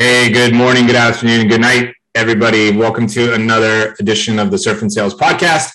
Hey, 0.00 0.30
good 0.30 0.54
morning, 0.54 0.86
good 0.86 0.94
afternoon, 0.94 1.48
good 1.48 1.60
night, 1.60 1.92
everybody. 2.14 2.70
Welcome 2.70 3.08
to 3.08 3.34
another 3.34 3.96
edition 3.98 4.38
of 4.38 4.52
the 4.52 4.56
Surf 4.56 4.82
and 4.82 4.92
Sales 4.92 5.12
Podcast. 5.12 5.72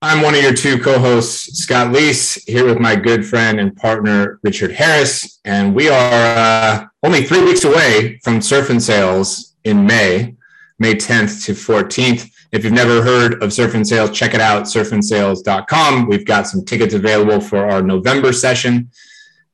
I'm 0.00 0.22
one 0.22 0.36
of 0.36 0.42
your 0.42 0.54
two 0.54 0.78
co 0.78 1.00
hosts, 1.00 1.58
Scott 1.58 1.88
Leese, 1.88 2.48
here 2.48 2.64
with 2.64 2.78
my 2.78 2.94
good 2.94 3.26
friend 3.26 3.58
and 3.58 3.74
partner, 3.74 4.38
Richard 4.44 4.70
Harris. 4.70 5.40
And 5.44 5.74
we 5.74 5.88
are 5.88 6.12
uh, 6.12 6.86
only 7.02 7.24
three 7.24 7.42
weeks 7.42 7.64
away 7.64 8.20
from 8.22 8.40
Surf 8.40 8.70
and 8.70 8.80
Sales 8.80 9.56
in 9.64 9.84
May, 9.84 10.36
May 10.78 10.94
10th 10.94 11.44
to 11.46 11.52
14th. 11.52 12.30
If 12.52 12.62
you've 12.62 12.72
never 12.72 13.02
heard 13.02 13.42
of 13.42 13.52
Surf 13.52 13.74
and 13.74 13.84
Sales, 13.84 14.12
check 14.12 14.32
it 14.32 14.40
out, 14.40 14.66
surfandsales.com. 14.66 16.06
We've 16.06 16.24
got 16.24 16.46
some 16.46 16.64
tickets 16.64 16.94
available 16.94 17.40
for 17.40 17.68
our 17.68 17.82
November 17.82 18.32
session. 18.32 18.92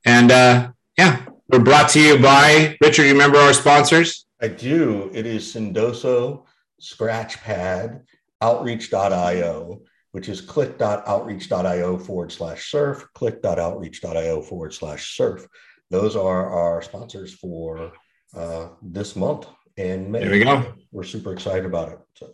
And 0.05 0.31
uh, 0.31 0.73
yeah, 0.99 1.23
we're 1.49 1.61
brought 1.61 1.89
to 1.91 2.01
you 2.01 2.19
by 2.19 2.77
Richard. 2.81 3.05
You 3.05 3.13
remember 3.13 3.39
our 3.39 3.53
sponsors? 3.53 4.27
I 4.43 4.49
do. 4.49 5.11
It 5.15 5.27
is 5.27 5.55
Sendoso, 5.55 6.45
Scratchpad, 6.81 8.03
Outreach.io, 8.41 9.81
which 10.13 10.29
is 10.29 10.41
click.outreach.io 10.41 11.99
forward 11.99 12.33
slash 12.33 12.71
surf, 12.71 13.07
click.outreach.io 13.15 14.43
forward 14.43 14.75
slash 14.75 15.17
surf. 15.17 15.47
Those 15.91 16.17
are 16.17 16.51
our 16.51 16.83
sponsors 16.83 17.35
for 17.35 17.93
uh, 18.35 18.69
this 18.83 19.15
month. 19.15 19.47
And 19.79 20.15
there 20.15 20.31
we 20.31 20.43
go. 20.43 20.75
We're 20.91 21.05
super 21.05 21.33
excited 21.33 21.65
about 21.65 21.93
it. 21.93 21.99
So. 22.15 22.33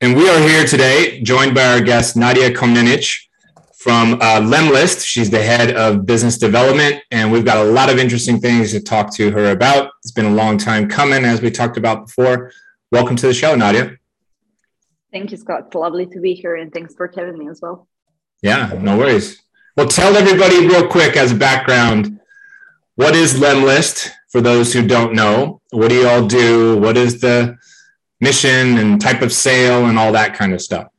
And 0.00 0.16
we 0.16 0.28
are 0.28 0.40
here 0.40 0.66
today, 0.66 1.22
joined 1.22 1.54
by 1.54 1.64
our 1.64 1.80
guest 1.80 2.16
Nadia 2.16 2.50
Komnenic 2.50 3.16
from 3.82 4.14
uh, 4.14 4.38
Lemlist. 4.40 5.04
She's 5.04 5.28
the 5.28 5.42
head 5.42 5.74
of 5.74 6.06
business 6.06 6.38
development, 6.38 7.02
and 7.10 7.32
we've 7.32 7.44
got 7.44 7.56
a 7.56 7.68
lot 7.68 7.90
of 7.90 7.98
interesting 7.98 8.40
things 8.40 8.70
to 8.70 8.80
talk 8.80 9.12
to 9.14 9.32
her 9.32 9.50
about. 9.50 9.90
It's 10.04 10.12
been 10.12 10.26
a 10.26 10.30
long 10.30 10.56
time 10.56 10.88
coming, 10.88 11.24
as 11.24 11.42
we 11.42 11.50
talked 11.50 11.76
about 11.76 12.06
before. 12.06 12.52
Welcome 12.92 13.16
to 13.16 13.26
the 13.26 13.34
show, 13.34 13.56
Nadia. 13.56 13.96
Thank 15.10 15.32
you, 15.32 15.36
Scott. 15.36 15.64
It's 15.66 15.74
lovely 15.74 16.06
to 16.06 16.20
be 16.20 16.34
here, 16.34 16.54
and 16.54 16.72
thanks 16.72 16.94
for 16.94 17.10
having 17.14 17.36
me 17.36 17.48
as 17.48 17.60
well. 17.60 17.88
Yeah, 18.40 18.72
no 18.80 18.96
worries. 18.96 19.42
Well, 19.76 19.88
tell 19.88 20.16
everybody 20.16 20.64
real 20.64 20.86
quick 20.86 21.16
as 21.16 21.32
a 21.32 21.36
background 21.36 22.20
what 22.94 23.16
is 23.16 23.34
Lemlist 23.34 24.10
for 24.30 24.40
those 24.40 24.72
who 24.72 24.86
don't 24.86 25.14
know? 25.14 25.60
What 25.70 25.88
do 25.88 25.96
you 25.96 26.08
all 26.08 26.26
do? 26.26 26.78
What 26.78 26.96
is 26.96 27.20
the 27.20 27.58
mission 28.20 28.78
and 28.78 29.00
type 29.00 29.22
of 29.22 29.32
sale 29.32 29.86
and 29.86 29.98
all 29.98 30.12
that 30.12 30.34
kind 30.34 30.52
of 30.52 30.60
stuff? 30.60 30.91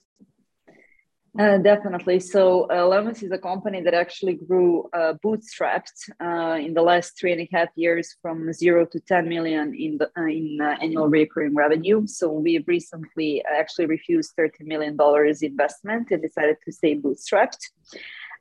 Uh, 1.38 1.58
definitely. 1.58 2.20
So, 2.20 2.66
uh, 2.66 2.84
Lemlist 2.84 3.24
is 3.24 3.32
a 3.32 3.40
company 3.40 3.82
that 3.82 3.96
actually 3.96 4.36
grew 4.36 4.88
uh, 4.94 5.16
bootstrapped 5.26 6.12
uh, 6.22 6.60
in 6.64 6.76
the 6.76 6.84
last 6.84 7.18
three 7.18 7.32
and 7.32 7.42
a 7.42 7.50
half 7.52 7.70
years 7.76 8.16
from 8.22 8.54
zero 8.54 8.86
to 8.86 9.00
10 9.00 9.28
million 9.28 9.74
in, 9.74 9.98
the, 9.98 10.12
uh, 10.16 10.28
in 10.28 10.60
annual 10.62 11.08
recurring 11.08 11.56
revenue. 11.56 12.06
So, 12.06 12.32
we've 12.32 12.68
recently 12.68 13.44
actually 13.52 13.88
refused 13.88 14.36
$30 14.38 14.62
million 14.62 14.96
investment 15.42 16.12
and 16.12 16.22
decided 16.22 16.58
to 16.66 16.72
stay 16.72 17.00
bootstrapped 17.00 17.72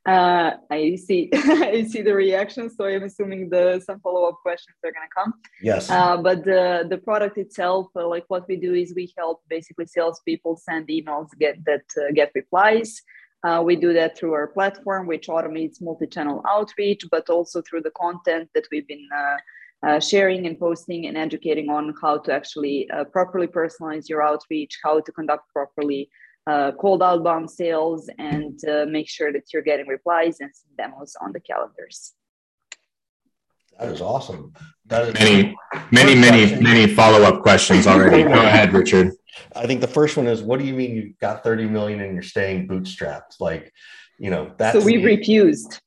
uh, 0.04 0.52
I 0.70 0.96
see 0.96 1.30
I 1.34 1.84
see 1.84 2.02
the 2.02 2.14
reaction, 2.14 2.68
so 2.68 2.86
I'm 2.86 3.04
assuming 3.04 3.48
the 3.48 3.80
some 3.86 4.00
follow 4.00 4.28
up 4.28 4.38
questions 4.42 4.76
are 4.84 4.90
gonna 4.90 5.06
come. 5.16 5.34
Yes. 5.62 5.90
Uh, 5.90 6.16
but 6.16 6.44
the 6.44 6.86
the 6.88 6.98
product 6.98 7.38
itself, 7.38 7.86
uh, 7.94 8.06
like 8.08 8.24
what 8.28 8.48
we 8.48 8.56
do 8.56 8.74
is 8.74 8.94
we 8.96 9.12
help 9.16 9.42
basically 9.48 9.86
salespeople 9.86 10.56
send 10.56 10.88
emails 10.88 11.28
get 11.38 11.64
that 11.66 11.84
uh, 11.96 12.10
get 12.12 12.32
replies. 12.34 13.00
Uh, 13.44 13.62
we 13.64 13.74
do 13.76 13.92
that 13.92 14.16
through 14.16 14.32
our 14.32 14.48
platform, 14.48 15.06
which 15.06 15.26
automates 15.26 15.82
multi-channel 15.82 16.42
outreach, 16.48 17.04
but 17.10 17.28
also 17.28 17.60
through 17.62 17.80
the 17.80 17.90
content 17.90 18.48
that 18.54 18.64
we've 18.70 18.86
been 18.86 19.08
uh, 19.84 19.98
sharing 19.98 20.46
and 20.46 20.60
posting 20.60 21.06
and 21.06 21.16
educating 21.16 21.68
on 21.68 21.92
how 22.00 22.16
to 22.16 22.32
actually 22.32 22.88
properly 23.10 23.48
personalize 23.48 24.08
your 24.08 24.22
outreach, 24.22 24.78
how 24.84 25.00
to 25.00 25.10
conduct 25.10 25.52
properly 25.52 26.08
uh, 26.46 26.72
cold 26.72 27.02
outbound 27.02 27.50
sales 27.50 28.10
and 28.18 28.58
uh, 28.68 28.84
make 28.86 29.08
sure 29.08 29.32
that 29.32 29.52
you're 29.52 29.62
getting 29.62 29.86
replies 29.86 30.40
and 30.40 30.50
demos 30.76 31.14
on 31.20 31.32
the 31.32 31.40
calendars. 31.40 32.12
That 33.78 33.88
is 33.88 34.00
awesome. 34.00 34.52
That 34.86 35.08
is 35.08 35.14
many, 35.14 35.54
many, 35.90 36.14
many, 36.14 36.46
question. 36.46 36.62
many 36.62 36.94
follow 36.94 37.22
up 37.22 37.42
questions 37.42 37.86
already. 37.86 38.22
Go 38.22 38.32
ahead, 38.32 38.72
Richard. 38.72 39.12
I 39.56 39.66
think 39.66 39.80
the 39.80 39.88
first 39.88 40.16
one 40.16 40.26
is, 40.26 40.42
what 40.42 40.58
do 40.58 40.66
you 40.66 40.74
mean 40.74 40.94
you've 40.94 41.18
got 41.18 41.42
30 41.42 41.66
million 41.66 42.00
and 42.00 42.12
you're 42.12 42.22
staying 42.22 42.68
bootstrapped? 42.68 43.40
Like, 43.40 43.72
you 44.18 44.30
know, 44.30 44.52
that's 44.58 44.78
so 44.78 44.84
we 44.84 44.98
the- 44.98 45.04
refused. 45.04 45.80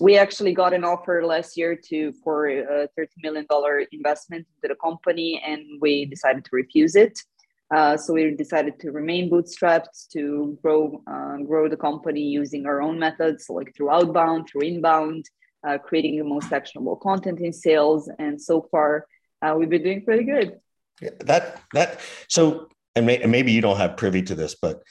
We 0.00 0.16
actually 0.16 0.54
got 0.54 0.72
an 0.72 0.84
offer 0.84 1.24
last 1.24 1.56
year 1.56 1.78
to 1.90 2.12
for 2.24 2.48
a 2.48 2.88
30 2.96 3.10
million 3.22 3.46
dollar 3.50 3.80
investment 3.92 4.46
into 4.56 4.74
the 4.74 4.80
company, 4.80 5.42
and 5.46 5.62
we 5.82 6.06
decided 6.06 6.44
to 6.46 6.50
refuse 6.52 6.96
it. 6.96 7.18
Uh, 7.74 7.96
so 7.96 8.14
we 8.14 8.34
decided 8.34 8.78
to 8.80 8.90
remain 8.90 9.30
bootstrapped 9.30 10.08
to 10.12 10.58
grow 10.60 11.02
uh, 11.06 11.36
grow 11.38 11.68
the 11.68 11.76
company 11.76 12.20
using 12.20 12.66
our 12.66 12.82
own 12.82 12.98
methods, 12.98 13.46
like 13.48 13.74
through 13.76 13.90
outbound, 13.90 14.48
through 14.48 14.62
inbound, 14.62 15.24
uh, 15.66 15.78
creating 15.78 16.18
the 16.18 16.24
most 16.24 16.52
actionable 16.52 16.96
content 16.96 17.38
in 17.40 17.52
sales. 17.52 18.10
And 18.18 18.40
so 18.40 18.66
far, 18.70 19.06
uh, 19.40 19.54
we've 19.56 19.70
been 19.70 19.84
doing 19.84 20.04
pretty 20.04 20.24
good. 20.24 20.58
Yeah, 21.00 21.10
that 21.20 21.62
that 21.74 22.00
so, 22.28 22.68
and, 22.96 23.06
may, 23.06 23.22
and 23.22 23.30
maybe 23.30 23.52
you 23.52 23.60
don't 23.60 23.76
have 23.76 23.96
privy 23.96 24.22
to 24.22 24.34
this, 24.34 24.56
but 24.60 24.82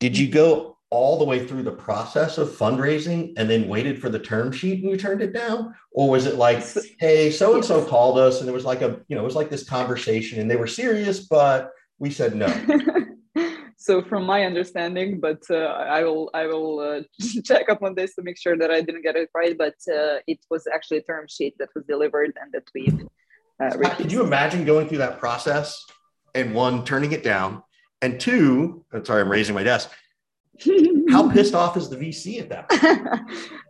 did 0.00 0.18
you 0.18 0.28
go 0.28 0.76
all 0.90 1.18
the 1.18 1.24
way 1.24 1.44
through 1.46 1.62
the 1.62 1.70
process 1.70 2.38
of 2.38 2.48
fundraising 2.48 3.32
and 3.36 3.50
then 3.50 3.68
waited 3.68 4.00
for 4.00 4.08
the 4.08 4.18
term 4.18 4.52
sheet 4.52 4.82
and 4.82 4.90
you 4.90 4.96
turned 4.96 5.20
it 5.20 5.32
down 5.32 5.74
or 5.90 6.08
was 6.08 6.26
it 6.26 6.36
like 6.36 6.64
hey 7.00 7.28
so 7.28 7.56
and 7.56 7.64
so 7.64 7.84
called 7.84 8.18
us 8.18 8.40
and 8.40 8.48
it 8.48 8.52
was 8.52 8.64
like 8.64 8.82
a 8.82 9.00
you 9.08 9.16
know 9.16 9.22
it 9.22 9.24
was 9.24 9.34
like 9.34 9.50
this 9.50 9.68
conversation 9.68 10.38
and 10.38 10.48
they 10.48 10.54
were 10.54 10.66
serious 10.66 11.26
but 11.26 11.72
we 11.98 12.10
said 12.10 12.34
no. 12.34 12.48
so 13.76 14.02
from 14.02 14.24
my 14.24 14.44
understanding, 14.44 15.20
but 15.20 15.42
uh, 15.50 15.56
I 15.56 16.02
will 16.04 16.30
I 16.34 16.46
will 16.46 16.80
uh, 16.80 17.00
check 17.44 17.68
up 17.68 17.82
on 17.82 17.94
this 17.94 18.14
to 18.14 18.22
make 18.22 18.38
sure 18.38 18.56
that 18.56 18.70
I 18.70 18.80
didn't 18.80 19.02
get 19.02 19.16
it 19.16 19.30
right. 19.34 19.56
But 19.56 19.76
uh, 19.88 20.18
it 20.26 20.38
was 20.50 20.66
actually 20.72 20.98
a 20.98 21.02
term 21.02 21.26
sheet 21.28 21.54
that 21.58 21.68
was 21.74 21.84
delivered 21.84 22.32
and 22.40 22.52
that 22.52 22.64
we. 22.74 22.92
Uh, 23.58 23.94
Can 23.96 24.10
you 24.10 24.22
imagine 24.22 24.66
going 24.66 24.86
through 24.88 24.98
that 24.98 25.18
process 25.18 25.82
and 26.34 26.54
one 26.54 26.84
turning 26.84 27.12
it 27.12 27.22
down, 27.22 27.62
and 28.02 28.20
two? 28.20 28.84
I'm 28.92 29.04
sorry, 29.04 29.22
I'm 29.22 29.30
raising 29.30 29.54
my 29.54 29.62
desk. 29.62 29.90
How 31.10 31.30
pissed 31.32 31.54
off 31.54 31.76
is 31.76 31.88
the 31.88 31.96
VC 31.96 32.40
at 32.40 32.48
that? 32.50 32.66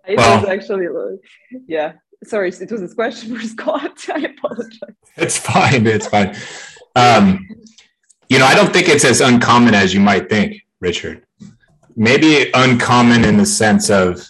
it 0.06 0.16
well, 0.16 0.40
was 0.40 0.48
actually, 0.48 0.86
yeah. 1.66 1.92
Sorry, 2.24 2.48
it 2.48 2.70
was 2.70 2.82
a 2.82 2.94
question 2.94 3.36
for 3.36 3.42
Scott. 3.46 3.98
I 4.08 4.20
apologize. 4.20 4.96
It's 5.16 5.38
fine. 5.38 5.86
It's 5.86 6.06
fine. 6.06 6.34
Um, 6.96 7.46
you 8.28 8.38
know, 8.38 8.46
I 8.46 8.54
don't 8.54 8.72
think 8.72 8.88
it's 8.88 9.04
as 9.04 9.20
uncommon 9.20 9.74
as 9.74 9.94
you 9.94 10.00
might 10.00 10.28
think, 10.28 10.62
Richard. 10.80 11.24
Maybe 11.96 12.50
uncommon 12.52 13.24
in 13.24 13.36
the 13.36 13.46
sense 13.46 13.90
of 13.90 14.26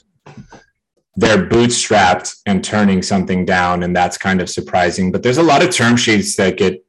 they're 1.17 1.49
bootstrapped 1.49 2.41
and 2.47 2.63
turning 2.63 3.03
something 3.03 3.45
down, 3.45 3.83
and 3.83 3.97
that's 3.97 4.19
kind 4.19 4.41
of 4.41 4.51
surprising. 4.51 5.11
But 5.11 5.23
there's 5.23 5.39
a 5.39 5.43
lot 5.43 5.65
of 5.65 5.71
term 5.71 5.97
sheets 5.97 6.37
that 6.37 6.59
get 6.59 6.85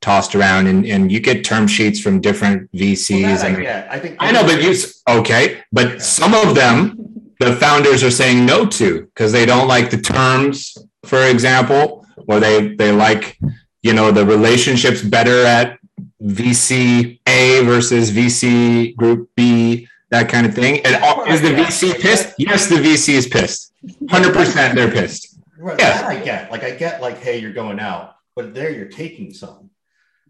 tossed 0.00 0.34
around, 0.34 0.66
and, 0.66 0.84
and 0.84 1.10
you 1.10 1.20
get 1.20 1.44
term 1.44 1.66
sheets 1.66 2.00
from 2.00 2.20
different 2.20 2.70
VCs. 2.72 3.22
Well, 3.22 3.46
and 3.46 3.66
I, 3.66 3.86
I 3.90 3.98
think 4.00 4.16
I 4.18 4.32
know, 4.32 4.42
but 4.42 4.62
you 4.62 4.74
okay, 5.08 5.62
but 5.72 6.02
some 6.02 6.34
of 6.34 6.54
them 6.54 7.08
the 7.38 7.54
founders 7.54 8.02
are 8.02 8.10
saying 8.10 8.44
no 8.44 8.66
to 8.66 9.02
because 9.02 9.32
they 9.32 9.46
don't 9.46 9.68
like 9.68 9.90
the 9.90 9.98
terms, 9.98 10.76
for 11.04 11.22
example, 11.22 12.04
or 12.26 12.40
they 12.40 12.74
they 12.74 12.90
like 12.90 13.38
you 13.82 13.92
know 13.92 14.10
the 14.10 14.26
relationships 14.26 15.02
better 15.02 15.44
at 15.44 15.77
VC 16.22 17.20
A 17.26 17.64
versus 17.64 18.10
VC 18.10 18.94
Group 18.96 19.30
B, 19.36 19.88
that 20.10 20.28
kind 20.28 20.46
of 20.46 20.54
thing. 20.54 20.84
And 20.84 20.96
is 21.28 21.42
the 21.42 21.48
VC 21.48 21.98
pissed? 22.00 22.34
Yes, 22.38 22.68
the 22.68 22.76
VC 22.76 23.14
is 23.14 23.26
pissed. 23.26 23.72
Hundred 24.10 24.34
percent, 24.34 24.74
they're 24.74 24.90
pissed. 24.90 25.38
Right, 25.58 25.78
yeah. 25.78 26.02
That 26.02 26.04
I 26.06 26.24
get. 26.24 26.50
Like 26.50 26.64
I 26.64 26.72
get, 26.72 27.00
like, 27.00 27.18
hey, 27.18 27.38
you're 27.38 27.52
going 27.52 27.80
out, 27.80 28.16
but 28.34 28.54
there 28.54 28.70
you're 28.70 28.88
taking 28.88 29.32
some. 29.32 29.70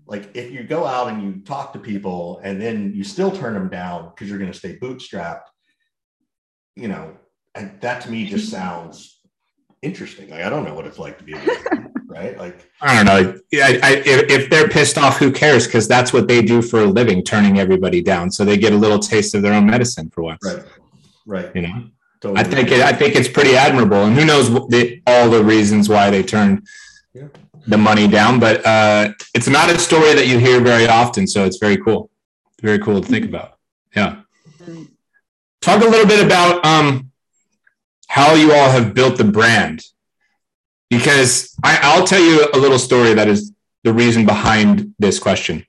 Like 0.07 0.31
if 0.35 0.51
you 0.51 0.63
go 0.63 0.87
out 0.87 1.09
and 1.09 1.23
you 1.23 1.43
talk 1.43 1.75
to 1.75 1.79
people 1.79 2.41
and 2.43 2.61
then 2.61 2.93
you 2.95 3.05
still 3.05 3.31
turn 3.31 3.53
them 3.53 3.69
down 3.69 4.09
because 4.09 4.29
you're 4.29 4.39
going 4.39 4.51
to 4.51 4.59
stay 4.59 4.79
bootstrapped, 4.79 5.45
you 6.77 6.89
know, 6.89 7.17
and 7.55 7.79
that 7.83 8.03
to 8.03 8.11
me 8.11 8.27
just 8.27 8.51
sounds 8.51 9.21
interesting. 9.83 10.31
Like 10.31 10.43
I 10.43 10.51
don't 10.51 10.65
know 10.65 10.75
what 10.75 10.87
it's 10.87 10.99
like 10.99 11.19
to 11.19 11.25
be 11.25 11.35
right? 12.09 12.37
Like 12.37 12.69
I 12.81 12.97
don't 12.97 13.07
know. 13.07 13.41
I, 13.55 13.79
I, 13.83 14.03
if 14.05 14.51
they're 14.51 14.69
pissed 14.69 14.99
off, 14.99 15.19
who 15.19 15.31
cares? 15.31 15.67
Because 15.67 15.87
that's 15.87 16.13
what 16.13 16.27
they 16.27 16.43
do 16.43 16.63
for 16.63 16.81
a 16.81 16.87
living, 16.87 17.23
turning 17.23 17.59
everybody 17.59 18.03
down. 18.03 18.31
So 18.31 18.45
they 18.45 18.57
get 18.57 18.73
a 18.73 18.77
little 18.77 18.99
taste 18.99 19.35
of 19.35 19.43
their 19.43 19.53
own 19.53 19.67
medicine 19.67 20.11
for 20.11 20.23
once. 20.23 20.41
Right. 20.45 20.65
Right. 21.27 21.55
You 21.55 21.63
know. 21.63 21.85
Totally. 22.21 22.41
I 22.41 22.45
think 22.45 22.73
it, 22.73 22.81
I 22.81 22.93
think 22.93 23.15
it's 23.15 23.29
pretty 23.29 23.55
admirable, 23.55 24.05
and 24.05 24.17
who 24.17 24.25
knows 24.25 24.49
the, 24.69 25.01
all 25.07 25.31
the 25.31 25.45
reasons 25.45 25.89
why 25.89 26.11
they 26.11 26.25
turned 26.25 26.67
yeah. 27.15 27.29
the 27.69 27.79
money 27.79 28.09
down. 28.09 28.41
But 28.41 28.67
uh, 28.67 29.13
it's 29.35 29.47
not 29.49 29.71
a 29.71 29.79
story 29.79 30.15
that 30.15 30.27
you 30.27 30.39
hear 30.41 30.61
very 30.61 30.89
often, 30.89 31.29
so 31.29 31.45
it's 31.45 31.59
very 31.59 31.77
cool. 31.77 32.11
Very 32.61 32.81
cool 32.81 33.01
to 33.01 33.07
think 33.07 33.25
about. 33.25 33.59
Yeah. 33.95 34.23
Talk 35.61 35.83
a 35.83 35.87
little 35.87 36.07
bit 36.07 36.25
about 36.25 36.65
um, 36.67 37.13
how 38.09 38.35
you 38.35 38.53
all 38.53 38.71
have 38.71 38.95
built 38.95 39.17
the 39.17 39.25
brand 39.25 39.85
because 40.91 41.55
I, 41.63 41.79
I'll 41.83 42.07
tell 42.07 42.21
you 42.21 42.49
a 42.53 42.59
little 42.59 42.79
story 42.79 43.15
that 43.15 43.29
is 43.29 43.53
the 43.85 43.93
reason 43.93 44.27
behind 44.27 44.95
this 44.99 45.19
question. 45.19 45.65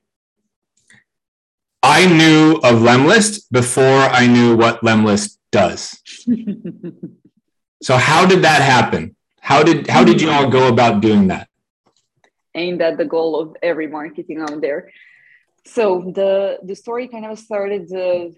I 1.82 2.06
knew 2.06 2.56
of 2.56 2.80
Lemlist 2.80 3.44
before 3.50 4.02
I 4.02 4.26
knew 4.26 4.56
what 4.56 4.82
Lemlist 4.82 5.38
does. 5.50 5.98
so 7.82 7.96
how 7.96 8.26
did 8.26 8.42
that 8.42 8.62
happen? 8.62 9.16
How 9.40 9.62
did 9.62 9.86
how 9.86 10.04
did 10.04 10.20
you 10.20 10.30
all 10.30 10.48
go 10.50 10.68
about 10.68 11.00
doing 11.00 11.28
that? 11.28 11.48
Ain't 12.54 12.78
that 12.78 12.98
the 12.98 13.04
goal 13.04 13.40
of 13.40 13.56
every 13.62 13.86
marketing 13.86 14.40
out 14.40 14.60
there. 14.60 14.90
So 15.64 16.12
the 16.14 16.58
the 16.62 16.76
story 16.76 17.08
kind 17.08 17.24
of 17.24 17.38
started 17.38 17.90
uh, 17.92 18.30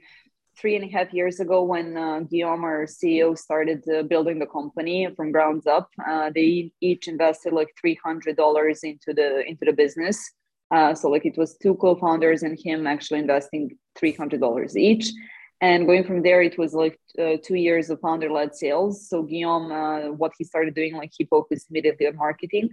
three 0.63 0.77
and 0.77 0.85
a 0.85 0.97
half 0.97 1.13
years 1.13 1.41
ago 1.41 1.65
when 1.65 1.97
uh, 1.97 2.21
Guillaume, 2.21 2.63
our 2.63 2.87
CEO, 2.87 3.37
started 3.37 3.83
uh, 3.89 4.05
building 4.05 4.39
the 4.39 4.47
company 4.47 5.09
from 5.17 5.33
grounds 5.33 5.67
up. 5.67 5.91
Uh, 6.09 6.31
they 6.33 6.73
each 6.81 7.09
invested 7.09 7.53
like 7.53 7.71
three 7.79 7.99
hundred 8.03 8.37
dollars 8.37 8.85
into 8.85 9.13
the 9.13 9.45
into 9.45 9.65
the 9.65 9.73
business. 9.73 10.17
Uh, 10.71 10.95
so 10.95 11.09
like 11.11 11.27
it 11.27 11.37
was 11.37 11.59
two 11.59 11.75
co-founders 11.75 12.45
and 12.45 12.59
him 12.59 12.87
actually 12.87 13.19
investing 13.19 13.77
three 13.99 14.13
hundred 14.13 14.41
dollars 14.41 14.77
each. 14.77 15.13
And 15.61 15.87
going 15.87 16.05
from 16.05 16.23
there, 16.23 16.43
it 16.43 16.57
was 16.59 16.75
like 16.75 16.99
uh, 17.19 17.37
two 17.43 17.57
years 17.57 17.91
of 17.91 18.01
founder-led 18.01 18.55
sales. 18.55 19.09
So 19.09 19.23
Guillaume, 19.23 19.71
uh, 19.71 20.13
what 20.13 20.33
he 20.39 20.45
started 20.45 20.75
doing, 20.75 20.95
like 20.95 21.13
he 21.17 21.25
focused 21.25 21.71
immediately 21.71 22.07
on 22.07 22.17
marketing 22.17 22.71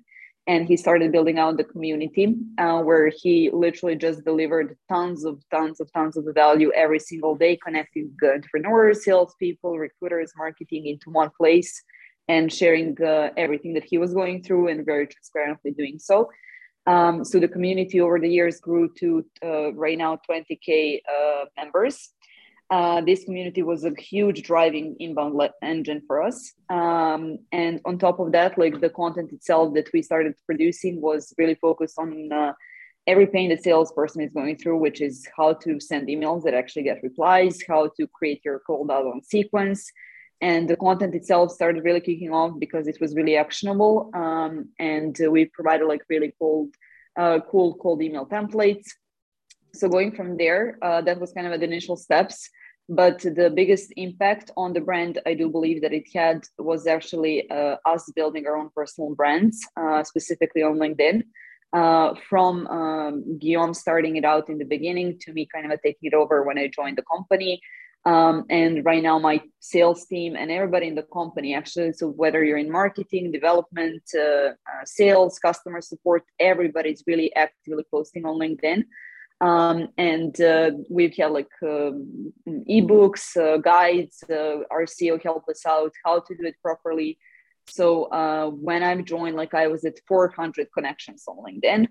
and 0.50 0.68
he 0.68 0.76
started 0.76 1.12
building 1.12 1.38
out 1.38 1.58
the 1.58 1.64
community 1.64 2.36
uh, 2.58 2.80
where 2.82 3.12
he 3.22 3.52
literally 3.54 3.96
just 3.96 4.26
delivered 4.26 4.76
tons 4.90 5.24
of 5.24 5.36
tons 5.52 5.80
of 5.80 5.88
tons 5.94 6.18
of 6.18 6.26
value 6.34 6.72
every 6.76 7.00
single 7.00 7.36
day 7.36 7.56
connecting 7.66 8.12
entrepreneurs 8.24 9.06
salespeople 9.06 9.78
recruiters 9.78 10.32
marketing 10.36 10.88
into 10.88 11.12
one 11.12 11.30
place 11.40 11.72
and 12.28 12.52
sharing 12.52 12.98
uh, 13.02 13.30
everything 13.38 13.74
that 13.76 13.84
he 13.84 14.00
was 14.00 14.12
going 14.14 14.42
through 14.42 14.68
and 14.70 14.86
very 14.86 15.06
transparently 15.06 15.72
doing 15.72 15.98
so. 16.00 16.30
Um, 16.88 17.24
so 17.24 17.40
the 17.40 17.48
community 17.48 18.02
over 18.02 18.20
the 18.20 18.30
years 18.38 18.60
grew 18.60 18.90
to 19.00 19.24
uh, 19.46 19.74
right 19.74 19.98
now 19.98 20.18
20k 20.28 21.02
uh, 21.16 21.46
members 21.58 22.10
uh, 22.70 23.02
this 23.02 23.24
community 23.24 23.64
was 23.64 23.84
a 23.84 23.94
huge 23.98 24.44
driving 24.44 24.96
inbound 25.00 25.40
engine 25.64 26.04
for 26.06 26.22
us. 26.22 26.54
Um, 26.70 27.40
and 27.52 27.82
on 27.86 27.98
top 27.98 28.20
of 28.20 28.32
that, 28.34 28.58
like 28.60 28.80
the 28.80 28.92
content 28.92 29.32
itself 29.32 29.74
that 29.74 29.90
we 29.92 30.04
started 30.04 30.36
producing 30.46 31.02
was 31.02 31.34
really 31.38 31.56
focused 31.56 31.98
on 31.98 32.32
uh, 32.32 32.54
every 33.08 33.26
pain 33.26 33.50
that 33.50 33.64
salesperson 33.64 34.22
is 34.22 34.32
going 34.32 34.56
through, 34.58 34.78
which 34.78 35.02
is 35.02 35.28
how 35.36 35.54
to 35.54 35.80
send 35.80 36.08
emails 36.08 36.44
that 36.44 36.54
actually 36.54 36.84
get 36.84 37.02
replies, 37.02 37.58
how 37.68 37.90
to 37.98 38.06
create 38.08 38.42
your 38.46 38.60
cold 38.68 38.92
outbound 38.92 39.26
sequence. 39.26 39.92
And 40.42 40.70
the 40.70 40.78
content 40.78 41.16
itself 41.16 41.52
started 41.52 41.84
really 41.84 42.02
kicking 42.02 42.32
off 42.32 42.60
because 42.60 42.88
it 42.88 43.02
was 43.02 43.16
really 43.16 43.36
actionable. 43.36 44.12
Um, 44.14 44.70
and 44.78 45.18
we 45.30 45.46
provided 45.46 45.86
like 45.88 46.04
really 46.08 46.34
cold, 46.38 46.70
uh, 47.18 47.40
cool 47.50 47.74
cold 47.76 48.02
email 48.04 48.28
templates. 48.28 48.86
So 49.74 49.88
going 49.88 50.12
from 50.12 50.38
there, 50.38 50.78
uh, 50.82 51.02
that 51.02 51.20
was 51.20 51.32
kind 51.34 51.48
of 51.48 51.60
the 51.60 51.66
initial 51.66 51.96
steps 51.96 52.50
but 52.90 53.20
the 53.20 53.52
biggest 53.56 53.94
impact 53.98 54.50
on 54.58 54.74
the 54.74 54.82
brand 54.82 55.22
i 55.28 55.34
do 55.34 55.48
believe 55.48 55.82
that 55.82 55.94
it 55.94 56.08
had 56.14 56.44
was 56.58 56.88
actually 56.88 57.50
uh, 57.52 57.76
us 57.86 58.12
building 58.16 58.48
our 58.48 58.58
own 58.58 58.70
personal 58.76 59.14
brands 59.16 59.60
uh, 59.78 60.04
specifically 60.04 60.64
on 60.64 60.78
linkedin 60.78 61.24
uh, 61.72 62.16
from 62.28 62.66
um, 62.68 63.38
guillaume 63.38 63.76
starting 63.76 64.16
it 64.16 64.26
out 64.26 64.50
in 64.50 64.58
the 64.58 64.66
beginning 64.66 65.18
to 65.22 65.32
me 65.34 65.48
kind 65.54 65.72
of 65.72 65.80
taking 65.82 66.10
it 66.12 66.16
over 66.16 66.44
when 66.44 66.58
i 66.58 66.68
joined 66.68 66.98
the 66.98 67.04
company. 67.04 67.62
Um, 68.06 68.46
and 68.50 68.86
right 68.86 69.04
now 69.04 69.20
my 69.20 69.42
sales 69.60 70.06
team 70.06 70.38
and 70.38 70.50
everybody 70.50 70.88
in 70.88 70.96
the 70.96 71.04
company 71.04 71.54
actually 71.54 71.92
so 71.92 72.08
whether 72.08 72.42
you're 72.46 72.58
in 72.58 72.72
marketing 72.72 73.30
development 73.30 74.02
uh, 74.18 74.52
uh, 74.52 74.86
sales 74.86 75.38
customer 75.38 75.82
support 75.82 76.24
everybody's 76.40 77.04
really 77.06 77.36
actively 77.36 77.84
posting 77.92 78.26
on 78.26 78.40
linkedin 78.40 78.86
um, 79.42 79.90
and 79.98 80.40
uh, 80.42 80.72
we've 80.90 81.16
had 81.16 81.32
like 81.32 81.52
um, 81.64 82.34
ebooks, 82.48 83.38
uh, 83.38 83.58
guides. 83.58 84.24
Uh, 84.30 84.64
our 84.70 84.84
CEO 84.86 85.22
helped 85.22 85.50
us 85.50 85.66
out 85.66 85.94
how 86.04 86.20
to 86.20 86.36
do 86.36 86.46
it 86.46 86.56
properly. 86.62 87.18
So 87.68 88.06
uh, 88.06 88.50
when 88.50 88.84
I 88.84 88.96
joined, 89.02 89.36
like 89.36 89.54
I 89.54 89.68
was 89.68 89.86
at 89.86 90.00
400 90.08 90.68
connections 90.74 91.24
on 91.28 91.38
LinkedIn, 91.38 91.88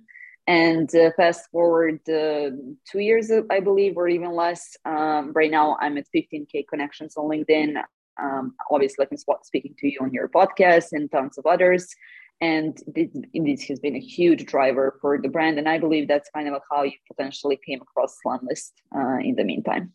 and 0.47 0.95
uh, 0.95 1.11
fast 1.17 1.51
forward 1.51 2.01
uh, 2.09 2.51
two 2.91 2.99
years, 2.99 3.31
I 3.51 3.61
believe, 3.61 3.97
or 3.97 4.09
even 4.09 4.33
less. 4.33 4.77
Um, 4.85 5.33
right 5.35 5.51
now, 5.51 5.77
I'm 5.81 5.97
at 5.99 6.07
15k 6.15 6.67
connections 6.69 7.17
on 7.17 7.31
LinkedIn. 7.31 7.81
Um, 8.21 8.55
obviously, 8.71 8.97
like 9.05 9.11
I'm 9.13 9.37
speaking 9.43 9.75
to 9.79 9.89
you 9.89 9.99
on 10.01 10.13
your 10.13 10.29
podcast 10.29 10.89
and 10.93 11.11
tons 11.11 11.39
of 11.39 11.47
others 11.47 11.95
and 12.41 12.79
this, 12.87 13.09
this, 13.35 13.63
has 13.65 13.81
been 13.81 13.97
a 13.97 14.01
huge 14.01 14.47
driver 14.47 14.99
for 15.01 15.21
the 15.21 15.29
brand 15.29 15.59
and 15.59 15.69
i 15.69 15.79
believe 15.79 16.07
that's 16.07 16.31
kind 16.31 16.49
of 16.49 16.63
how 16.71 16.83
you 16.83 16.93
potentially 17.11 17.59
came 17.67 17.81
across 17.81 18.17
Lemlist 18.25 18.73
uh, 18.95 19.19
in 19.21 19.35
the 19.37 19.45
meantime 19.45 19.93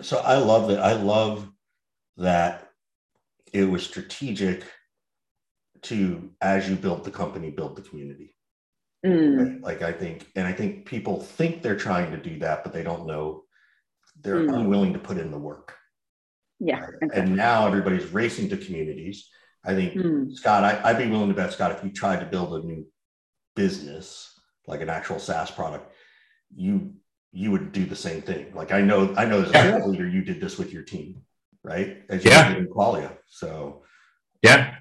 so 0.00 0.18
i 0.18 0.36
love 0.36 0.68
that 0.68 0.80
i 0.80 0.92
love 0.92 1.48
that 2.16 2.70
it 3.52 3.64
was 3.64 3.84
strategic 3.84 4.64
to 5.82 6.30
as 6.40 6.68
you 6.68 6.76
build 6.76 7.04
the 7.04 7.10
company 7.10 7.50
build 7.50 7.76
the 7.76 7.82
community 7.82 8.34
mm. 9.04 9.62
like 9.62 9.82
i 9.82 9.92
think 9.92 10.26
and 10.36 10.46
i 10.46 10.52
think 10.52 10.86
people 10.86 11.20
think 11.20 11.62
they're 11.62 11.76
trying 11.76 12.10
to 12.10 12.16
do 12.16 12.38
that 12.38 12.64
but 12.64 12.72
they 12.72 12.82
don't 12.82 13.06
know 13.06 13.42
they're 14.20 14.46
mm. 14.46 14.54
unwilling 14.54 14.92
to 14.92 14.98
put 14.98 15.18
in 15.18 15.30
the 15.30 15.38
work 15.38 15.76
yeah 16.60 16.80
right? 16.80 16.94
exactly. 17.02 17.20
and 17.20 17.36
now 17.36 17.66
everybody's 17.66 18.10
racing 18.12 18.48
to 18.48 18.56
communities 18.56 19.28
I 19.64 19.74
think 19.74 19.94
mm. 19.94 20.34
Scott, 20.34 20.64
I, 20.64 20.92
would 20.92 21.02
be 21.02 21.10
willing 21.10 21.28
to 21.28 21.34
bet 21.34 21.52
Scott, 21.52 21.72
if 21.72 21.82
you 21.82 21.90
tried 21.90 22.20
to 22.20 22.26
build 22.26 22.52
a 22.62 22.66
new 22.66 22.86
business, 23.56 24.38
like 24.66 24.80
an 24.80 24.90
actual 24.90 25.18
SaaS 25.18 25.50
product, 25.50 25.92
you 26.54 26.92
you 27.32 27.50
would 27.50 27.72
do 27.72 27.84
the 27.84 27.96
same 27.96 28.22
thing. 28.22 28.54
Like 28.54 28.72
I 28.72 28.80
know, 28.80 29.12
I 29.16 29.24
know 29.24 29.42
as 29.42 29.50
a 29.50 29.52
yeah. 29.52 29.84
leader, 29.84 30.08
you 30.08 30.22
did 30.22 30.40
this 30.40 30.56
with 30.56 30.72
your 30.72 30.82
team, 30.82 31.22
right? 31.64 32.02
As 32.08 32.24
you 32.24 32.30
yeah. 32.30 32.48
did 32.48 32.58
in 32.58 32.66
Qualia. 32.68 33.16
So 33.26 33.82
yeah. 34.42 34.76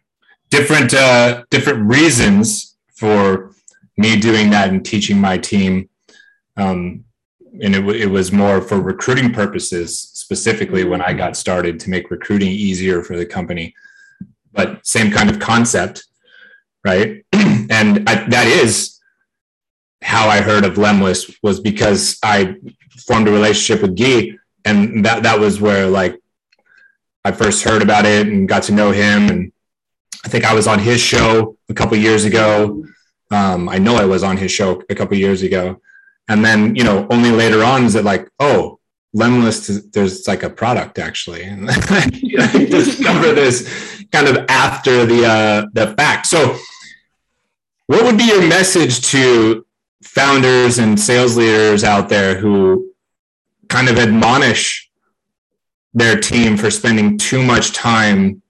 Different 0.49 0.93
uh 0.93 1.45
different 1.49 1.89
reasons 1.89 2.77
for 2.95 3.55
me 3.97 4.19
doing 4.19 4.51
that 4.51 4.69
and 4.69 4.85
teaching 4.85 5.19
my 5.19 5.37
team. 5.37 5.89
Um 6.55 7.05
and 7.61 7.75
it, 7.75 7.83
it 7.95 8.07
was 8.07 8.31
more 8.31 8.61
for 8.61 8.79
recruiting 8.79 9.31
purposes 9.31 9.99
specifically 9.99 10.83
when 10.83 11.01
I 11.01 11.13
got 11.13 11.35
started 11.35 11.79
to 11.81 11.89
make 11.89 12.11
recruiting 12.11 12.51
easier 12.51 13.01
for 13.01 13.17
the 13.17 13.25
company 13.25 13.73
but 14.53 14.85
same 14.85 15.11
kind 15.11 15.29
of 15.29 15.39
concept, 15.39 16.05
right? 16.85 17.25
and 17.33 18.07
I, 18.09 18.27
that 18.29 18.47
is 18.47 18.99
how 20.01 20.27
I 20.27 20.41
heard 20.41 20.65
of 20.65 20.75
Lemlist 20.75 21.35
was 21.41 21.59
because 21.59 22.19
I 22.23 22.55
formed 23.07 23.27
a 23.27 23.31
relationship 23.31 23.81
with 23.81 23.97
Guy, 23.97 24.37
and 24.65 25.05
that 25.05 25.23
that 25.23 25.39
was 25.39 25.59
where 25.59 25.87
like 25.87 26.19
I 27.25 27.31
first 27.31 27.63
heard 27.63 27.81
about 27.81 28.05
it 28.05 28.27
and 28.27 28.47
got 28.47 28.63
to 28.63 28.73
know 28.73 28.91
him. 28.91 29.29
And 29.29 29.51
I 30.25 30.29
think 30.29 30.45
I 30.45 30.53
was 30.53 30.67
on 30.67 30.79
his 30.79 31.01
show 31.01 31.57
a 31.69 31.73
couple 31.73 31.97
years 31.97 32.25
ago. 32.25 32.85
Um, 33.31 33.69
I 33.69 33.77
know 33.77 33.95
I 33.95 34.05
was 34.05 34.23
on 34.23 34.37
his 34.37 34.51
show 34.51 34.83
a 34.89 34.95
couple 34.95 35.17
years 35.17 35.41
ago, 35.41 35.81
and 36.27 36.43
then 36.43 36.75
you 36.75 36.83
know 36.83 37.07
only 37.09 37.31
later 37.31 37.63
on 37.63 37.85
is 37.85 37.95
it 37.95 38.05
like, 38.05 38.29
oh, 38.39 38.79
Lemlist, 39.15 39.91
there's 39.91 40.27
like 40.27 40.43
a 40.43 40.49
product 40.49 40.99
actually, 40.99 41.43
and 41.43 41.67
discover 41.67 43.33
this 43.33 43.92
kind 44.13 44.27
of 44.27 44.45
after 44.47 45.05
the 45.05 45.25
uh, 45.25 45.65
the 45.73 45.93
fact. 45.95 46.27
So, 46.27 46.57
what 47.87 48.03
would 48.03 48.17
be 48.17 48.25
your 48.25 48.47
message 48.47 49.01
to 49.11 49.65
founders 50.03 50.77
and 50.77 50.97
sales 50.99 51.35
leaders 51.35 51.83
out 51.83 52.07
there 52.07 52.37
who 52.37 52.93
kind 53.69 53.89
of 53.89 53.97
admonish 53.97 54.89
their 55.93 56.19
team 56.19 56.57
for 56.57 56.69
spending 56.69 57.17
too 57.17 57.41
much 57.41 57.71
time 57.71 58.41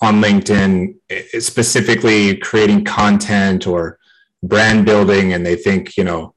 on 0.00 0.20
LinkedIn, 0.20 0.94
specifically 1.40 2.36
creating 2.36 2.84
content 2.84 3.66
or 3.66 3.98
brand 4.42 4.84
building, 4.84 5.32
and 5.32 5.44
they 5.44 5.56
think 5.56 5.96
you 5.96 6.04
know 6.04 6.34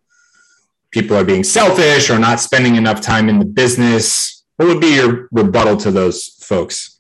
people 0.92 1.16
are 1.18 1.26
being 1.26 1.44
selfish 1.44 2.10
or 2.10 2.18
not 2.18 2.40
spending 2.40 2.76
enough 2.76 3.02
time 3.02 3.28
in 3.28 3.40
the 3.40 3.46
business? 3.46 4.44
What 4.56 4.68
would 4.68 4.82
be 4.82 4.96
your 4.96 5.28
rebuttal 5.32 5.78
to 5.78 5.92
those 5.92 6.28
folks? 6.42 6.98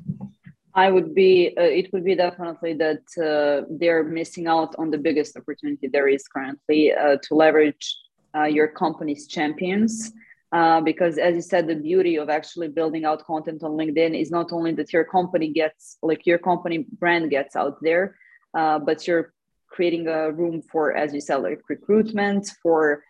I 0.74 0.90
would 0.90 1.14
be, 1.14 1.54
uh, 1.58 1.64
it 1.64 1.92
would 1.92 2.06
be 2.06 2.16
definitely 2.16 2.74
that 2.76 3.04
uh, 3.22 3.66
they're 3.70 4.04
missing 4.04 4.48
out 4.48 4.76
on 4.78 4.90
the 4.90 4.98
biggest 4.98 5.36
opportunity 5.36 5.88
there 5.88 6.08
is 6.08 6.28
currently 6.28 6.94
uh, 6.94 7.18
to 7.24 7.36
leverage 7.36 7.98
uh, 8.36 8.44
your 8.44 8.68
company's 8.68 9.28
champions. 9.28 10.12
Uh, 10.54 10.82
because 10.82 11.18
as 11.18 11.36
you 11.36 11.42
said, 11.42 11.68
the 11.68 11.76
beauty 11.76 12.18
of 12.18 12.30
actually 12.30 12.68
building 12.68 13.06
out 13.06 13.26
content 13.26 13.64
on 13.64 13.72
LinkedIn 13.72 14.20
is 14.20 14.32
not 14.32 14.52
only 14.52 14.74
that 14.74 14.92
your 14.92 15.06
company 15.06 15.50
gets, 15.50 15.98
like 16.02 16.26
your 16.26 16.38
company 16.38 16.86
brand 17.00 17.30
gets 17.30 17.56
out 17.56 17.78
there, 17.82 18.16
uh, 18.54 18.78
but 18.78 19.08
you're 19.08 19.34
creating 19.70 20.08
a 20.08 20.32
room 20.32 20.62
for, 20.62 20.94
as 20.94 21.14
you 21.14 21.22
said, 21.22 21.38
like 21.38 21.62
recruitment, 21.70 22.50
for 22.62 23.04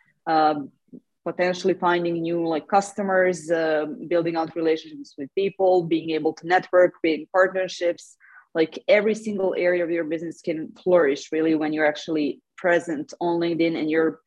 potentially 1.23 1.73
finding 1.73 2.21
new 2.21 2.47
like 2.47 2.67
customers 2.67 3.49
uh, 3.51 3.85
building 4.07 4.35
out 4.35 4.55
relationships 4.55 5.13
with 5.17 5.29
people 5.35 5.83
being 5.83 6.11
able 6.11 6.33
to 6.33 6.47
network 6.47 6.93
creating 6.99 7.27
partnerships. 7.31 8.17
Like 8.53 8.83
every 8.87 9.15
single 9.15 9.55
area 9.57 9.83
of 9.83 9.91
your 9.91 10.03
business 10.03 10.41
can 10.41 10.73
flourish 10.83 11.31
really 11.31 11.55
when 11.55 11.73
you're 11.73 11.85
actually 11.85 12.41
present 12.57 13.13
on 13.21 13.39
linkedin. 13.39 13.77
And 13.77 13.89
you're 13.89 14.19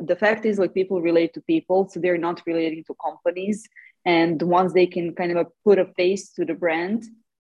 the 0.00 0.16
fact 0.16 0.44
is 0.44 0.58
like 0.58 0.74
people 0.74 1.00
relate 1.00 1.34
to 1.34 1.40
people 1.42 1.88
so 1.88 2.00
they're 2.00 2.18
not 2.18 2.42
relating 2.46 2.84
to 2.84 2.94
companies. 3.04 3.64
And 4.04 4.40
once 4.42 4.72
they 4.72 4.86
can 4.86 5.14
kind 5.14 5.36
of 5.36 5.46
put 5.64 5.78
a 5.78 5.86
face 5.96 6.30
to 6.32 6.44
the 6.44 6.54
brand 6.54 7.04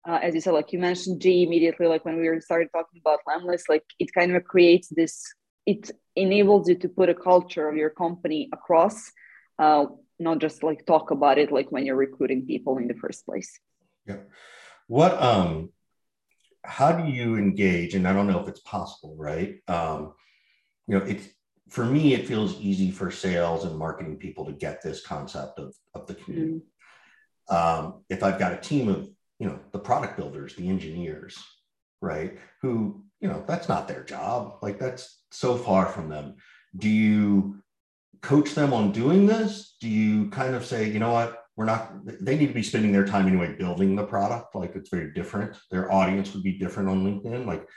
uh, 0.08 0.20
as 0.22 0.36
you 0.36 0.42
said 0.42 0.54
like 0.54 0.72
you 0.74 0.80
mentioned 0.80 1.22
g 1.22 1.44
immediately 1.44 1.88
like 1.88 2.04
when 2.06 2.20
we 2.20 2.42
started 2.42 2.70
talking 2.72 3.02
about 3.04 3.20
lemlist 3.28 3.64
like 3.70 3.86
it 4.00 4.14
kind 4.14 4.36
of 4.36 4.44
creates 4.44 4.90
this 4.90 5.24
it 5.66 5.92
enables 6.16 6.70
you 6.70 6.76
to 6.76 6.90
put 6.90 7.10
a 7.10 7.16
culture 7.16 7.68
of 7.68 7.76
your 7.76 7.90
company 7.90 8.50
across 8.54 9.12
uh, 9.60 9.86
not 10.20 10.40
just 10.40 10.64
like 10.64 10.86
talk 10.86 11.12
about 11.12 11.38
it 11.38 11.52
like 11.52 11.72
when 11.72 11.86
you're 11.86 11.96
recruiting 11.96 12.46
people 12.46 12.78
in 12.78 12.88
the 12.88 12.94
first 12.94 13.26
place. 13.26 13.60
Yeah. 14.08 14.18
What 14.88 15.22
um 15.22 15.70
how 16.66 16.94
do 16.94 17.12
you 17.12 17.36
engage 17.36 17.94
and 17.94 18.08
i 18.08 18.14
don't 18.14 18.28
know 18.28 18.40
if 18.40 18.48
it's 18.48 18.62
possible 18.62 19.16
right? 19.18 19.58
Um 19.68 20.14
you 20.88 20.98
know 20.98 21.06
it's 21.06 21.28
for 21.70 21.86
me 21.86 22.14
it 22.14 22.28
feels 22.28 22.60
easy 22.60 22.92
for 22.92 23.10
sales 23.10 23.66
and 23.66 23.78
marketing 23.78 24.18
people 24.18 24.46
to 24.46 24.52
get 24.54 24.82
this 24.82 25.06
concept 25.06 25.60
of, 25.60 25.74
of 25.96 26.08
the 26.08 26.16
community. 26.16 26.62
Mm-hmm. 27.50 27.56
um, 27.56 28.04
if 28.10 28.22
i've 28.22 28.40
got 28.40 28.54
a 28.54 28.58
team 28.58 28.90
of 28.90 29.10
you 29.40 29.48
know 29.48 29.60
the 29.72 29.80
product 29.80 30.18
builders 30.18 30.56
the 30.56 30.68
engineers 30.70 31.42
right 32.02 32.38
who 32.62 33.04
you 33.24 33.30
know 33.30 33.44
that's 33.48 33.70
not 33.70 33.88
their 33.88 34.04
job. 34.04 34.58
Like 34.62 34.78
that's 34.78 35.22
so 35.32 35.56
far 35.56 35.88
from 35.88 36.10
them. 36.10 36.36
Do 36.76 36.90
you 36.90 37.64
coach 38.22 38.54
them 38.54 38.74
on 38.74 38.92
doing 38.92 39.26
this? 39.26 39.78
Do 39.80 39.88
you 39.88 40.30
kind 40.30 40.54
of 40.54 40.66
say 40.66 40.90
you 40.90 41.00
know 41.00 41.14
what? 41.14 41.40
We're 41.56 41.66
not 41.66 41.94
they 42.06 42.38
need 42.38 42.48
to 42.48 42.54
be 42.54 42.64
spending 42.64 42.92
their 42.92 43.06
time 43.06 43.28
anyway 43.28 43.56
building 43.58 43.96
the 43.96 44.06
product. 44.06 44.54
Like 44.54 44.76
it's 44.76 44.90
very 44.90 45.14
different. 45.14 45.56
Their 45.72 45.92
audience 45.92 46.34
would 46.34 46.44
be 46.44 46.60
different 46.60 46.90
on 46.90 47.06
linkedin. 47.06 47.46
Like 47.46 47.68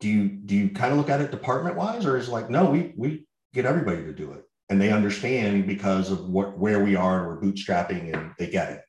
do 0.00 0.08
you 0.08 0.28
do 0.28 0.54
you 0.54 0.70
kind 0.70 0.92
of 0.92 0.98
look 0.98 1.10
at 1.10 1.20
it 1.20 1.30
department 1.30 1.76
wise 1.76 2.06
or 2.06 2.16
is 2.16 2.28
like 2.28 2.50
no 2.50 2.64
we 2.70 2.92
we 2.96 3.26
get 3.54 3.66
everybody 3.66 4.02
to 4.02 4.12
do 4.12 4.32
it 4.32 4.44
and 4.68 4.80
they 4.80 4.92
understand 4.92 5.66
because 5.66 6.10
of 6.10 6.28
what 6.28 6.58
where 6.58 6.82
we 6.84 6.96
are 6.96 7.18
and 7.18 7.26
we're 7.26 7.40
bootstrapping 7.40 8.14
and 8.14 8.32
they 8.38 8.48
get 8.48 8.72
it 8.72 8.80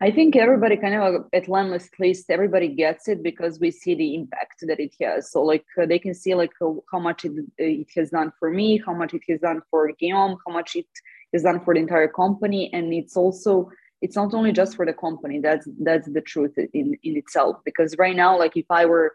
I 0.00 0.12
think 0.12 0.36
everybody 0.36 0.76
kind 0.76 0.94
of 0.94 1.26
at 1.32 1.48
at 1.48 1.98
least 1.98 2.30
everybody 2.30 2.68
gets 2.68 3.08
it 3.08 3.20
because 3.20 3.58
we 3.58 3.72
see 3.72 3.96
the 3.96 4.14
impact 4.14 4.62
that 4.68 4.78
it 4.78 4.94
has. 5.00 5.32
So 5.32 5.42
like 5.42 5.64
uh, 5.80 5.86
they 5.86 5.98
can 5.98 6.14
see 6.14 6.36
like 6.36 6.52
uh, 6.60 6.74
how 6.92 7.00
much 7.00 7.24
it, 7.24 7.32
it 7.58 7.88
has 7.96 8.10
done 8.10 8.32
for 8.38 8.50
me, 8.50 8.80
how 8.84 8.94
much 8.94 9.12
it 9.14 9.22
has 9.28 9.40
done 9.40 9.60
for 9.70 9.90
Guillaume, 9.98 10.38
how 10.46 10.52
much 10.52 10.76
it 10.76 10.86
has 11.32 11.42
done 11.42 11.64
for 11.64 11.74
the 11.74 11.80
entire 11.80 12.06
company, 12.06 12.70
and 12.72 12.94
it's 12.94 13.16
also 13.16 13.70
it's 14.00 14.14
not 14.14 14.34
only 14.34 14.52
just 14.52 14.76
for 14.76 14.86
the 14.86 14.92
company. 14.92 15.40
That's 15.40 15.68
that's 15.80 16.08
the 16.12 16.20
truth 16.20 16.56
in 16.56 16.96
in 17.02 17.16
itself. 17.16 17.56
Because 17.64 17.96
right 17.98 18.14
now, 18.14 18.38
like 18.38 18.56
if 18.56 18.66
I 18.70 18.86
were 18.86 19.12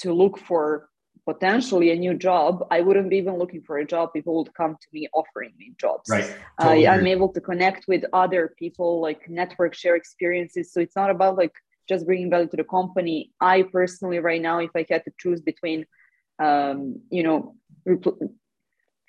to 0.00 0.12
look 0.12 0.38
for 0.38 0.90
potentially 1.26 1.90
a 1.90 1.96
new 1.96 2.14
job, 2.14 2.66
I 2.70 2.80
wouldn't 2.80 3.10
be 3.10 3.16
even 3.16 3.36
looking 3.36 3.62
for 3.62 3.78
a 3.78 3.84
job. 3.84 4.12
People 4.12 4.36
would 4.38 4.54
come 4.54 4.76
to 4.80 4.88
me 4.92 5.08
offering 5.12 5.52
me 5.58 5.74
jobs. 5.78 6.08
Right. 6.08 6.32
Totally 6.60 6.86
uh, 6.86 6.92
I'm 6.92 7.06
able 7.06 7.30
to 7.30 7.40
connect 7.40 7.88
with 7.88 8.04
other 8.12 8.54
people, 8.58 9.00
like 9.00 9.28
network 9.28 9.74
share 9.74 9.96
experiences. 9.96 10.72
So 10.72 10.80
it's 10.80 10.96
not 10.96 11.10
about 11.10 11.36
like 11.36 11.52
just 11.88 12.06
bringing 12.06 12.30
value 12.30 12.48
to 12.48 12.56
the 12.56 12.64
company. 12.64 13.32
I 13.40 13.62
personally, 13.62 14.20
right 14.20 14.40
now, 14.40 14.60
if 14.60 14.70
I 14.74 14.86
had 14.88 15.04
to 15.04 15.12
choose 15.18 15.40
between, 15.40 15.84
um, 16.38 17.00
you 17.10 17.24
know, 17.24 17.56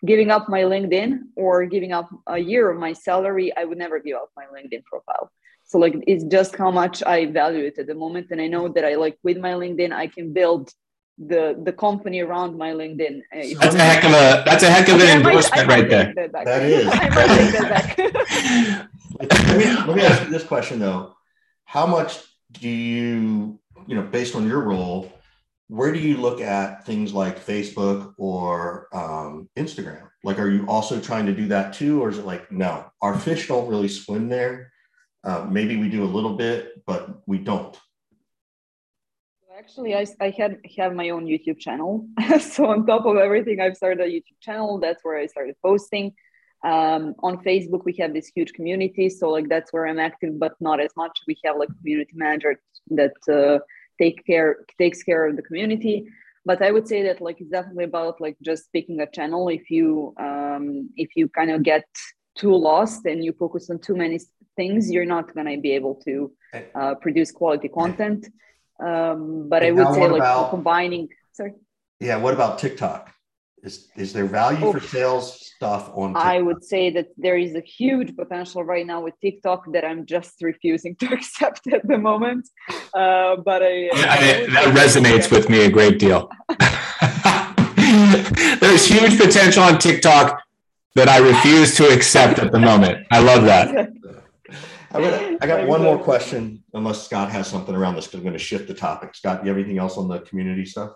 giving 0.06 0.32
up 0.32 0.50
my 0.50 0.62
LinkedIn 0.62 1.20
or 1.36 1.66
giving 1.66 1.92
up 1.92 2.10
a 2.28 2.40
year 2.40 2.70
of 2.72 2.80
my 2.80 2.94
salary, 2.94 3.56
I 3.56 3.66
would 3.66 3.78
never 3.78 4.00
give 4.00 4.18
up 4.18 4.30
my 4.36 4.46
LinkedIn 4.46 4.84
profile. 4.86 5.32
So 5.66 5.78
like 5.78 5.96
it's 6.08 6.24
just 6.24 6.56
how 6.56 6.72
much 6.72 7.04
I 7.04 7.26
value 7.26 7.66
it 7.66 7.78
at 7.78 7.88
the 7.88 7.96
moment. 7.96 8.28
And 8.32 8.42
I 8.42 8.48
know 8.48 8.70
that 8.70 8.86
I 8.86 8.96
like 8.96 9.18
with 9.24 9.38
my 9.38 9.52
LinkedIn, 9.52 9.92
I 9.92 10.08
can 10.08 10.34
build 10.34 10.72
the 11.18 11.60
the 11.64 11.74
company 11.74 12.20
around 12.20 12.58
my 12.58 12.72
LinkedIn. 12.72 13.22
Uh, 13.34 13.60
that's 13.60 13.76
a 13.76 13.80
heck 13.80 14.04
of 14.04 14.12
a 14.12 14.44
that's 14.46 14.64
a 14.64 14.70
heck 14.70 14.88
of 14.88 15.02
an 15.02 15.18
endorsement 15.18 15.68
right 15.68 15.90
there. 15.90 16.14
That, 16.16 16.32
that 16.32 16.64
is. 16.64 16.86
that 16.86 18.88
let, 19.20 19.58
me, 19.58 19.66
let 19.88 19.96
me 19.96 20.04
ask 20.04 20.24
you 20.24 20.30
this 20.30 20.44
question 20.44 20.80
though: 20.80 21.16
How 21.66 21.88
much 21.88 22.20
do 22.52 22.70
you 22.70 23.60
you 23.88 23.96
know 23.96 24.04
based 24.04 24.36
on 24.36 24.48
your 24.48 24.62
role? 24.62 25.12
Where 25.70 25.92
do 25.92 26.00
you 26.00 26.18
look 26.18 26.40
at 26.40 26.86
things 26.86 27.14
like 27.14 27.46
Facebook 27.46 28.14
or 28.18 28.88
um, 28.94 29.50
Instagram? 29.58 30.08
Like, 30.24 30.40
are 30.40 30.50
you 30.50 30.66
also 30.66 31.02
trying 31.02 31.26
to 31.26 31.34
do 31.34 31.48
that 31.48 31.74
too, 31.74 32.02
or 32.02 32.10
is 32.10 32.20
it 32.20 32.26
like 32.26 32.52
no, 32.52 32.86
our 33.02 33.20
fish 33.20 33.48
don't 33.48 33.68
really 33.68 33.90
swim 33.90 34.30
there? 34.30 34.72
Uh, 35.24 35.46
maybe 35.50 35.76
we 35.76 35.90
do 35.90 36.04
a 36.04 36.06
little 36.06 36.38
bit, 36.38 36.86
but 36.86 37.22
we 37.26 37.38
don't 37.38 37.78
Actually, 39.68 39.96
I, 39.96 40.06
I 40.22 40.30
had 40.30 40.62
have 40.78 40.94
my 40.94 41.10
own 41.10 41.26
YouTube 41.26 41.60
channel. 41.60 42.08
so 42.40 42.68
on 42.68 42.86
top 42.86 43.06
of 43.06 43.18
everything, 43.18 43.60
I've 43.60 43.76
started 43.76 44.00
a 44.00 44.10
YouTube 44.10 44.40
channel. 44.40 44.80
That's 44.80 45.04
where 45.04 45.18
I 45.20 45.26
started 45.26 45.56
posting. 45.62 46.14
Um, 46.64 47.16
on 47.20 47.44
Facebook, 47.44 47.84
we 47.84 47.94
have 48.00 48.14
this 48.14 48.32
huge 48.34 48.54
community. 48.54 49.10
So 49.10 49.30
like 49.30 49.50
that's 49.50 49.74
where 49.74 49.86
I'm 49.86 50.00
active, 50.00 50.40
but 50.40 50.54
not 50.62 50.80
as 50.80 50.92
much. 50.96 51.20
We 51.28 51.38
have 51.44 51.58
like 51.58 51.68
community 51.80 52.14
manager 52.16 52.62
that 52.92 53.18
uh, 53.30 53.60
take 54.02 54.26
care 54.26 54.60
takes 54.78 55.04
care 55.04 55.28
of 55.28 55.36
the 55.36 55.42
community. 55.42 56.08
But 56.46 56.62
I 56.62 56.72
would 56.72 56.88
say 56.88 57.04
that 57.04 57.20
like 57.20 57.42
it's 57.42 57.52
definitely 57.52 57.84
about 57.84 58.22
like 58.22 58.38
just 58.42 58.72
picking 58.72 59.02
a 59.02 59.08
channel. 59.12 59.50
If 59.50 59.70
you 59.70 60.14
um, 60.18 60.92
if 60.96 61.10
you 61.18 61.28
kind 61.28 61.52
of 61.52 61.62
get 61.64 61.84
too 62.38 62.56
lost 62.56 63.06
and 63.06 63.22
you 63.22 63.34
focus 63.34 63.70
on 63.70 63.80
too 63.80 63.98
many 63.98 64.22
things, 64.56 64.90
you're 64.90 65.12
not 65.18 65.36
gonna 65.36 65.58
be 65.58 65.74
able 65.74 65.96
to 66.06 66.32
uh, 66.74 66.96
produce 66.96 67.32
quality 67.34 67.68
content. 67.68 68.30
Um, 68.80 69.50
but 69.50 69.64
and 69.64 69.80
I 69.80 69.84
would 69.84 69.94
say 69.96 70.08
like 70.08 70.22
about, 70.22 70.50
combining. 70.50 71.10
Sorry. 71.34 71.54
Yeah. 72.00 72.18
What 72.18 72.34
about 72.34 72.60
TikTok? 72.60 73.12
Is 73.64 73.90
is 73.96 74.14
there 74.14 74.26
value 74.26 74.66
oh, 74.68 74.74
for 74.74 74.80
sales 74.80 75.46
stuff 75.56 75.90
on? 75.96 76.14
TikTok? 76.14 76.26
I 76.26 76.42
would 76.42 76.64
say 76.64 76.92
that 76.92 77.08
there 77.18 77.38
is 77.38 77.56
a 77.56 77.62
huge 77.62 78.16
potential 78.16 78.64
right 78.64 78.86
now 78.86 79.02
with 79.02 79.20
TikTok 79.20 79.72
that 79.74 79.84
I'm 79.84 80.06
just 80.06 80.42
refusing 80.42 80.96
to 81.02 81.08
accept 81.12 81.68
at 81.74 81.88
the 81.88 81.98
moment. 81.98 82.48
Uh, 82.94 83.38
but 83.38 83.64
I, 83.64 83.90
I, 83.94 84.48
that 84.54 84.76
resonates 84.76 85.32
with 85.32 85.50
me 85.50 85.66
a 85.66 85.72
great 85.72 85.98
deal. 85.98 86.30
There's 88.60 88.86
huge 88.86 89.18
potential 89.18 89.64
on 89.64 89.80
TikTok 89.80 90.42
that 90.96 91.08
I 91.08 91.20
refuse 91.20 91.76
to 91.78 91.88
accept 91.88 92.40
at 92.40 92.52
the 92.52 92.60
moment. 92.60 93.08
I 93.12 93.20
love 93.20 93.44
that. 93.46 93.92
I, 94.92 95.02
got, 95.02 95.44
I 95.44 95.48
got 95.48 95.68
one 95.68 95.84
more 95.84 95.98
question, 95.98 96.64
unless 96.74 97.04
Scott 97.04 97.30
has 97.32 97.48
something 97.48 97.76
around 97.76 97.96
this, 97.96 98.06
because 98.06 98.20
I'm 98.20 98.24
going 98.24 98.34
to 98.34 98.40
shift 98.40 98.68
the 98.68 98.74
topic. 98.74 99.16
Scott, 99.16 99.44
you 99.44 99.50
have 99.50 99.58
anything 99.58 99.78
else 99.78 99.98
on 99.98 100.08
the 100.08 100.20
community 100.22 100.66
stuff? 100.66 100.92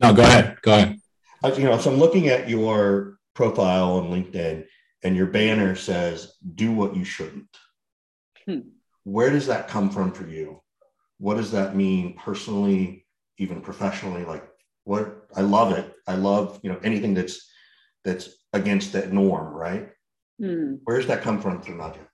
No, 0.00 0.12
go 0.12 0.22
ahead. 0.22 0.58
Go 0.62 0.74
ahead. 0.74 1.00
I, 1.42 1.52
you 1.52 1.64
know, 1.64 1.78
so 1.78 1.90
I'm 1.92 1.98
looking 1.98 2.28
at 2.28 2.48
your 2.48 3.18
profile 3.34 3.92
on 3.92 4.10
LinkedIn, 4.10 4.66
and 5.02 5.16
your 5.16 5.26
banner 5.26 5.74
says, 5.74 6.34
"Do 6.54 6.72
what 6.72 6.96
you 6.96 7.04
shouldn't." 7.04 7.56
Hmm. 8.46 8.60
Where 9.04 9.30
does 9.30 9.46
that 9.46 9.68
come 9.68 9.90
from 9.90 10.12
for 10.12 10.26
you? 10.26 10.62
What 11.18 11.36
does 11.36 11.52
that 11.52 11.76
mean 11.76 12.16
personally, 12.16 13.06
even 13.38 13.60
professionally? 13.60 14.24
Like, 14.24 14.46
what? 14.84 15.28
I 15.34 15.42
love 15.42 15.72
it. 15.72 15.94
I 16.06 16.16
love 16.16 16.60
you 16.62 16.70
know 16.70 16.80
anything 16.82 17.14
that's 17.14 17.50
that's 18.04 18.30
against 18.52 18.92
that 18.92 19.12
norm, 19.12 19.54
right? 19.54 19.90
Hmm. 20.40 20.74
Where 20.84 20.98
does 20.98 21.06
that 21.06 21.22
come 21.22 21.40
from 21.40 21.62
for 21.62 21.72
Nadia? 21.72 22.06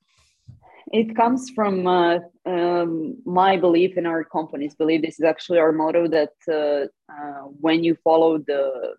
It 0.92 1.16
comes 1.16 1.48
from 1.50 1.86
uh, 1.86 2.18
um, 2.44 3.16
my 3.24 3.56
belief 3.56 3.96
in 3.96 4.04
our 4.04 4.24
company's 4.24 4.74
belief. 4.74 5.00
This 5.00 5.18
is 5.18 5.24
actually 5.24 5.58
our 5.58 5.72
motto 5.72 6.06
that 6.08 6.34
uh, 6.46 6.86
uh, 7.10 7.42
when 7.60 7.82
you 7.82 7.96
follow 8.04 8.36
the 8.36 8.94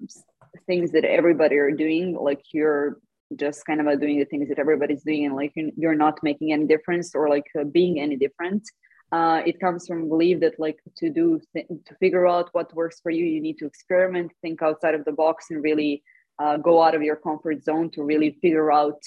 things 0.65 0.91
that 0.91 1.05
everybody 1.05 1.55
are 1.57 1.69
doing, 1.71 2.15
like 2.15 2.41
you're 2.51 2.97
just 3.35 3.65
kind 3.67 3.79
of 3.79 3.99
doing 3.99 4.17
the 4.17 4.25
things 4.25 4.49
that 4.49 4.57
everybody's 4.57 5.03
doing, 5.03 5.27
and 5.27 5.35
like 5.35 5.53
you're 5.55 5.93
not 5.93 6.17
making 6.23 6.51
any 6.51 6.65
difference 6.65 7.13
or 7.13 7.29
like 7.29 7.47
uh, 7.59 7.63
being 7.63 7.99
any 7.99 8.15
different. 8.15 8.63
Uh, 9.11 9.43
it 9.45 9.59
comes 9.59 9.85
from 9.87 10.09
belief 10.09 10.39
that 10.39 10.59
like 10.59 10.79
to 10.97 11.11
do 11.11 11.39
th- 11.53 11.67
to 11.85 11.93
figure 11.99 12.25
out 12.27 12.49
what 12.53 12.73
works 12.73 12.99
for 13.01 13.11
you, 13.11 13.23
you 13.23 13.39
need 13.39 13.59
to 13.59 13.67
experiment, 13.67 14.31
think 14.41 14.63
outside 14.63 14.95
of 14.95 15.05
the 15.05 15.11
box, 15.11 15.51
and 15.51 15.63
really 15.63 16.01
uh, 16.39 16.57
go 16.57 16.81
out 16.81 16.95
of 16.95 17.03
your 17.03 17.17
comfort 17.17 17.63
zone 17.63 17.91
to 17.91 18.01
really 18.01 18.31
figure 18.41 18.71
out 18.71 18.99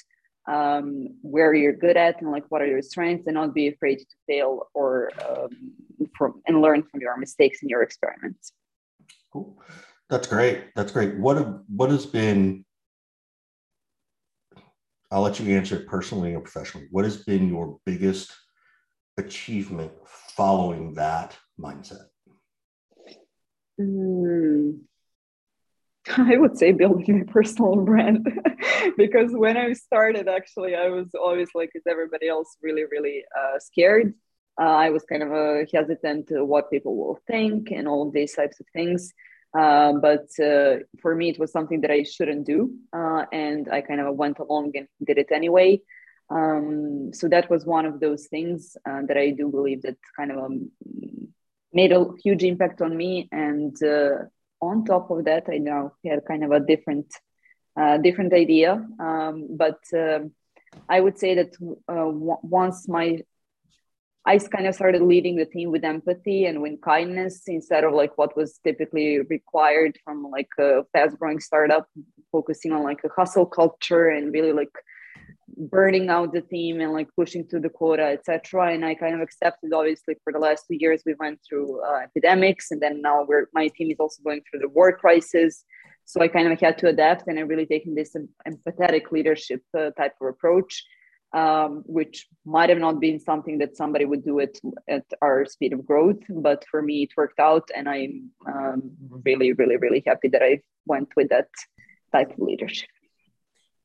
um, 0.47 1.09
where 1.23 1.55
you're 1.55 1.73
good 1.73 1.97
at 1.97 2.21
and 2.21 2.31
like 2.31 2.45
what 2.49 2.63
are 2.63 2.67
your 2.67 2.83
strengths 2.83 3.27
and 3.27 3.35
not 3.35 3.55
be 3.55 3.69
afraid 3.69 3.99
to 3.99 4.07
fail 4.27 4.69
or 4.75 5.11
um, 5.29 5.51
from 6.17 6.43
and 6.47 6.63
learn 6.63 6.83
from 6.83 7.01
your 7.01 7.17
mistakes 7.17 7.59
and 7.63 7.71
your 7.71 7.83
experiments. 7.83 8.53
Cool. 9.33 9.61
That's 10.09 10.29
great. 10.29 10.75
That's 10.77 10.93
great. 10.93 11.17
What 11.17 11.37
have, 11.37 11.61
what 11.69 11.91
has 11.91 12.07
been 12.07 12.65
i'll 15.11 15.23
let 15.23 15.39
you 15.39 15.57
answer 15.57 15.77
it 15.77 15.87
personally 15.87 16.35
or 16.35 16.41
professionally. 16.41 16.89
What 16.91 17.05
has 17.05 17.19
been 17.19 17.49
your 17.49 17.79
biggest 17.85 18.33
achievement 19.17 19.93
following 20.05 20.95
that 20.95 21.37
mindset? 21.59 22.07
Mm, 23.81 24.81
I 26.17 26.37
would 26.37 26.57
say 26.57 26.73
building 26.73 27.19
my 27.19 27.25
personal 27.33 27.77
brand 27.77 28.27
because 28.97 29.33
when 29.33 29.57
I 29.57 29.73
started, 29.73 30.29
actually, 30.29 30.75
I 30.77 30.89
was 30.89 31.15
always 31.15 31.49
like, 31.55 31.71
is 31.75 31.83
everybody 31.89 32.29
else 32.29 32.57
really, 32.63 32.85
really 32.85 33.25
uh, 33.37 33.59
scared? 33.59 34.15
Uh, 34.61 34.65
I 34.65 34.91
was 34.91 35.05
kind 35.05 35.23
of 35.23 35.33
uh, 35.33 35.67
hesitant 35.73 36.29
to 36.29 36.45
what 36.45 36.71
people 36.71 36.97
will 36.97 37.19
think 37.27 37.71
and 37.71 37.89
all 37.89 38.11
these 38.11 38.35
types 38.35 38.61
of 38.61 38.67
things. 38.73 39.13
Uh, 39.59 39.95
but 39.95 40.27
uh, 40.43 40.77
for 41.01 41.15
me, 41.15 41.31
it 41.31 41.39
was 41.39 41.51
something 41.51 41.81
that 41.81 41.91
I 41.91 42.03
shouldn't 42.03 42.47
do, 42.47 42.75
uh, 42.93 43.25
and 43.33 43.69
I 43.71 43.81
kind 43.81 44.01
of 44.01 44.15
went 44.15 44.39
along 44.39 44.73
and 44.75 44.87
did 45.05 45.19
it 45.19 45.33
anyway. 45.33 45.81
Um, 46.29 47.11
so 47.15 47.29
that 47.29 47.49
was 47.49 47.65
one 47.65 47.87
of 47.87 48.01
those 48.01 48.27
things 48.27 48.77
that 48.85 49.17
I 49.17 49.31
do 49.31 49.49
believe 49.49 49.83
that 49.83 49.97
kind 50.17 50.33
of 50.33 50.39
um, 50.39 50.71
made 51.73 51.93
a 51.93 52.07
huge 52.23 52.43
impact 52.43 52.83
on 52.83 52.97
me. 52.97 53.29
And 53.31 53.77
on 54.67 54.85
top 54.85 55.11
of 55.11 55.25
that, 55.25 55.45
I 55.49 55.59
now 55.59 55.93
had 56.05 56.25
kind 56.27 56.45
of 56.45 56.53
a 56.53 56.61
different, 56.61 57.07
uh, 57.79 57.99
different 57.99 58.33
idea. 58.33 58.87
Um, 58.99 59.49
but 59.51 59.81
um, 59.95 60.33
I 60.89 61.01
would 61.01 61.19
say 61.19 61.35
that 61.35 61.53
w- 61.53 62.39
once 62.43 62.89
my 62.89 63.19
I 64.29 64.39
kind 64.39 64.67
of 64.67 64.75
started 64.75 65.03
leading 65.03 65.37
the 65.37 65.45
team 65.45 65.71
with 65.71 65.85
empathy 65.85 66.47
and 66.47 66.61
with 66.61 66.81
kindness 66.81 67.43
instead 67.47 67.85
of 67.85 67.93
like 67.93 68.19
what 68.19 68.37
was 68.37 68.59
typically 68.65 69.21
required 69.21 69.97
from 70.05 70.25
like 70.33 70.49
a 70.59 70.83
fast 70.93 71.17
growing 71.17 71.39
startup, 71.39 71.87
focusing 72.33 72.73
on 72.73 72.83
like 72.83 73.05
a 73.05 73.09
hustle 73.17 73.47
culture 73.47 74.09
and 74.09 74.33
really 74.33 74.53
like 74.53 74.73
burning 75.57 76.09
out 76.09 76.33
the 76.33 76.41
team 76.41 76.81
and 76.81 76.93
like 76.93 77.09
pushing 77.17 77.47
to 77.49 77.61
the 77.61 77.69
quota, 77.69 78.05
etc. 78.05 78.73
And 78.73 78.85
I 78.85 78.95
kind 78.95 79.15
of 79.15 79.21
accepted 79.21 79.73
obviously 79.73 80.17
for 80.23 80.33
the 80.33 80.39
last 80.39 80.65
two 80.69 80.77
years 80.79 81.03
we 81.07 81.15
went 81.19 81.41
through 81.47 81.83
uh, 81.83 82.01
epidemics 82.05 82.71
and 82.71 82.81
then 82.81 83.03
now 83.03 83.25
we're 83.27 83.49
my 83.53 83.69
team 83.69 83.91
is 83.91 83.99
also 83.99 84.23
going 84.23 84.43
through 84.49 84.61
the 84.61 84.69
war 84.69 84.97
crisis. 84.97 85.65
So 86.05 86.21
I 86.21 86.29
kind 86.29 86.53
of 86.53 86.61
had 86.61 86.79
to 86.79 86.89
adapt 86.89 87.27
and 87.27 87.39
I'm 87.39 87.49
really 87.49 87.67
taking 87.67 87.95
this 87.95 88.15
empathetic 88.47 89.11
leadership 89.11 89.63
uh, 89.77 89.91
type 89.91 90.15
of 90.21 90.29
approach 90.29 90.85
um, 91.37 91.83
which 91.87 92.27
might 92.45 92.71
have 92.71 92.79
not 92.79 93.01
been 93.01 93.21
something 93.21 93.59
that 93.59 93.77
somebody 93.77 94.05
would 94.05 94.25
do 94.25 94.39
it 94.39 94.59
at 94.89 95.05
our 95.21 95.45
speed 95.45 95.73
of 95.73 95.85
growth. 95.85 96.21
But 96.29 96.65
for 96.71 96.81
me, 96.83 97.03
it 97.03 97.11
worked 97.17 97.41
out, 97.41 97.69
and 97.77 97.89
I'm 97.89 98.31
um, 98.47 98.91
really, 99.25 99.53
really, 99.53 99.77
really 99.77 100.03
happy 100.07 100.29
that 100.29 100.43
I 100.43 100.61
went 100.87 101.09
with 101.17 101.29
that 101.31 101.49
type 102.13 102.31
of 102.33 102.39
leadership. 102.39 102.89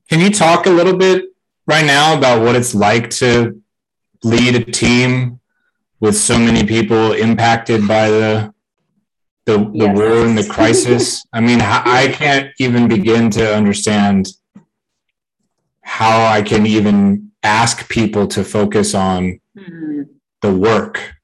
Can 0.10 0.20
you 0.20 0.30
talk 0.30 0.66
a 0.66 0.70
little 0.70 0.96
bit 0.96 1.26
right 1.68 1.86
now 1.86 2.18
about 2.18 2.42
what 2.42 2.56
it's 2.56 2.76
like 2.76 3.10
to 3.10 3.62
lead 4.24 4.56
a 4.56 4.64
team 4.64 5.40
with 6.00 6.16
so 6.16 6.38
many 6.38 6.66
people 6.66 7.14
impacted 7.14 7.88
by 7.88 8.10
the 8.10 8.54
the, 9.46 9.58
the 9.58 9.72
yes. 9.74 9.98
war 9.98 10.26
and 10.26 10.38
the 10.38 10.48
crisis? 10.48 11.26
I 11.34 11.42
mean, 11.42 11.62
I 11.62 12.10
can't 12.12 12.52
even 12.60 12.88
begin 12.88 13.32
to 13.32 13.56
understand 13.56 14.28
how 15.82 16.26
I 16.26 16.44
can 16.44 16.68
even 16.68 17.32
ask 17.44 17.90
people 17.90 18.28
to 18.28 18.44
focus 18.44 18.94
on 18.94 19.40
mm. 19.58 20.08
the 20.42 20.54
work 20.54 21.16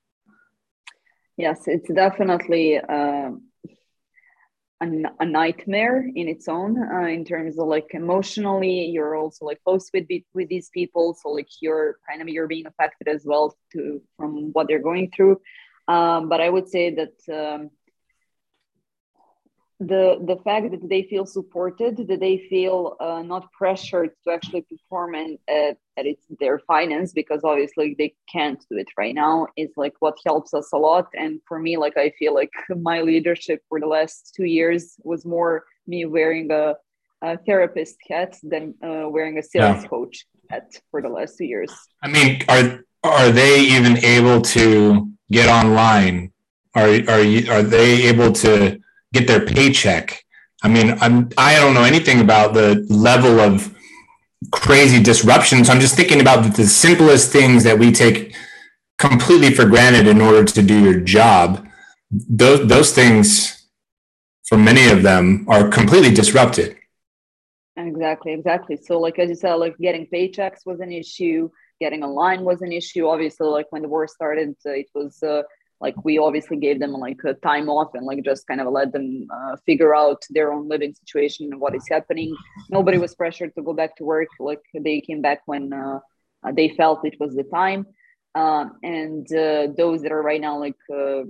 yes 1.37 1.61
it's 1.67 1.87
definitely 1.93 2.77
uh, 2.77 3.29
a, 4.81 5.25
nightmare 5.25 6.07
in 6.15 6.27
its 6.27 6.47
own 6.47 6.77
uh, 6.77 7.07
in 7.07 7.25
terms 7.25 7.57
of 7.57 7.67
like 7.67 7.87
emotionally 7.91 8.85
you're 8.85 9.15
also 9.15 9.45
like 9.45 9.59
close 9.63 9.89
with 9.93 10.05
with 10.33 10.49
these 10.49 10.69
people 10.69 11.15
so 11.19 11.29
like 11.29 11.47
you're 11.61 11.97
kind 12.07 12.21
of 12.21 12.27
you're 12.27 12.47
being 12.47 12.67
affected 12.67 13.07
as 13.07 13.23
well 13.25 13.55
to 13.71 14.01
from 14.17 14.51
what 14.53 14.67
they're 14.67 14.79
going 14.79 15.11
through. 15.15 15.39
Um, 15.87 16.27
but 16.27 16.41
i 16.41 16.49
would 16.49 16.67
say 16.67 16.93
that 16.95 17.15
um, 17.33 17.69
the 19.79 20.17
the 20.25 20.37
fact 20.43 20.71
that 20.71 20.89
they 20.89 21.03
feel 21.03 21.25
supported 21.25 21.97
that 22.07 22.19
they 22.19 22.39
feel 22.49 22.95
uh, 22.99 23.21
not 23.21 23.51
pressured 23.51 24.09
to 24.23 24.31
actually 24.31 24.61
perform 24.61 25.13
and 25.13 25.37
uh, 25.47 25.73
at 25.97 26.05
its 26.07 26.25
their 26.39 26.57
finance 26.59 27.13
because 27.13 27.41
obviously 27.43 27.95
they 27.97 28.13
can't 28.31 28.65
do 28.71 28.77
it 28.77 28.87
right 28.97 29.13
now 29.13 29.45
is 29.55 29.69
like 29.77 29.93
what 29.99 30.17
helps 30.25 30.53
us 30.55 30.71
a 30.73 30.77
lot. 30.77 31.07
And 31.13 31.39
for 31.47 31.59
me 31.59 31.77
like 31.77 31.95
i 31.95 32.11
feel 32.17 32.33
like 32.33 32.51
my 32.69 33.01
leadership 33.01 33.61
for 33.69 33.79
the 33.79 33.85
last 33.85 34.33
two 34.35 34.45
years 34.45 34.95
was 35.03 35.25
more 35.25 35.63
me 35.85 36.05
wearing 36.05 36.51
a, 36.51 36.75
a 37.21 37.37
therapist 37.37 37.97
hat 38.09 38.35
than 38.41 38.73
uh, 38.83 39.07
wearing 39.07 39.37
a 39.37 39.43
sales 39.43 39.83
yeah. 39.83 39.87
coach 39.87 40.25
hat 40.49 40.71
for 40.89 41.03
the 41.03 41.09
last 41.09 41.37
two 41.37 41.45
years. 41.45 41.71
I 42.01 42.07
mean 42.07 42.41
are 42.49 42.83
are 43.03 43.29
they 43.29 43.59
even 43.59 44.03
able 44.03 44.41
to 44.41 45.07
get 45.29 45.49
online? 45.49 46.31
Are 46.73 46.89
are 47.13 47.21
you 47.21 47.51
are 47.51 47.61
they 47.61 48.07
able 48.07 48.31
to 48.43 48.79
get 49.13 49.27
their 49.27 49.45
paycheck. 49.45 50.23
I 50.63 50.67
mean, 50.67 50.97
I'm 51.01 51.29
I 51.37 51.55
don't 51.55 51.73
know 51.73 51.83
anything 51.83 52.19
about 52.21 52.53
the 52.53 52.85
level 52.89 53.39
of 53.39 53.73
crazy 54.51 55.01
disruption. 55.01 55.65
So 55.65 55.73
I'm 55.73 55.79
just 55.79 55.95
thinking 55.95 56.21
about 56.21 56.55
the 56.55 56.65
simplest 56.65 57.31
things 57.31 57.63
that 57.63 57.77
we 57.77 57.91
take 57.91 58.35
completely 58.97 59.53
for 59.53 59.65
granted 59.65 60.07
in 60.07 60.21
order 60.21 60.43
to 60.43 60.61
do 60.61 60.79
your 60.79 60.99
job. 60.99 61.67
Those 62.11 62.67
those 62.67 62.93
things, 62.93 63.67
for 64.47 64.57
many 64.57 64.89
of 64.89 65.03
them, 65.03 65.45
are 65.47 65.69
completely 65.69 66.13
disrupted. 66.13 66.77
Exactly, 67.75 68.33
exactly. 68.33 68.77
So, 68.77 68.99
like 68.99 69.19
as 69.19 69.29
you 69.29 69.35
said, 69.35 69.55
like 69.55 69.77
getting 69.77 70.07
paychecks 70.07 70.65
was 70.65 70.79
an 70.79 70.91
issue. 70.91 71.49
Getting 71.79 72.01
a 72.01 72.11
line 72.11 72.43
was 72.43 72.63
an 72.63 72.71
issue. 72.71 73.07
Obviously, 73.07 73.47
like 73.47 73.67
when 73.69 73.83
the 73.83 73.87
war 73.87 74.07
started, 74.07 74.55
it 74.65 74.87
was 74.95 75.21
uh, 75.21 75.43
like 75.79 75.95
we 76.03 76.17
obviously 76.17 76.57
gave 76.57 76.79
them 76.79 76.93
like 76.93 77.19
a 77.25 77.33
time 77.35 77.69
off 77.69 77.93
and 77.93 78.05
like 78.05 78.23
just 78.23 78.47
kind 78.47 78.61
of 78.61 78.67
let 78.71 78.91
them 78.91 79.27
uh, 79.31 79.55
figure 79.65 79.95
out 79.95 80.21
their 80.31 80.51
own 80.51 80.67
living 80.67 80.93
situation 80.93 81.49
and 81.51 81.59
what 81.59 81.75
is 81.75 81.85
happening. 81.89 82.35
Nobody 82.69 82.97
was 82.97 83.13
pressured 83.13 83.53
to 83.55 83.61
go 83.61 83.73
back 83.73 83.95
to 83.97 84.03
work. 84.03 84.29
Like 84.39 84.61
they 84.73 85.01
came 85.01 85.21
back 85.21 85.41
when 85.45 85.73
uh, 85.73 85.99
they 86.53 86.69
felt 86.69 87.05
it 87.05 87.19
was 87.19 87.35
the 87.35 87.43
time. 87.43 87.85
Uh, 88.37 88.65
and 88.83 89.25
uh, 89.33 89.67
those 89.77 90.01
that 90.03 90.11
are 90.11 90.21
right 90.21 90.41
now 90.41 90.59
like 90.59 90.75
uh, 90.93 91.23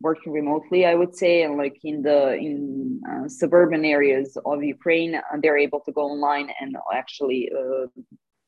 working 0.00 0.32
remotely 0.32 0.84
i 0.84 0.94
would 0.94 1.16
say 1.16 1.42
and 1.42 1.56
like 1.56 1.76
in 1.82 2.02
the 2.02 2.34
in 2.34 3.00
uh, 3.10 3.26
suburban 3.26 3.84
areas 3.84 4.36
of 4.44 4.62
ukraine 4.62 5.18
they're 5.40 5.58
able 5.58 5.80
to 5.80 5.90
go 5.90 6.02
online 6.02 6.48
and 6.60 6.76
actually 6.94 7.50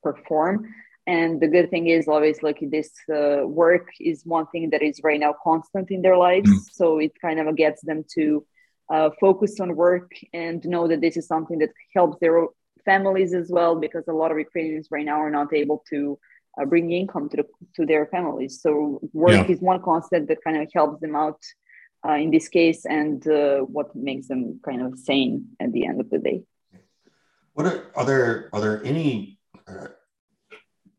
perform 0.02 0.68
and 1.08 1.40
the 1.40 1.48
good 1.48 1.70
thing 1.70 1.86
is 1.88 2.06
always 2.06 2.42
like 2.42 2.58
this 2.60 2.90
uh, 3.10 3.40
work 3.46 3.88
is 3.98 4.26
one 4.26 4.46
thing 4.48 4.68
that 4.70 4.82
is 4.82 5.00
right 5.02 5.18
now 5.18 5.34
constant 5.42 5.90
in 5.90 6.02
their 6.02 6.18
lives 6.18 6.50
mm. 6.50 6.60
so 6.70 6.98
it 6.98 7.12
kind 7.20 7.40
of 7.40 7.56
gets 7.56 7.80
them 7.82 8.04
to 8.14 8.44
uh, 8.94 9.10
focus 9.18 9.58
on 9.58 9.74
work 9.74 10.12
and 10.32 10.64
know 10.64 10.86
that 10.86 11.00
this 11.00 11.16
is 11.16 11.26
something 11.26 11.58
that 11.58 11.70
helps 11.94 12.18
their 12.20 12.46
families 12.84 13.32
as 13.34 13.48
well 13.50 13.74
because 13.74 14.04
a 14.06 14.12
lot 14.12 14.30
of 14.30 14.38
ukrainians 14.38 14.88
right 14.90 15.06
now 15.06 15.18
are 15.18 15.34
not 15.40 15.52
able 15.52 15.82
to 15.88 16.18
uh, 16.60 16.64
bring 16.64 16.90
income 16.92 17.28
to, 17.30 17.38
the, 17.38 17.46
to 17.74 17.86
their 17.86 18.06
families 18.06 18.60
so 18.60 19.00
work 19.12 19.48
yeah. 19.48 19.54
is 19.54 19.60
one 19.60 19.80
constant 19.82 20.28
that 20.28 20.44
kind 20.44 20.60
of 20.60 20.68
helps 20.74 21.00
them 21.00 21.16
out 21.16 21.40
uh, 22.06 22.18
in 22.24 22.30
this 22.30 22.48
case 22.48 22.84
and 22.84 23.26
uh, 23.28 23.60
what 23.60 23.94
makes 23.96 24.28
them 24.28 24.60
kind 24.64 24.82
of 24.82 24.98
sane 24.98 25.46
at 25.58 25.72
the 25.72 25.86
end 25.86 26.00
of 26.00 26.08
the 26.10 26.18
day 26.18 26.42
what 27.54 27.66
are, 27.66 27.86
are 27.96 28.04
there 28.04 28.50
are 28.52 28.60
there 28.60 28.84
any 28.84 29.38
uh, 29.66 29.88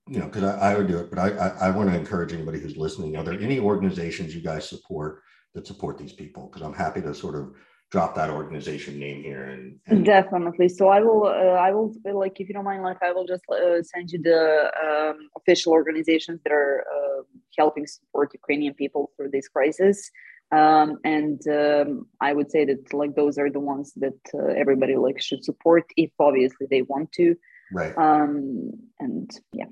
you 0.09 0.19
know, 0.19 0.25
because 0.25 0.43
I, 0.43 0.71
I, 0.71 0.77
would 0.77 0.87
do 0.87 0.97
it, 0.97 1.09
but 1.09 1.19
I, 1.19 1.29
I, 1.29 1.47
I 1.67 1.69
want 1.71 1.89
to 1.89 1.95
encourage 1.95 2.33
anybody 2.33 2.59
who's 2.59 2.77
listening. 2.77 3.15
Are 3.15 3.23
there 3.23 3.39
any 3.39 3.59
organizations 3.59 4.35
you 4.35 4.41
guys 4.41 4.67
support 4.67 5.21
that 5.53 5.67
support 5.67 5.97
these 5.97 6.13
people? 6.13 6.47
Because 6.47 6.61
I'm 6.61 6.73
happy 6.73 7.01
to 7.01 7.13
sort 7.13 7.35
of 7.35 7.53
drop 7.91 8.13
that 8.15 8.29
organization 8.29 8.99
name 8.99 9.23
here 9.23 9.45
and, 9.45 9.79
and... 9.87 10.05
definitely 10.05 10.69
so 10.69 10.89
i 10.89 10.99
will 10.99 11.25
uh, 11.25 11.57
i 11.67 11.71
will 11.71 11.91
like 12.13 12.39
if 12.39 12.47
you 12.47 12.53
don't 12.53 12.63
mind 12.63 12.83
like 12.83 13.01
i 13.01 13.11
will 13.11 13.25
just 13.25 13.43
uh, 13.51 13.81
send 13.81 14.11
you 14.11 14.21
the 14.21 14.71
um, 14.85 15.17
official 15.37 15.73
organizations 15.73 16.39
that 16.43 16.53
are 16.53 16.83
uh, 16.95 17.21
helping 17.57 17.87
support 17.87 18.31
ukrainian 18.33 18.73
people 18.75 19.11
through 19.15 19.29
this 19.31 19.47
crisis 19.47 20.11
um, 20.51 20.97
and 21.03 21.41
um, 21.47 22.05
i 22.21 22.31
would 22.31 22.51
say 22.51 22.63
that 22.63 22.93
like 22.93 23.15
those 23.15 23.39
are 23.39 23.49
the 23.49 23.59
ones 23.59 23.91
that 23.95 24.19
uh, 24.35 24.53
everybody 24.55 24.95
like 24.95 25.19
should 25.19 25.43
support 25.43 25.83
if 25.97 26.11
obviously 26.19 26.67
they 26.69 26.83
want 26.83 27.11
to 27.11 27.35
right 27.73 27.97
um, 27.97 28.71
and 28.99 29.31
yeah 29.51 29.65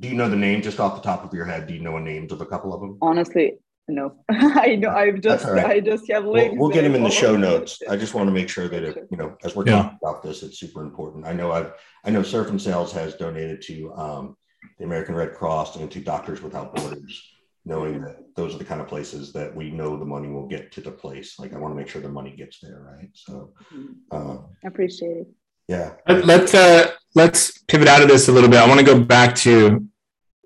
do 0.00 0.08
you 0.08 0.14
know 0.14 0.28
the 0.28 0.36
name 0.36 0.62
just 0.62 0.80
off 0.80 0.96
the 0.96 1.02
top 1.02 1.24
of 1.24 1.32
your 1.32 1.44
head? 1.44 1.66
Do 1.66 1.74
you 1.74 1.80
know 1.80 1.92
the 1.92 2.00
names 2.00 2.32
of 2.32 2.40
a 2.40 2.46
couple 2.46 2.74
of 2.74 2.80
them? 2.80 2.98
Honestly, 3.00 3.58
no. 3.88 4.16
I 4.28 4.76
know. 4.76 4.90
I've 4.90 5.20
just 5.20 5.46
right. 5.46 5.66
I 5.66 5.80
just 5.80 6.10
have 6.10 6.24
links. 6.24 6.52
We'll, 6.52 6.68
we'll 6.68 6.70
get 6.70 6.82
them 6.82 6.94
in 6.94 7.02
the 7.02 7.10
show 7.10 7.36
notes. 7.36 7.80
I 7.88 7.96
just 7.96 8.14
want 8.14 8.28
to 8.28 8.32
make 8.32 8.48
sure 8.48 8.68
that 8.68 8.82
it, 8.82 9.08
you 9.10 9.16
know, 9.16 9.36
as 9.44 9.54
we're 9.54 9.66
yeah. 9.66 9.82
talking 9.82 9.98
about 10.02 10.22
this, 10.22 10.42
it's 10.42 10.58
super 10.58 10.82
important. 10.82 11.26
I 11.26 11.32
know 11.32 11.52
I've 11.52 11.72
I 12.04 12.10
know 12.10 12.22
Surf 12.22 12.48
and 12.48 12.60
Sales 12.60 12.92
has 12.92 13.14
donated 13.14 13.62
to 13.62 13.92
um, 13.94 14.36
the 14.78 14.84
American 14.84 15.14
Red 15.14 15.34
Cross 15.34 15.76
and 15.76 15.90
to 15.90 16.00
Doctors 16.00 16.42
Without 16.42 16.74
Borders, 16.74 17.22
knowing 17.64 18.02
that 18.02 18.18
those 18.36 18.54
are 18.54 18.58
the 18.58 18.64
kind 18.64 18.80
of 18.80 18.88
places 18.88 19.32
that 19.32 19.54
we 19.54 19.70
know 19.70 19.96
the 19.96 20.04
money 20.04 20.28
will 20.28 20.46
get 20.46 20.72
to 20.72 20.80
the 20.80 20.90
place. 20.90 21.38
Like 21.38 21.54
I 21.54 21.58
want 21.58 21.72
to 21.72 21.76
make 21.76 21.88
sure 21.88 22.02
the 22.02 22.08
money 22.08 22.34
gets 22.36 22.58
there, 22.60 22.80
right? 22.80 23.10
So 23.14 23.54
mm-hmm. 23.72 23.92
uh, 24.10 24.38
appreciate 24.64 25.18
it. 25.18 25.28
Yeah. 25.68 25.92
Let's 26.08 26.54
uh, 26.54 26.92
let's 27.14 27.58
pivot 27.58 27.88
out 27.88 28.02
of 28.02 28.08
this 28.08 28.28
a 28.28 28.32
little 28.32 28.50
bit. 28.50 28.60
I 28.60 28.68
want 28.68 28.80
to 28.80 28.86
go 28.86 29.00
back 29.00 29.34
to 29.36 29.86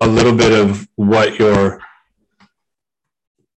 a 0.00 0.06
little 0.06 0.34
bit 0.34 0.52
of 0.52 0.88
what 0.96 1.38
your 1.38 1.80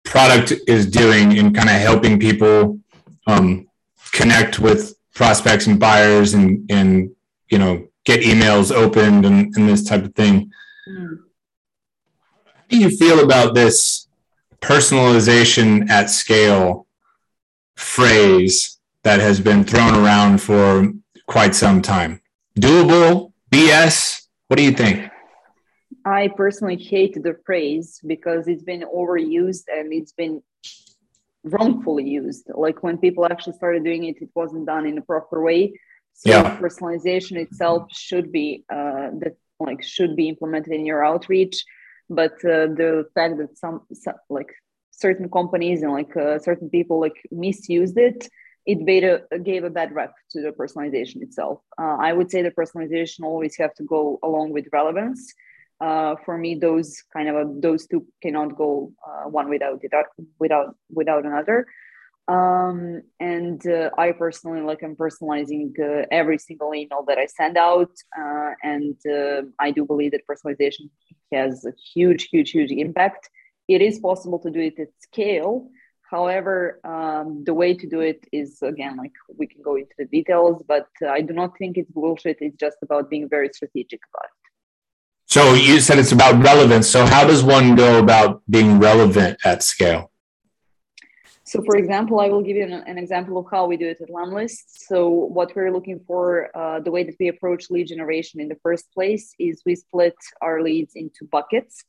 product 0.05 0.53
is 0.67 0.87
doing 0.87 1.33
in 1.37 1.53
kind 1.53 1.69
of 1.69 1.77
helping 1.77 2.19
people 2.19 2.79
um, 3.27 3.69
connect 4.13 4.59
with 4.59 4.95
prospects 5.15 5.67
and 5.67 5.79
buyers 5.79 6.35
and 6.35 6.71
and 6.71 7.15
you 7.51 7.59
know 7.59 7.87
get 8.05 8.23
emails 8.23 8.73
opened 8.73 9.25
and, 9.25 9.55
and 9.57 9.69
this 9.69 9.85
type 9.85 10.05
of 10.05 10.15
thing. 10.15 10.51
Mm. 10.89 11.19
How 12.45 12.63
do 12.69 12.79
you 12.79 12.91
feel 12.91 13.23
about 13.23 13.55
this 13.55 14.09
personalization 14.61 15.91
at 15.91 16.09
scale 16.09 16.87
phrase 17.77 18.79
that 19.03 19.21
has 19.21 19.41
been 19.41 19.65
thrown 19.65 19.95
around 19.95 20.41
for 20.41 20.93
quite 21.27 21.55
some 21.55 21.83
time. 21.83 22.22
Doable, 22.59 23.33
BS. 23.51 24.27
What 24.49 24.57
do 24.57 24.63
you 24.63 24.73
think? 24.73 25.11
I 26.05 26.29
personally 26.29 26.77
hate 26.77 27.15
the 27.15 27.37
phrase 27.47 28.01
because 28.07 28.49
it's 28.49 28.63
been 28.63 28.83
overused 28.83 29.65
and 29.69 29.93
it's 29.93 30.13
been 30.13 30.43
wrongfully 31.45 32.09
used. 32.09 32.51
Like 32.55 32.83
when 32.83 32.99
people 32.99 33.25
actually 33.25 33.55
started 33.55 33.85
doing 33.85 34.05
it, 34.05 34.21
it 34.21 34.31
wasn't 34.35 34.67
done 34.67 34.87
in 34.87 34.99
a 34.99 35.03
proper 35.03 35.43
way. 35.43 35.79
So 36.15 36.31
yeah. 36.31 36.59
personalization 36.59 37.37
itself 37.37 37.89
should 37.93 38.33
be 38.33 38.65
uh, 38.71 39.11
that 39.21 39.37
like 39.59 39.83
should 39.83 40.17
be 40.17 40.29
implemented 40.29 40.73
in 40.73 40.85
your 40.85 41.05
outreach, 41.05 41.65
but 42.11 42.33
uh, 42.45 42.67
the 42.81 43.07
fact 43.15 43.39
that 43.39 43.57
some, 43.57 43.83
some 43.93 44.15
like 44.29 44.53
certain 44.91 45.31
companies 45.31 45.83
and 45.83 45.93
like 45.93 46.17
uh, 46.17 46.39
certain 46.39 46.69
people 46.69 47.01
like 47.01 47.17
misused 47.31 47.97
it, 47.97 48.29
it 48.67 48.85
beta, 48.85 49.23
gave 49.43 49.65
a 49.65 49.71
bad 49.71 49.95
rep 49.95 50.15
to 50.31 50.41
the 50.41 50.51
personalization 50.51 51.23
itself. 51.23 51.61
Uh, 51.79 51.97
I 52.01 52.13
would 52.13 52.31
say 52.31 52.43
the 52.43 52.51
personalization 52.51 53.25
always 53.25 53.57
have 53.57 53.75
to 53.75 53.83
go 53.83 54.19
along 54.23 54.53
with 54.53 54.67
relevance. 54.73 55.33
Uh, 55.81 56.15
for 56.25 56.39
me 56.39 56.55
those 56.55 57.03
kind 57.13 57.29
of 57.29 57.35
a, 57.35 57.53
those 57.59 57.89
two 57.89 58.07
cannot 58.23 58.57
go 58.57 58.93
uh, 59.05 59.29
one 59.29 59.49
without 59.49 59.81
without 60.39 60.77
without 60.91 61.27
another. 61.27 61.67
Um, 62.29 63.03
and 63.19 63.67
uh, 63.67 63.91
i 63.99 64.13
personally 64.13 64.61
like 64.61 64.85
i'm 64.85 64.95
personalizing 64.95 65.73
uh, 65.81 66.07
every 66.13 66.39
single 66.39 66.73
email 66.73 67.05
that 67.09 67.19
i 67.19 67.27
send 67.27 67.57
out. 67.57 67.91
Uh, 68.17 68.51
and 68.63 68.97
i 69.59 69.73
do 69.73 69.85
believe 69.85 70.13
that 70.13 70.23
personalization 70.31 70.89
has 71.33 71.65
a 71.65 71.73
huge 71.93 72.29
huge 72.29 72.53
huge 72.53 72.71
impact. 72.71 73.29
It 73.67 73.83
is 73.83 73.99
possible 73.99 74.39
to 74.39 74.51
do 74.51 74.61
it 74.61 74.79
at 74.79 74.89
scale 75.01 75.69
however 76.17 76.55
um, 76.85 77.43
the 77.49 77.55
way 77.61 77.71
to 77.75 77.87
do 77.95 78.01
it 78.01 78.21
is 78.41 78.63
again 78.63 78.95
like 79.03 79.17
we 79.41 79.47
can 79.53 79.63
go 79.63 79.75
into 79.77 79.95
the 79.99 80.09
details 80.17 80.63
but 80.73 80.89
i 81.17 81.21
do 81.29 81.33
not 81.41 81.51
think 81.59 81.73
it's 81.77 81.91
bullshit 81.91 82.37
it's 82.41 82.59
just 82.67 82.79
about 82.87 83.11
being 83.13 83.29
very 83.37 83.49
strategic 83.59 84.01
about 84.11 84.29
it 84.37 84.43
so 85.33 85.55
you 85.55 85.81
said 85.81 85.99
it's 85.99 86.13
about 86.13 86.43
relevance. 86.45 86.87
So 86.91 87.07
how 87.07 87.27
does 87.27 87.43
one 87.43 87.75
go 87.75 87.99
about 87.99 88.43
being 88.51 88.79
relevant 88.79 89.39
at 89.47 89.63
scale? 89.63 90.11
So, 91.45 91.63
for 91.65 91.77
example, 91.77 92.21
I 92.21 92.29
will 92.29 92.43
give 92.43 92.57
you 92.57 92.65
an, 92.65 92.75
an 92.75 92.99
example 92.99 93.39
of 93.39 93.47
how 93.51 93.67
we 93.67 93.79
do 93.79 93.89
it 93.89 93.99
at 94.03 94.11
Lemlist. 94.11 94.65
So, 94.67 95.09
what 95.09 95.57
we're 95.57 95.73
looking 95.73 96.01
for, 96.07 96.55
uh, 96.55 96.81
the 96.81 96.91
way 96.91 97.03
that 97.05 97.17
we 97.19 97.29
approach 97.29 97.71
lead 97.71 97.89
generation 97.89 98.41
in 98.43 98.49
the 98.49 98.59
first 98.63 98.93
place 98.93 99.35
is 99.39 99.63
we 99.65 99.75
split 99.75 100.17
our 100.43 100.63
leads 100.63 100.93
into 100.97 101.25
buckets. 101.25 101.83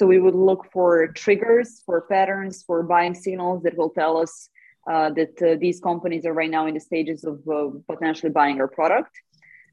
So, 0.00 0.06
we 0.06 0.18
would 0.18 0.34
look 0.34 0.62
for 0.72 1.08
triggers, 1.08 1.82
for 1.84 2.00
patterns, 2.00 2.62
for 2.66 2.82
buying 2.82 3.12
signals 3.12 3.62
that 3.64 3.76
will 3.76 3.90
tell 3.90 4.16
us 4.16 4.48
uh, 4.90 5.10
that 5.10 5.34
uh, 5.42 5.58
these 5.60 5.78
companies 5.78 6.24
are 6.24 6.32
right 6.32 6.48
now 6.50 6.66
in 6.66 6.72
the 6.72 6.80
stages 6.80 7.22
of 7.22 7.36
uh, 7.46 7.68
potentially 7.86 8.32
buying 8.32 8.58
our 8.62 8.66
product. 8.66 9.10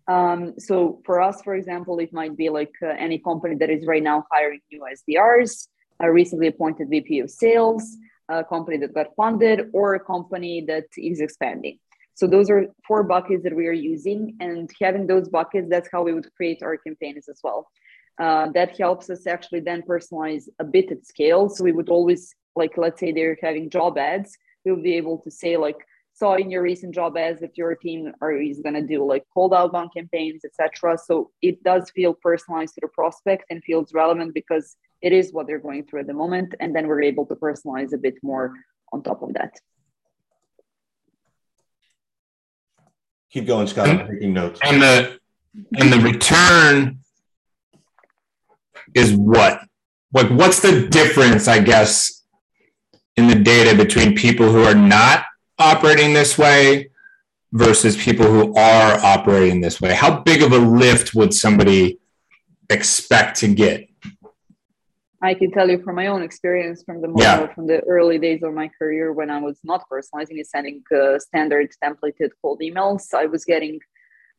Um, 0.09 0.55
so 0.59 1.01
for 1.05 1.21
us, 1.21 1.41
for 1.43 1.55
example, 1.55 1.99
it 1.99 2.11
might 2.11 2.35
be 2.35 2.49
like 2.49 2.73
uh, 2.83 2.87
any 2.87 3.19
company 3.19 3.55
that 3.55 3.69
is 3.69 3.85
right 3.85 4.03
now 4.03 4.25
hiring 4.29 4.59
new 4.69 4.85
SDRs, 4.99 5.69
a 6.01 6.11
recently 6.11 6.47
appointed 6.47 6.89
VP 6.89 7.21
of 7.21 7.29
sales, 7.29 7.95
a 8.27 8.43
company 8.43 8.75
that 8.79 8.93
got 8.93 9.15
funded, 9.15 9.69
or 9.71 9.95
a 9.95 9.99
company 10.13 10.65
that 10.67 10.87
is 10.97 11.21
expanding. 11.21 11.79
So 12.15 12.27
those 12.27 12.49
are 12.49 12.65
four 12.85 13.03
buckets 13.03 13.43
that 13.43 13.55
we 13.55 13.67
are 13.67 13.79
using, 13.93 14.35
and 14.41 14.69
having 14.81 15.07
those 15.07 15.29
buckets, 15.29 15.69
that's 15.69 15.87
how 15.89 16.03
we 16.03 16.13
would 16.13 16.27
create 16.35 16.61
our 16.63 16.75
campaigns 16.75 17.29
as 17.29 17.39
well. 17.45 17.69
Uh, 18.19 18.49
that 18.51 18.77
helps 18.77 19.09
us 19.09 19.27
actually 19.27 19.59
then 19.59 19.81
personalize 19.83 20.47
a 20.59 20.63
bit 20.63 20.91
at 20.91 21.05
scale. 21.05 21.49
So 21.49 21.63
we 21.63 21.71
would 21.71 21.89
always 21.89 22.33
like, 22.55 22.77
let's 22.77 22.99
say 22.99 23.11
they're 23.11 23.37
having 23.41 23.69
job 23.69 23.97
ads, 23.97 24.35
we'll 24.65 24.81
be 24.81 24.95
able 24.95 25.19
to 25.19 25.31
say 25.31 25.57
like, 25.57 25.77
saw 26.13 26.33
in 26.33 26.49
your 26.49 26.63
recent 26.63 26.95
job 26.95 27.15
ads 27.15 27.41
that 27.41 27.55
your 27.55 27.75
team 27.75 28.11
are 28.21 28.33
is 28.33 28.59
going 28.61 28.73
to 28.73 28.81
do 28.81 29.05
like 29.05 29.23
cold 29.31 29.53
outbound 29.53 29.91
campaigns 29.95 30.41
etc 30.43 30.97
so 30.97 31.29
it 31.43 31.61
does 31.61 31.91
feel 31.91 32.11
personalized 32.11 32.73
to 32.73 32.81
the 32.81 32.87
prospect 32.87 33.43
and 33.51 33.63
feels 33.63 33.93
relevant 33.93 34.33
because 34.33 34.77
it 35.03 35.13
is 35.13 35.31
what 35.31 35.45
they're 35.45 35.59
going 35.59 35.85
through 35.85 35.99
at 35.99 36.07
the 36.07 36.13
moment 36.13 36.55
and 36.59 36.75
then 36.75 36.87
we're 36.87 37.03
able 37.03 37.23
to 37.23 37.35
personalize 37.35 37.93
a 37.93 37.99
bit 37.99 38.15
more 38.23 38.51
on 38.93 39.03
top 39.03 39.21
of 39.21 39.33
that. 39.33 39.59
Keep 43.31 43.47
going 43.47 43.67
scott. 43.67 43.89
I'm 43.89 44.07
taking 44.07 44.33
notes. 44.33 44.59
And 44.63 44.81
the 44.81 45.19
and 45.77 45.91
the 45.91 45.99
return 45.99 46.99
is 48.93 49.13
what 49.13 49.61
like 50.13 50.29
what's 50.29 50.61
the 50.61 50.87
difference 50.87 51.47
i 51.47 51.59
guess 51.59 52.17
in 53.17 53.27
the 53.27 53.35
data 53.35 53.75
between 53.75 54.15
people 54.15 54.51
who 54.51 54.63
are 54.63 54.75
not 54.75 55.25
operating 55.59 56.13
this 56.13 56.37
way 56.37 56.89
versus 57.51 57.97
people 57.97 58.25
who 58.25 58.55
are 58.55 59.03
operating 59.03 59.59
this 59.59 59.81
way? 59.81 59.93
How 59.93 60.19
big 60.19 60.41
of 60.41 60.51
a 60.51 60.57
lift 60.57 61.15
would 61.15 61.33
somebody 61.33 61.99
expect 62.69 63.39
to 63.39 63.47
get? 63.47 63.89
I 65.19 65.33
can 65.33 65.49
tell 65.49 65.67
you 65.67 65.81
from 65.81 65.95
my 65.95 66.07
own 66.07 66.21
experience 66.21 66.83
from 66.83 67.01
the 67.01 67.11
yeah. 67.17 67.51
from 67.53 67.65
the 67.65 67.79
early 67.85 68.19
days 68.19 68.43
of 68.43 68.53
my 68.53 68.69
career 68.77 69.11
when 69.11 69.31
I 69.31 69.39
was 69.39 69.59
not 69.63 69.83
personalizing 69.91 70.37
and 70.37 70.45
sending 70.45 70.83
uh, 70.95 71.17
standard 71.17 71.71
templated 71.83 72.29
cold 72.39 72.61
emails, 72.61 73.13
I 73.15 73.25
was 73.25 73.43
getting 73.43 73.79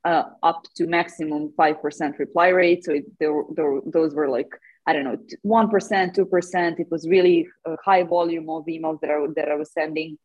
uh, 0.08 0.24
up 0.42 0.60
to 0.76 0.86
maximum 0.86 1.52
five 1.56 1.76
percent 1.82 2.18
reply 2.18 2.48
rate. 2.48 2.84
So 2.84 2.92
it, 3.00 3.06
those 3.20 4.14
were 4.14 4.28
like 4.28 4.50
I 4.86 4.92
don't 4.92 5.04
know 5.04 5.18
one 5.42 5.68
percent, 5.68 6.14
two 6.14 6.24
percent. 6.24 6.80
It 6.80 6.90
was 6.90 7.06
really 7.06 7.46
a 7.66 7.76
high 7.84 8.04
volume 8.04 8.48
of 8.48 8.64
emails 8.66 9.00
that 9.00 9.10
I 9.10 9.18
that 9.36 9.50
I 9.50 9.56
was 9.62 9.72
sending. 9.72 10.18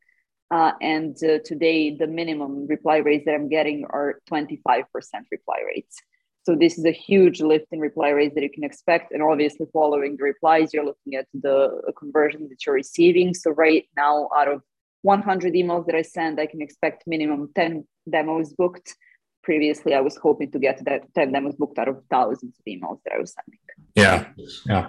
Uh, 0.51 0.73
and 0.81 1.15
uh, 1.23 1.39
today, 1.43 1.95
the 2.01 2.07
minimum 2.07 2.67
reply 2.67 2.97
rates 2.97 3.25
that 3.25 3.33
I'm 3.33 3.49
getting 3.49 3.85
are 3.89 4.19
25% 4.31 4.83
reply 5.31 5.59
rates. 5.65 5.95
So 6.43 6.55
this 6.55 6.77
is 6.77 6.85
a 6.85 6.91
huge 6.91 7.41
lift 7.41 7.67
in 7.71 7.79
reply 7.79 8.09
rates 8.09 8.35
that 8.35 8.43
you 8.43 8.51
can 8.51 8.63
expect. 8.63 9.13
And 9.13 9.23
obviously, 9.23 9.65
following 9.73 10.15
the 10.15 10.23
replies, 10.23 10.71
you're 10.71 10.85
looking 10.85 11.15
at 11.15 11.27
the 11.33 11.57
conversion 11.97 12.47
that 12.49 12.65
you're 12.65 12.75
receiving. 12.75 13.33
So 13.33 13.49
right 13.51 13.85
now, 13.97 14.29
out 14.37 14.47
of 14.47 14.61
100 15.01 15.53
emails 15.53 15.87
that 15.87 15.95
I 15.95 16.03
send, 16.03 16.39
I 16.39 16.45
can 16.45 16.61
expect 16.61 17.07
minimum 17.07 17.49
10 17.55 17.87
demos 18.09 18.53
booked. 18.53 18.95
Previously, 19.43 19.93
I 19.93 20.01
was 20.01 20.15
hoping 20.15 20.51
to 20.51 20.59
get 20.59 20.83
that 20.85 21.13
10 21.13 21.31
demos 21.31 21.55
booked 21.55 21.77
out 21.77 21.89
of 21.89 22.01
thousands 22.09 22.55
of 22.57 22.65
emails 22.65 22.99
that 23.05 23.13
I 23.13 23.19
was 23.19 23.35
sending. 23.35 23.59
Yeah, 23.95 24.27
yeah. 24.65 24.87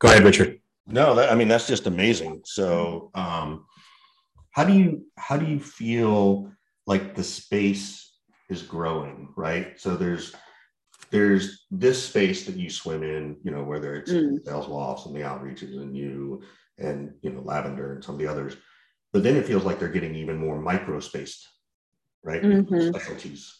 Go 0.00 0.08
ahead, 0.08 0.24
Richard. 0.24 0.60
No, 0.86 1.14
that, 1.14 1.30
I 1.30 1.36
mean 1.36 1.46
that's 1.46 1.68
just 1.68 1.86
amazing. 1.86 2.42
So, 2.44 3.10
um, 3.14 3.64
how 4.52 4.64
do 4.64 4.72
you 4.72 5.04
how 5.16 5.36
do 5.36 5.46
you 5.46 5.58
feel 5.58 6.50
like 6.86 7.14
the 7.14 7.24
space 7.24 8.12
is 8.48 8.62
growing 8.62 9.28
right 9.36 9.80
so 9.80 9.96
there's 9.96 10.34
there's 11.10 11.66
this 11.70 12.02
space 12.04 12.46
that 12.46 12.56
you 12.56 12.70
swim 12.70 13.02
in 13.02 13.36
you 13.42 13.50
know 13.50 13.64
whether 13.64 13.96
it's 13.96 14.12
mm. 14.12 14.38
Saleslofts 14.44 15.06
and 15.06 15.16
the 15.16 15.20
outreaches 15.20 15.76
and 15.76 15.96
you 15.96 16.42
and 16.78 17.12
you 17.22 17.30
know 17.30 17.40
lavender 17.40 17.94
and 17.94 18.04
some 18.04 18.14
of 18.14 18.18
the 18.20 18.26
others 18.26 18.56
but 19.12 19.22
then 19.22 19.36
it 19.36 19.46
feels 19.46 19.64
like 19.64 19.78
they're 19.78 19.88
getting 19.88 20.14
even 20.14 20.36
more 20.36 20.60
micro 20.60 21.00
spaced 21.00 21.48
right 22.22 22.42
mm-hmm. 22.42 22.88
specialties 22.88 23.58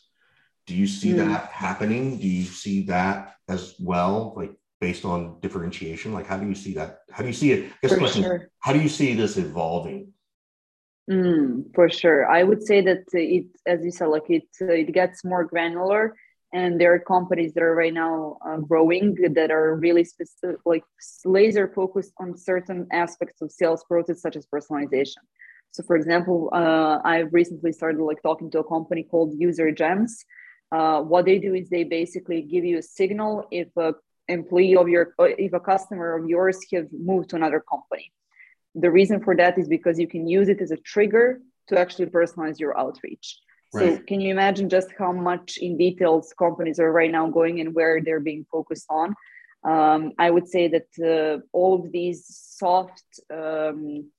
do 0.66 0.74
you 0.74 0.86
see 0.86 1.10
mm. 1.10 1.16
that 1.16 1.50
happening 1.50 2.18
do 2.18 2.26
you 2.26 2.44
see 2.44 2.82
that 2.82 3.36
as 3.48 3.74
well 3.80 4.34
like 4.36 4.52
based 4.80 5.04
on 5.04 5.38
differentiation 5.40 6.12
like 6.12 6.26
how 6.26 6.36
do 6.36 6.46
you 6.46 6.54
see 6.54 6.74
that 6.74 7.00
how 7.10 7.22
do 7.22 7.28
you 7.28 7.34
see 7.34 7.52
it 7.52 7.72
For 7.86 7.96
question, 7.98 8.22
sure. 8.22 8.48
how 8.60 8.72
do 8.72 8.80
you 8.80 8.88
see 8.88 9.14
this 9.14 9.36
evolving 9.36 10.12
Mm, 11.10 11.74
for 11.74 11.90
sure, 11.90 12.30
I 12.30 12.42
would 12.44 12.62
say 12.62 12.80
that 12.82 13.04
it, 13.12 13.46
as 13.66 13.84
you 13.84 13.90
said, 13.90 14.06
like 14.06 14.28
it, 14.30 14.46
uh, 14.60 14.66
it 14.66 14.92
gets 14.92 15.24
more 15.24 15.44
granular, 15.44 16.14
and 16.52 16.80
there 16.80 16.94
are 16.94 16.98
companies 17.00 17.54
that 17.54 17.62
are 17.62 17.74
right 17.74 17.92
now 17.92 18.36
uh, 18.46 18.58
growing 18.58 19.16
that 19.34 19.50
are 19.50 19.74
really 19.74 20.04
specific, 20.04 20.60
like 20.64 20.84
laser 21.24 21.66
focused 21.66 22.12
on 22.20 22.36
certain 22.36 22.86
aspects 22.92 23.42
of 23.42 23.50
sales 23.50 23.84
process, 23.84 24.22
such 24.22 24.36
as 24.36 24.46
personalization. 24.46 25.22
So, 25.72 25.82
for 25.82 25.96
example, 25.96 26.48
uh, 26.52 26.98
I've 27.04 27.32
recently 27.32 27.72
started 27.72 28.02
like 28.02 28.22
talking 28.22 28.50
to 28.52 28.60
a 28.60 28.64
company 28.64 29.02
called 29.02 29.38
UserGems. 29.38 30.12
Uh, 30.70 31.02
what 31.02 31.24
they 31.24 31.38
do 31.38 31.54
is 31.54 31.68
they 31.68 31.84
basically 31.84 32.42
give 32.42 32.64
you 32.64 32.78
a 32.78 32.82
signal 32.82 33.46
if 33.50 33.68
a 33.76 33.94
employee 34.28 34.76
of 34.76 34.88
your, 34.88 35.14
if 35.18 35.52
a 35.52 35.60
customer 35.60 36.16
of 36.16 36.28
yours 36.28 36.58
have 36.72 36.86
moved 36.92 37.30
to 37.30 37.36
another 37.36 37.62
company 37.68 38.12
the 38.74 38.90
reason 38.90 39.22
for 39.22 39.36
that 39.36 39.58
is 39.58 39.68
because 39.68 39.98
you 39.98 40.06
can 40.06 40.26
use 40.26 40.48
it 40.48 40.60
as 40.60 40.70
a 40.70 40.76
trigger 40.76 41.40
to 41.68 41.78
actually 41.78 42.06
personalize 42.06 42.58
your 42.58 42.78
outreach. 42.78 43.38
Right. 43.74 43.98
So 43.98 44.02
can 44.04 44.20
you 44.20 44.30
imagine 44.30 44.68
just 44.68 44.88
how 44.98 45.12
much 45.12 45.58
in 45.58 45.78
details 45.78 46.32
companies 46.38 46.78
are 46.78 46.92
right 46.92 47.10
now 47.10 47.28
going 47.28 47.60
and 47.60 47.74
where 47.74 48.00
they're 48.02 48.20
being 48.20 48.46
focused 48.50 48.86
on? 48.90 49.14
Um, 49.64 50.12
I 50.18 50.30
would 50.30 50.48
say 50.48 50.68
that 50.68 50.88
uh, 51.00 51.40
all 51.52 51.74
of 51.74 51.92
these 51.92 52.24
soft, 52.58 53.04
um, 53.32 54.10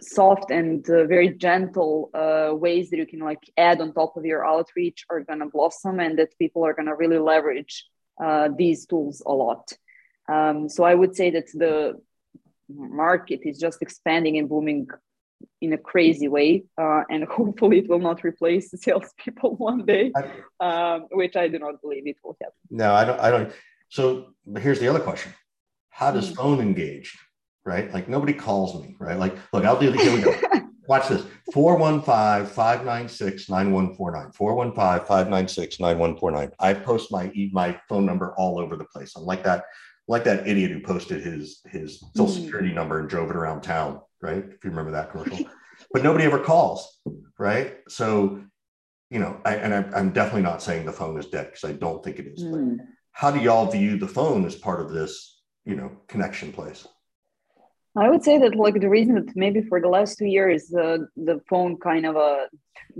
soft 0.00 0.50
and 0.50 0.88
uh, 0.88 1.04
very 1.06 1.30
gentle 1.30 2.10
uh, 2.14 2.54
ways 2.54 2.90
that 2.90 2.98
you 2.98 3.06
can 3.06 3.20
like 3.20 3.42
add 3.56 3.80
on 3.80 3.92
top 3.92 4.16
of 4.16 4.24
your 4.24 4.44
outreach 4.44 5.04
are 5.10 5.20
gonna 5.20 5.48
blossom, 5.48 6.00
and 6.00 6.18
that 6.18 6.38
people 6.38 6.64
are 6.64 6.74
gonna 6.74 6.94
really 6.94 7.18
leverage 7.18 7.86
uh, 8.22 8.48
these 8.56 8.86
tools 8.86 9.22
a 9.26 9.32
lot. 9.32 9.72
Um, 10.28 10.68
so 10.68 10.84
I 10.84 10.94
would 10.94 11.16
say 11.16 11.30
that 11.30 11.46
the 11.52 12.00
market 12.68 13.40
is 13.44 13.58
just 13.58 13.82
expanding 13.82 14.38
and 14.38 14.48
booming 14.48 14.88
in 15.60 15.72
a 15.72 15.78
crazy 15.78 16.28
way, 16.28 16.64
uh, 16.78 17.02
and 17.10 17.24
hopefully 17.38 17.78
it 17.78 17.88
will 17.88 17.98
not 17.98 18.24
replace 18.24 18.70
the 18.70 18.78
salespeople 18.78 19.56
one 19.70 19.84
day, 19.84 20.12
um, 20.60 21.06
which 21.12 21.36
I 21.36 21.48
do 21.48 21.58
not 21.58 21.80
believe 21.80 22.06
it 22.06 22.16
will 22.24 22.36
happen. 22.40 22.54
No, 22.70 22.94
I 22.94 23.04
don't. 23.04 23.20
I 23.20 23.30
don't. 23.30 23.52
So 23.88 24.34
here's 24.58 24.80
the 24.80 24.88
other 24.88 25.00
question: 25.00 25.32
How 25.90 26.10
does 26.10 26.30
mm. 26.30 26.36
phone 26.36 26.60
engage? 26.60 27.18
Right, 27.64 27.92
like 27.92 28.08
nobody 28.08 28.32
calls 28.32 28.80
me. 28.80 28.96
Right, 28.98 29.18
like 29.18 29.36
look, 29.52 29.64
I'll 29.64 29.78
do 29.78 29.90
the. 29.90 29.98
Here 29.98 30.14
we 30.14 30.20
go. 30.20 30.34
Watch 30.88 31.08
this 31.08 31.24
415 31.52 32.52
596 32.52 33.48
9149. 33.48 34.32
415 34.32 35.06
596 35.06 35.80
9149. 35.80 36.50
I 36.58 36.74
post 36.74 37.12
my 37.12 37.30
my 37.52 37.80
phone 37.88 38.04
number 38.04 38.34
all 38.36 38.58
over 38.58 38.76
the 38.76 38.84
place. 38.84 39.14
I'm 39.16 39.24
like 39.24 39.44
that 39.44 39.64
like 40.08 40.24
that 40.24 40.46
idiot 40.46 40.72
who 40.72 40.80
posted 40.80 41.22
his 41.22 41.60
his 41.66 42.02
social 42.16 42.34
hmm. 42.34 42.42
security 42.42 42.72
number 42.72 42.98
and 42.98 43.08
drove 43.08 43.30
it 43.30 43.36
around 43.36 43.62
town, 43.62 44.00
right? 44.20 44.44
If 44.44 44.64
you 44.64 44.70
remember 44.70 44.90
that 44.92 45.10
commercial. 45.10 45.46
but 45.92 46.02
nobody 46.02 46.24
ever 46.24 46.38
calls, 46.38 47.00
right? 47.38 47.76
So, 47.88 48.42
you 49.10 49.18
know, 49.18 49.40
I, 49.44 49.56
and 49.56 49.74
I, 49.74 49.98
am 49.98 50.10
definitely 50.12 50.42
not 50.42 50.62
saying 50.62 50.86
the 50.86 50.92
phone 50.92 51.18
is 51.18 51.26
dead 51.26 51.46
because 51.46 51.64
I 51.64 51.72
don't 51.72 52.02
think 52.02 52.18
it 52.18 52.26
is. 52.26 52.44
Mm. 52.44 52.78
how 53.12 53.30
do 53.30 53.40
y'all 53.40 53.70
view 53.70 53.98
the 53.98 54.08
phone 54.08 54.44
as 54.44 54.54
part 54.54 54.80
of 54.80 54.90
this, 54.90 55.42
you 55.64 55.76
know, 55.76 55.92
connection 56.08 56.52
place? 56.52 56.86
I 57.94 58.08
would 58.08 58.24
say 58.24 58.38
that 58.38 58.54
like 58.54 58.80
the 58.80 58.88
reason 58.88 59.14
that 59.16 59.36
maybe 59.36 59.60
for 59.62 59.78
the 59.78 59.88
last 59.88 60.16
two 60.16 60.24
years 60.24 60.72
uh, 60.74 60.98
the 61.14 61.40
phone 61.48 61.76
kind 61.76 62.06
of 62.06 62.16
uh, 62.16 62.46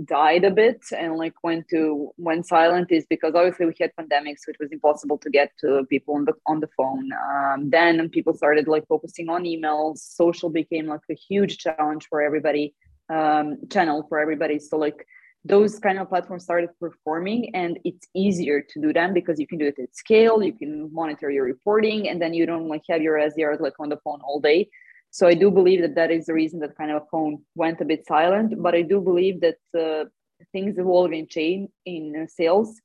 died 0.05 0.43
a 0.43 0.51
bit 0.51 0.81
and 0.95 1.15
like 1.15 1.33
went 1.43 1.67
to 1.69 2.11
went 2.17 2.45
silent 2.45 2.91
is 2.91 3.05
because 3.09 3.33
obviously 3.33 3.65
we 3.65 3.73
had 3.79 3.91
pandemics, 3.99 4.45
which 4.45 4.57
was 4.59 4.71
impossible 4.71 5.17
to 5.17 5.31
get 5.31 5.51
to 5.61 5.83
people 5.89 6.13
on 6.13 6.25
the 6.25 6.33
on 6.45 6.59
the 6.59 6.69
phone. 6.77 7.09
Um, 7.13 7.71
then 7.71 8.07
people 8.09 8.35
started 8.35 8.67
like 8.67 8.87
focusing 8.87 9.29
on 9.29 9.45
emails. 9.45 9.97
Social 9.97 10.51
became 10.51 10.85
like 10.85 11.01
a 11.09 11.15
huge 11.15 11.57
challenge 11.57 12.05
for 12.07 12.21
everybody, 12.21 12.75
um, 13.09 13.57
channel 13.71 14.05
for 14.07 14.19
everybody. 14.19 14.59
So 14.59 14.77
like 14.77 15.07
those 15.45 15.77
kind 15.79 15.99
of 15.99 16.07
platforms 16.07 16.43
started 16.43 16.69
performing 16.79 17.53
and 17.53 17.77
it's 17.83 18.07
easier 18.13 18.61
to 18.61 18.79
do 18.79 18.93
them 18.93 19.13
because 19.13 19.39
you 19.39 19.47
can 19.47 19.57
do 19.57 19.65
it 19.65 19.77
at 19.77 19.93
scale 19.93 20.41
you 20.41 20.53
can 20.53 20.89
monitor 20.93 21.29
your 21.29 21.43
reporting 21.43 22.07
and 22.07 22.21
then 22.21 22.33
you 22.33 22.45
don't 22.45 22.69
like 22.69 22.81
have 22.89 23.01
your 23.01 23.17
sdrs 23.17 23.59
like 23.59 23.73
on 23.77 23.89
the 23.89 23.97
phone 24.05 24.21
all 24.21 24.39
day 24.39 24.69
so 25.13 25.27
I 25.27 25.35
do 25.35 25.51
believe 25.51 25.81
that 25.83 25.93
that 25.93 26.09
is 26.09 26.25
the 26.25 26.33
reason 26.33 26.59
that 26.61 26.75
kind 26.75 26.89
of 26.89 27.07
phone 27.11 27.43
went 27.53 27.79
a 27.81 27.85
bit 27.85 28.03
silent. 28.07 28.55
But 28.57 28.73
I 28.73 28.81
do 28.81 28.99
believe 28.99 29.41
that 29.41 29.59
uh, 29.79 30.05
things 30.51 30.79
evolve 30.79 31.13
in 31.13 31.27
chain 31.27 31.69
in 31.85 32.27
sales. 32.27 32.81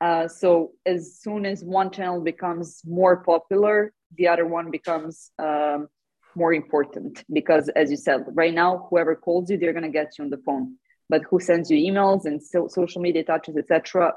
Uh, 0.00 0.26
so 0.26 0.72
as 0.84 1.20
soon 1.20 1.46
as 1.46 1.62
one 1.62 1.92
channel 1.92 2.20
becomes 2.20 2.82
more 2.84 3.18
popular, 3.18 3.92
the 4.16 4.26
other 4.26 4.44
one 4.44 4.72
becomes 4.72 5.30
um, 5.38 5.86
more 6.34 6.52
important 6.52 7.22
because, 7.32 7.68
as 7.76 7.92
you 7.92 7.96
said, 7.96 8.24
right 8.32 8.54
now 8.54 8.88
whoever 8.90 9.14
calls 9.14 9.48
you, 9.48 9.56
they're 9.56 9.72
gonna 9.72 9.88
get 9.88 10.18
you 10.18 10.24
on 10.24 10.30
the 10.30 10.42
phone. 10.44 10.74
But 11.08 11.22
who 11.30 11.38
sends 11.38 11.70
you 11.70 11.78
emails 11.78 12.24
and 12.24 12.42
so- 12.42 12.66
social 12.66 13.00
media 13.00 13.22
touches, 13.22 13.56
etc., 13.56 14.14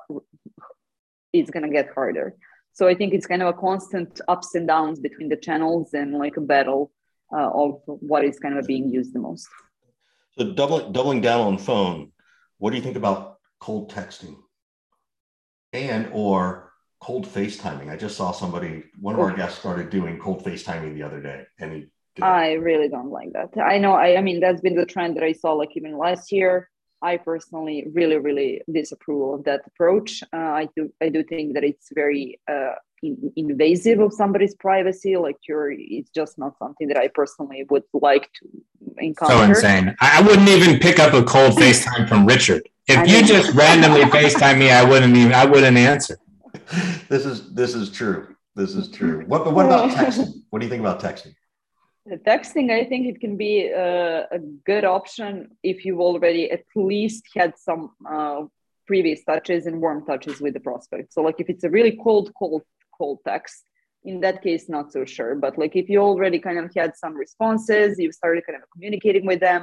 it's 1.32 1.52
gonna 1.52 1.70
get 1.70 1.94
harder. 1.94 2.34
So 2.74 2.88
I 2.88 2.96
think 2.96 3.14
it's 3.14 3.28
kind 3.28 3.44
of 3.44 3.50
a 3.50 3.60
constant 3.60 4.20
ups 4.28 4.56
and 4.56 4.68
downs 4.68 5.00
between 5.00 5.30
the 5.30 5.38
channels 5.38 5.94
and 5.94 6.18
like 6.18 6.38
a 6.38 6.42
battle 6.42 6.92
uh, 7.34 7.50
of 7.54 7.82
what 7.86 8.26
is 8.26 8.40
kind 8.40 8.58
of 8.58 8.66
being 8.68 8.90
used 8.90 9.14
the 9.14 9.20
most. 9.20 9.48
So 10.38 10.54
doubling 10.54 10.92
doubling 10.92 11.22
down 11.22 11.42
on 11.42 11.58
phone, 11.58 12.12
what 12.58 12.72
do 12.72 12.78
you 12.78 12.84
think 12.84 12.96
about 12.96 13.38
cold 13.60 13.92
texting 13.92 14.36
and 15.74 16.10
or 16.14 16.72
cold 17.02 17.28
FaceTiming? 17.28 17.90
I 17.90 17.98
just 17.98 18.16
saw 18.16 18.32
somebody, 18.32 18.84
one 19.00 19.16
of 19.16 19.22
our 19.22 19.36
guests 19.36 19.60
started 19.60 19.90
doing 19.90 20.20
cold 20.20 20.44
FaceTiming 20.46 20.94
the 20.94 21.04
other 21.04 21.22
day, 21.22 21.46
and 21.60 21.74
he. 21.74 21.88
I 22.22 22.54
really 22.54 22.90
don't 22.90 23.10
like 23.10 23.32
that. 23.34 23.50
I 23.60 23.78
know. 23.78 23.94
I, 23.94 24.18
I 24.18 24.22
mean, 24.22 24.42
that's 24.42 24.62
been 24.62 24.76
the 24.76 24.86
trend 24.86 25.16
that 25.16 25.24
I 25.24 25.32
saw 25.32 25.54
like 25.54 25.76
even 25.76 25.98
last 25.98 26.32
year. 26.32 26.70
I 27.02 27.18
personally 27.18 27.88
really, 27.92 28.18
really 28.18 28.62
disapprove 28.72 29.40
of 29.40 29.46
that 29.46 29.62
approach. 29.66 30.22
Uh, 30.32 30.38
I 30.38 30.70
do, 30.76 30.94
I 31.02 31.10
do 31.10 31.24
think 31.24 31.56
that 31.56 31.64
it's 31.64 31.90
very 31.94 32.40
uh, 32.48 32.74
in, 33.02 33.32
invasive 33.36 34.00
of 34.00 34.14
somebody's 34.14 34.56
privacy. 34.56 35.18
Like 35.18 35.38
you're, 35.48 35.72
it's 35.72 36.10
just 36.12 36.38
not 36.38 36.58
something 36.58 36.88
that 36.90 36.98
I 36.98 37.08
personally 37.08 37.66
would 37.70 37.84
like 37.94 38.30
to 38.40 38.50
encounter. 38.98 39.36
So 39.36 39.70
insane. 39.70 39.96
I 40.00 40.22
wouldn't 40.22 40.50
even 40.50 40.80
pick 40.80 41.00
up 41.00 41.14
a 41.14 41.24
cold 41.24 41.54
FaceTime 41.58 42.08
from 42.08 42.26
Richard. 42.26 42.68
If 42.88 42.98
I 42.98 43.04
you 43.06 43.24
just 43.24 43.54
randomly 43.54 44.02
FaceTime 44.02 44.58
me, 44.58 44.72
I 44.72 44.84
wouldn't 44.84 45.16
even, 45.16 45.34
I 45.34 45.46
wouldn't 45.46 45.78
answer. 45.78 46.18
This 47.10 47.26
is, 47.26 47.54
this 47.54 47.76
is 47.76 47.92
true. 47.92 48.36
This 48.56 48.76
is 48.76 48.90
true. 48.90 49.24
What, 49.28 49.52
what 49.54 49.66
about 49.66 49.92
texting? 49.98 50.44
What 50.50 50.60
do 50.60 50.66
you 50.66 50.70
think 50.70 50.82
about 50.82 51.00
texting? 51.00 51.36
The 52.06 52.18
texting, 52.18 52.72
I 52.72 52.86
think 52.86 53.08
it 53.08 53.22
can 53.22 53.38
be 53.38 53.68
a, 53.68 54.24
a, 54.24 54.40
good 54.66 54.86
option 54.86 55.52
if 55.62 55.86
you've 55.86 56.00
already 56.00 56.50
at 56.50 56.64
least 56.76 57.26
had 57.36 57.54
some 57.60 57.92
uh, 58.10 58.46
previous 58.88 59.24
touches 59.24 59.68
and 59.68 59.80
warm 59.80 60.04
touches 60.06 60.42
with 60.42 60.56
the 60.56 60.60
prospect. 60.60 61.14
So, 61.14 61.22
like 61.22 61.40
if 61.40 61.48
it's 61.48 61.64
a 61.64 61.70
really 61.70 62.00
cold, 62.04 62.32
cold, 62.38 62.64
cold 63.02 63.20
text, 63.32 63.58
in 64.10 64.16
that 64.26 64.38
case, 64.48 64.64
not 64.76 64.92
so 64.96 65.02
sure. 65.16 65.34
But 65.44 65.58
like 65.62 65.76
if 65.82 65.88
you 65.92 66.00
already 66.00 66.40
kind 66.48 66.60
of 66.60 66.68
had 66.82 66.92
some 67.04 67.14
responses, 67.26 68.00
you 68.04 68.12
started 68.12 68.46
kind 68.48 68.58
of 68.62 68.70
communicating 68.74 69.26
with 69.32 69.42
them, 69.48 69.62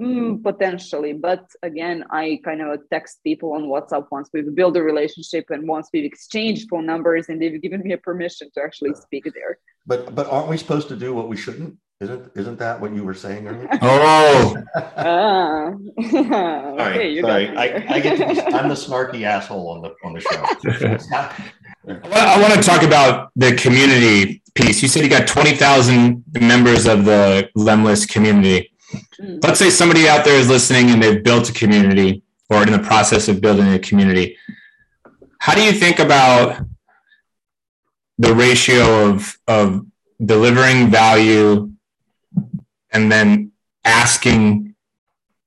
Mm, 0.00 0.42
potentially, 0.42 1.12
but 1.12 1.44
again, 1.62 2.02
I 2.10 2.40
kind 2.42 2.62
of 2.62 2.80
text 2.90 3.22
people 3.22 3.52
on 3.52 3.64
WhatsApp 3.64 4.06
once 4.10 4.30
we've 4.32 4.54
built 4.54 4.74
a 4.78 4.82
relationship 4.82 5.44
and 5.50 5.68
once 5.68 5.90
we've 5.92 6.06
exchanged 6.06 6.70
phone 6.70 6.86
numbers 6.86 7.28
and 7.28 7.42
they've 7.42 7.60
given 7.60 7.82
me 7.82 7.92
a 7.92 7.98
permission 7.98 8.48
to 8.54 8.62
actually 8.62 8.94
speak 8.94 9.24
there. 9.24 9.58
But 9.86 10.14
but 10.14 10.26
aren't 10.28 10.48
we 10.48 10.56
supposed 10.56 10.88
to 10.88 10.96
do 10.96 11.12
what 11.12 11.28
we 11.28 11.36
shouldn't? 11.36 11.76
Isn't 12.00 12.32
isn't 12.34 12.58
that 12.58 12.80
what 12.80 12.94
you 12.94 13.04
were 13.04 13.12
saying 13.14 13.46
earlier? 13.46 13.68
Oh, 13.82 14.56
uh, 14.96 15.70
okay, 16.82 17.20
sorry. 17.20 17.48
I, 17.56 17.84
I, 17.88 18.00
get 18.00 18.16
to 18.16 18.26
be, 18.34 18.54
I'm 18.54 18.68
the 18.68 18.74
snarky 18.74 19.24
asshole 19.24 19.68
on 19.68 19.82
the 19.82 19.94
on 20.04 20.14
the 20.14 20.20
show. 20.20 20.42
I 21.88 22.40
want 22.40 22.54
to 22.54 22.62
talk 22.62 22.82
about 22.82 23.30
the 23.34 23.54
community 23.56 24.42
piece. 24.54 24.82
You 24.82 24.88
said 24.88 25.02
you 25.02 25.10
got 25.10 25.26
twenty 25.26 25.56
thousand 25.56 26.24
members 26.40 26.86
of 26.86 27.04
the 27.04 27.50
Lemlist 27.56 28.08
community. 28.08 28.72
Mm. 29.20 29.42
Let's 29.42 29.58
say 29.58 29.70
somebody 29.70 30.08
out 30.08 30.24
there 30.24 30.38
is 30.38 30.48
listening 30.48 30.90
and 30.90 31.02
they've 31.02 31.22
built 31.22 31.50
a 31.50 31.52
community 31.52 32.22
or 32.50 32.62
in 32.62 32.72
the 32.72 32.78
process 32.78 33.28
of 33.28 33.40
building 33.40 33.68
a 33.68 33.78
community. 33.78 34.36
How 35.38 35.54
do 35.54 35.62
you 35.62 35.72
think 35.72 35.98
about 35.98 36.64
the 38.18 38.34
ratio 38.34 39.08
of, 39.08 39.36
of 39.48 39.84
delivering 40.24 40.90
value 40.90 41.72
and 42.92 43.10
then 43.10 43.50
asking 43.84 44.74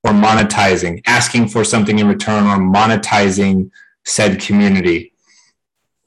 or 0.03 0.11
monetizing, 0.11 1.01
asking 1.05 1.47
for 1.47 1.63
something 1.63 1.99
in 1.99 2.07
return 2.07 2.43
or 2.45 2.57
monetizing 2.57 3.71
said 4.03 4.41
community? 4.41 5.13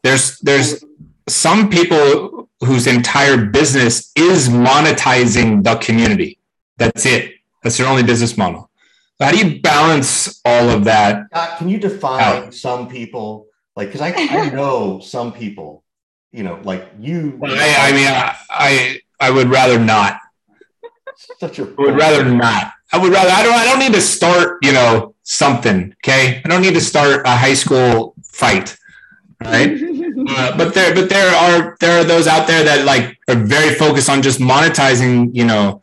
There's, 0.02 0.38
there's 0.38 0.84
some 1.28 1.68
people 1.68 2.48
whose 2.60 2.86
entire 2.86 3.46
business 3.46 4.12
is 4.16 4.48
monetizing 4.48 5.62
the 5.64 5.76
community. 5.76 6.38
That's 6.76 7.06
it. 7.06 7.34
That's 7.62 7.76
their 7.76 7.88
only 7.88 8.02
business 8.02 8.36
model. 8.36 8.70
So 9.18 9.24
how 9.24 9.32
do 9.32 9.38
you 9.38 9.60
balance 9.60 10.40
all 10.44 10.70
of 10.70 10.84
that? 10.84 11.26
Uh, 11.32 11.56
can 11.58 11.68
you 11.68 11.78
define 11.78 12.20
out? 12.20 12.54
some 12.54 12.88
people 12.88 13.48
like 13.74 13.88
because 13.88 14.00
I, 14.00 14.12
I 14.12 14.50
know 14.50 15.00
some 15.00 15.32
people, 15.32 15.84
you 16.32 16.44
know, 16.44 16.60
like 16.62 16.88
you. 17.00 17.38
I, 17.44 17.90
I 17.90 17.92
mean, 17.92 18.06
I, 18.06 18.36
I, 18.48 19.00
I 19.20 19.30
would 19.30 19.48
rather 19.48 19.78
not. 19.78 20.20
Such 21.38 21.58
a. 21.58 21.64
I 21.64 21.74
would 21.78 21.96
rather 21.96 22.24
not. 22.24 22.72
I 22.92 22.98
would 22.98 23.12
rather. 23.12 23.30
I 23.30 23.42
don't. 23.42 23.54
I 23.54 23.64
don't 23.64 23.80
need 23.80 23.94
to 23.94 24.00
start. 24.00 24.58
You 24.62 24.72
know 24.72 25.14
something. 25.24 25.94
Okay. 26.04 26.40
I 26.44 26.48
don't 26.48 26.62
need 26.62 26.74
to 26.74 26.80
start 26.80 27.26
a 27.26 27.36
high 27.36 27.54
school 27.54 28.14
fight. 28.22 28.77
Right. 29.42 29.70
uh, 30.28 30.56
but 30.56 30.74
there, 30.74 30.94
but 30.94 31.08
there 31.08 31.34
are 31.34 31.76
there 31.80 32.00
are 32.00 32.04
those 32.04 32.26
out 32.26 32.46
there 32.46 32.64
that 32.64 32.84
like 32.84 33.18
are 33.28 33.36
very 33.36 33.74
focused 33.74 34.10
on 34.10 34.22
just 34.22 34.40
monetizing. 34.40 35.30
You 35.34 35.44
know 35.44 35.82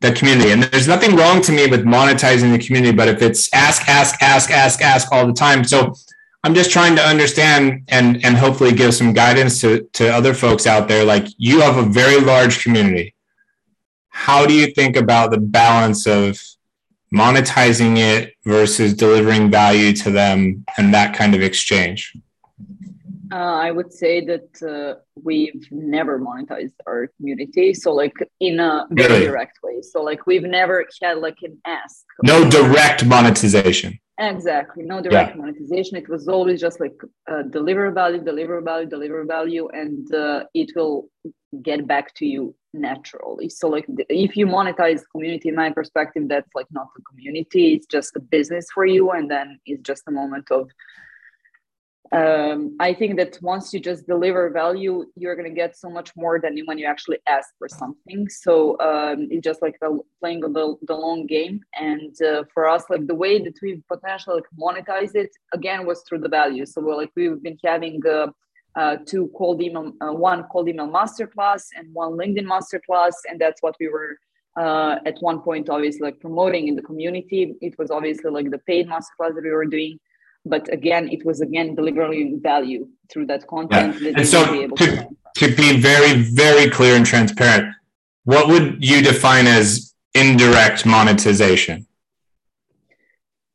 the 0.00 0.12
community. 0.12 0.50
And 0.50 0.62
there's 0.62 0.88
nothing 0.88 1.14
wrong 1.14 1.42
to 1.42 1.52
me 1.52 1.66
with 1.66 1.84
monetizing 1.84 2.52
the 2.52 2.64
community, 2.64 2.96
but 2.96 3.08
if 3.08 3.22
it's 3.22 3.52
ask, 3.52 3.88
ask, 3.88 4.22
ask, 4.22 4.50
ask, 4.50 4.80
ask 4.80 5.12
all 5.12 5.26
the 5.26 5.32
time. 5.32 5.62
So 5.62 5.94
I'm 6.42 6.54
just 6.54 6.70
trying 6.70 6.96
to 6.96 7.02
understand 7.02 7.84
and 7.88 8.24
and 8.24 8.36
hopefully 8.36 8.72
give 8.72 8.94
some 8.94 9.12
guidance 9.12 9.60
to, 9.60 9.82
to 9.92 10.08
other 10.08 10.32
folks 10.32 10.66
out 10.66 10.88
there. 10.88 11.04
Like 11.04 11.26
you 11.36 11.60
have 11.60 11.76
a 11.76 11.82
very 11.82 12.20
large 12.20 12.62
community. 12.62 13.14
How 14.08 14.46
do 14.46 14.54
you 14.54 14.72
think 14.72 14.96
about 14.96 15.30
the 15.30 15.38
balance 15.38 16.06
of 16.06 16.40
monetizing 17.12 17.98
it 17.98 18.34
versus 18.44 18.94
delivering 18.94 19.50
value 19.50 19.92
to 19.92 20.10
them 20.10 20.64
and 20.78 20.94
that 20.94 21.14
kind 21.14 21.34
of 21.34 21.42
exchange? 21.42 22.16
Uh, 23.32 23.36
I 23.36 23.70
would 23.70 23.92
say 23.92 24.24
that 24.24 24.50
uh, 24.62 25.00
we've 25.14 25.66
never 25.70 26.18
monetized 26.18 26.74
our 26.86 27.08
community. 27.16 27.74
So, 27.74 27.92
like 27.92 28.16
in 28.40 28.58
a 28.58 28.86
very 28.90 29.14
really? 29.14 29.26
direct 29.26 29.58
way. 29.62 29.82
So, 29.82 30.02
like 30.02 30.26
we've 30.26 30.42
never 30.42 30.84
had 31.02 31.18
like 31.18 31.38
an 31.42 31.58
ask. 31.66 32.04
No 32.24 32.48
direct 32.48 33.04
monetization. 33.04 33.98
Exactly. 34.18 34.84
No 34.84 35.00
direct 35.00 35.30
yeah. 35.30 35.40
monetization. 35.40 35.96
It 35.96 36.08
was 36.08 36.28
always 36.28 36.60
just 36.60 36.78
like 36.78 36.98
uh, 37.30 37.42
deliver 37.42 37.90
value, 37.90 38.22
deliver 38.22 38.60
value, 38.60 38.86
deliver 38.86 39.24
value, 39.24 39.68
and 39.72 40.12
uh, 40.12 40.44
it 40.52 40.72
will 40.76 41.08
get 41.62 41.86
back 41.86 42.14
to 42.16 42.26
you 42.26 42.54
naturally. 42.74 43.48
So, 43.48 43.68
like, 43.68 43.86
if 44.08 44.36
you 44.36 44.46
monetize 44.46 45.02
community, 45.10 45.48
in 45.48 45.54
my 45.54 45.70
perspective, 45.70 46.28
that's 46.28 46.50
like 46.54 46.66
not 46.70 46.88
a 46.98 47.02
community. 47.02 47.74
It's 47.74 47.86
just 47.86 48.14
a 48.16 48.20
business 48.20 48.66
for 48.74 48.84
you, 48.84 49.10
and 49.10 49.30
then 49.30 49.58
it's 49.66 49.82
just 49.82 50.02
a 50.06 50.10
moment 50.10 50.50
of 50.50 50.68
um, 52.12 52.76
I 52.80 52.92
think 52.92 53.16
that 53.18 53.38
once 53.40 53.72
you 53.72 53.78
just 53.78 54.06
deliver 54.06 54.50
value, 54.50 55.06
you're 55.14 55.36
going 55.36 55.48
to 55.48 55.54
get 55.54 55.76
so 55.76 55.88
much 55.88 56.10
more 56.16 56.40
than 56.40 56.58
when 56.64 56.76
you 56.76 56.86
actually 56.86 57.18
ask 57.28 57.50
for 57.56 57.68
something. 57.68 58.28
So 58.28 58.76
um, 58.80 59.28
it's 59.30 59.44
just 59.44 59.62
like 59.62 59.76
the, 59.80 60.00
playing 60.18 60.40
the, 60.40 60.76
the 60.88 60.94
long 60.94 61.26
game. 61.26 61.60
And 61.78 62.20
uh, 62.20 62.44
for 62.52 62.68
us, 62.68 62.84
like 62.90 63.06
the 63.06 63.14
way 63.14 63.38
that 63.38 63.54
we 63.62 63.82
potentially 63.88 64.42
like, 64.42 64.48
monetize 64.58 65.14
it 65.14 65.30
again 65.54 65.86
was 65.86 66.02
through 66.08 66.20
the 66.20 66.28
value. 66.28 66.66
So 66.66 66.80
we're 66.80 66.96
like 66.96 67.12
we've 67.14 67.40
been 67.40 67.58
having 67.64 68.00
uh, 68.04 68.28
uh, 68.74 68.96
two 69.06 69.30
cold 69.36 69.62
email, 69.62 69.92
uh, 70.00 70.12
one 70.12 70.44
cold 70.50 70.68
email 70.68 70.88
masterclass 70.88 71.66
and 71.76 71.94
one 71.94 72.12
LinkedIn 72.12 72.46
masterclass, 72.46 73.14
and 73.28 73.40
that's 73.40 73.62
what 73.62 73.76
we 73.78 73.88
were 73.88 74.18
uh, 74.58 74.96
at 75.06 75.16
one 75.20 75.40
point 75.40 75.68
obviously 75.68 76.02
like 76.02 76.18
promoting 76.18 76.66
in 76.66 76.74
the 76.74 76.82
community. 76.82 77.54
It 77.60 77.78
was 77.78 77.92
obviously 77.92 78.32
like 78.32 78.50
the 78.50 78.58
paid 78.58 78.88
masterclass 78.88 79.34
that 79.36 79.44
we 79.44 79.50
were 79.50 79.64
doing 79.64 80.00
but 80.44 80.72
again 80.72 81.08
it 81.08 81.24
was 81.24 81.40
again 81.40 81.74
delivering 81.74 82.40
value 82.40 82.88
through 83.10 83.26
that 83.26 83.46
content 83.46 84.00
yeah. 84.00 84.12
and 84.16 84.26
so 84.26 84.44
to, 84.68 85.08
to 85.34 85.54
be 85.54 85.78
very 85.78 86.22
very 86.22 86.70
clear 86.70 86.96
and 86.96 87.06
transparent 87.06 87.74
what 88.24 88.48
would 88.48 88.84
you 88.84 89.02
define 89.02 89.46
as 89.46 89.94
indirect 90.14 90.84
monetization? 90.86 91.86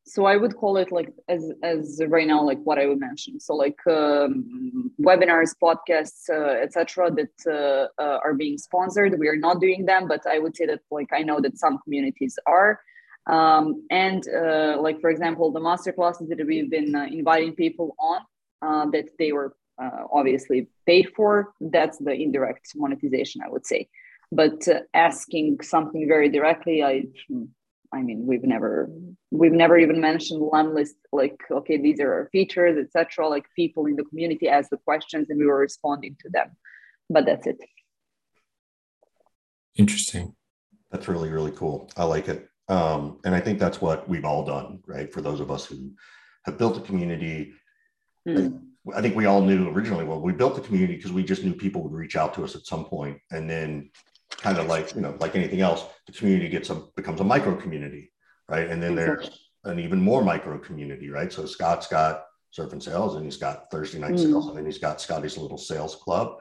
So 0.05 0.25
i 0.25 0.37
would 0.37 0.55
call 0.55 0.77
it 0.77 0.93
like 0.93 1.11
as 1.27 1.51
as 1.61 2.01
right 2.07 2.25
now 2.25 2.41
like 2.41 2.61
what 2.63 2.79
i 2.79 2.85
would 2.87 2.99
mention. 2.99 3.39
So 3.39 3.53
like 3.53 3.79
um, 3.87 4.91
webinars 5.09 5.51
podcasts 5.61 6.29
uh, 6.29 6.63
etc 6.65 7.11
that 7.19 7.35
uh, 7.45 8.01
uh, 8.01 8.19
are 8.23 8.33
being 8.33 8.57
sponsored. 8.57 9.19
We 9.19 9.27
are 9.27 9.35
not 9.47 9.59
doing 9.59 9.85
them 9.85 10.07
but 10.07 10.25
i 10.25 10.39
would 10.39 10.55
say 10.55 10.65
that 10.67 10.81
like 10.89 11.11
i 11.11 11.21
know 11.21 11.41
that 11.41 11.57
some 11.57 11.79
communities 11.83 12.39
are 12.47 12.79
um, 13.27 13.85
and 13.89 14.23
uh, 14.27 14.77
like, 14.79 15.01
for 15.01 15.09
example, 15.09 15.51
the 15.51 15.59
master 15.59 15.91
classes 15.91 16.29
that 16.29 16.45
we've 16.45 16.69
been 16.69 16.95
uh, 16.95 17.05
inviting 17.05 17.53
people 17.55 17.95
on 17.99 18.21
uh, 18.61 18.89
that 18.91 19.09
they 19.17 19.31
were 19.31 19.55
uh, 19.81 20.03
obviously 20.11 20.67
paid 20.85 21.11
for, 21.15 21.53
that's 21.59 21.97
the 21.97 22.11
indirect 22.11 22.71
monetization, 22.75 23.41
I 23.43 23.49
would 23.49 23.65
say. 23.65 23.89
But 24.31 24.67
uh, 24.67 24.81
asking 24.93 25.61
something 25.61 26.07
very 26.07 26.29
directly, 26.29 26.83
I, 26.83 27.05
I 27.91 28.01
mean, 28.01 28.25
we've 28.25 28.43
never, 28.43 28.89
we've 29.31 29.51
never 29.51 29.77
even 29.77 29.99
mentioned 29.99 30.41
Lemlist. 30.41 30.95
Like, 31.11 31.39
okay, 31.49 31.77
these 31.77 31.99
are 31.99 32.13
our 32.13 32.29
features, 32.31 32.77
etc. 32.77 33.27
Like, 33.27 33.45
people 33.55 33.85
in 33.87 33.95
the 33.95 34.03
community 34.03 34.47
ask 34.47 34.69
the 34.69 34.77
questions, 34.77 35.29
and 35.29 35.39
we 35.39 35.45
were 35.45 35.59
responding 35.59 36.15
to 36.21 36.29
them. 36.29 36.51
But 37.09 37.25
that's 37.25 37.47
it. 37.47 37.57
Interesting. 39.75 40.35
That's 40.91 41.07
really 41.07 41.29
really 41.29 41.51
cool. 41.51 41.91
I 41.97 42.05
like 42.05 42.29
it. 42.29 42.49
Um, 42.67 43.19
and 43.23 43.35
I 43.35 43.39
think 43.39 43.59
that's 43.59 43.81
what 43.81 44.07
we've 44.09 44.25
all 44.25 44.43
done, 44.43 44.79
right? 44.87 45.11
For 45.11 45.21
those 45.21 45.39
of 45.39 45.51
us 45.51 45.65
who 45.65 45.91
have 46.45 46.57
built 46.57 46.77
a 46.77 46.81
community, 46.81 47.53
mm. 48.27 48.59
I, 48.95 49.01
think 49.01 49.15
we 49.15 49.25
all 49.25 49.41
knew 49.41 49.69
originally, 49.69 50.03
well, 50.03 50.21
we 50.21 50.33
built 50.33 50.55
the 50.55 50.61
community 50.61 50.95
because 50.95 51.11
we 51.11 51.23
just 51.23 51.43
knew 51.43 51.53
people 51.53 51.83
would 51.83 51.93
reach 51.93 52.15
out 52.15 52.33
to 52.35 52.43
us 52.43 52.55
at 52.55 52.65
some 52.65 52.85
point, 52.85 53.19
and 53.31 53.49
then 53.49 53.91
kind 54.31 54.57
of 54.57 54.67
like 54.67 54.95
you 54.95 55.01
know, 55.01 55.15
like 55.19 55.35
anything 55.35 55.61
else, 55.61 55.85
the 56.07 56.13
community 56.13 56.49
gets 56.49 56.69
a 56.69 56.75
becomes 56.95 57.21
a 57.21 57.23
micro 57.23 57.55
community, 57.55 58.11
right? 58.49 58.67
And 58.67 58.81
then 58.81 58.95
there's 58.95 59.49
an 59.63 59.79
even 59.79 60.01
more 60.01 60.23
micro 60.23 60.57
community, 60.57 61.09
right? 61.09 61.31
So 61.31 61.45
Scott's 61.45 61.87
got 61.87 62.23
surf 62.51 62.71
and 62.73 62.81
sales, 62.81 63.15
and 63.15 63.25
he's 63.25 63.37
got 63.37 63.69
Thursday 63.71 63.99
night 63.99 64.13
mm. 64.13 64.23
sales, 64.23 64.47
and 64.47 64.57
then 64.57 64.65
he's 64.65 64.79
got 64.79 65.01
Scotty's 65.01 65.37
little 65.37 65.57
sales 65.57 65.95
club, 65.95 66.37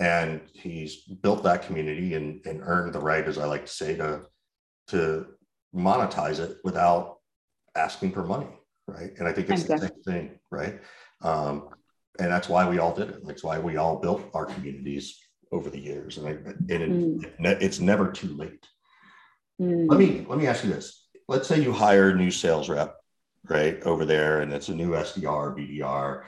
and 0.00 0.40
he's 0.52 1.02
built 1.02 1.42
that 1.42 1.66
community 1.66 2.14
and 2.14 2.44
and 2.46 2.62
earned 2.62 2.94
the 2.94 3.00
right, 3.00 3.26
as 3.26 3.36
I 3.36 3.44
like 3.44 3.66
to 3.66 3.72
say, 3.72 3.96
to 3.96 4.22
to 4.88 5.26
monetize 5.74 6.38
it 6.38 6.58
without 6.64 7.18
asking 7.74 8.12
for 8.12 8.24
money, 8.24 8.48
right? 8.86 9.12
And 9.18 9.28
I 9.28 9.32
think 9.32 9.50
it's 9.50 9.64
the 9.64 9.78
same 9.78 10.02
thing, 10.04 10.38
right? 10.50 10.80
Um, 11.22 11.70
and 12.18 12.30
that's 12.30 12.48
why 12.48 12.68
we 12.68 12.78
all 12.78 12.94
did 12.94 13.10
it. 13.10 13.26
That's 13.26 13.44
why 13.44 13.58
we 13.58 13.76
all 13.76 13.96
built 13.96 14.30
our 14.34 14.46
communities 14.46 15.18
over 15.52 15.70
the 15.70 15.80
years, 15.80 16.18
and, 16.18 16.28
I, 16.28 16.30
and 16.30 16.70
it, 16.70 16.90
mm. 16.90 17.24
it, 17.46 17.62
it's 17.62 17.80
never 17.80 18.10
too 18.10 18.28
late. 18.34 18.66
Mm. 19.60 19.88
Let 19.88 19.98
me 19.98 20.26
let 20.28 20.38
me 20.38 20.46
ask 20.46 20.64
you 20.64 20.70
this: 20.70 21.08
Let's 21.26 21.48
say 21.48 21.60
you 21.60 21.72
hire 21.72 22.10
a 22.10 22.14
new 22.14 22.30
sales 22.30 22.68
rep, 22.68 22.96
right, 23.48 23.80
over 23.82 24.04
there, 24.04 24.40
and 24.42 24.52
it's 24.52 24.68
a 24.68 24.74
new 24.74 24.90
SDR, 24.90 25.56
BDR, 25.56 26.24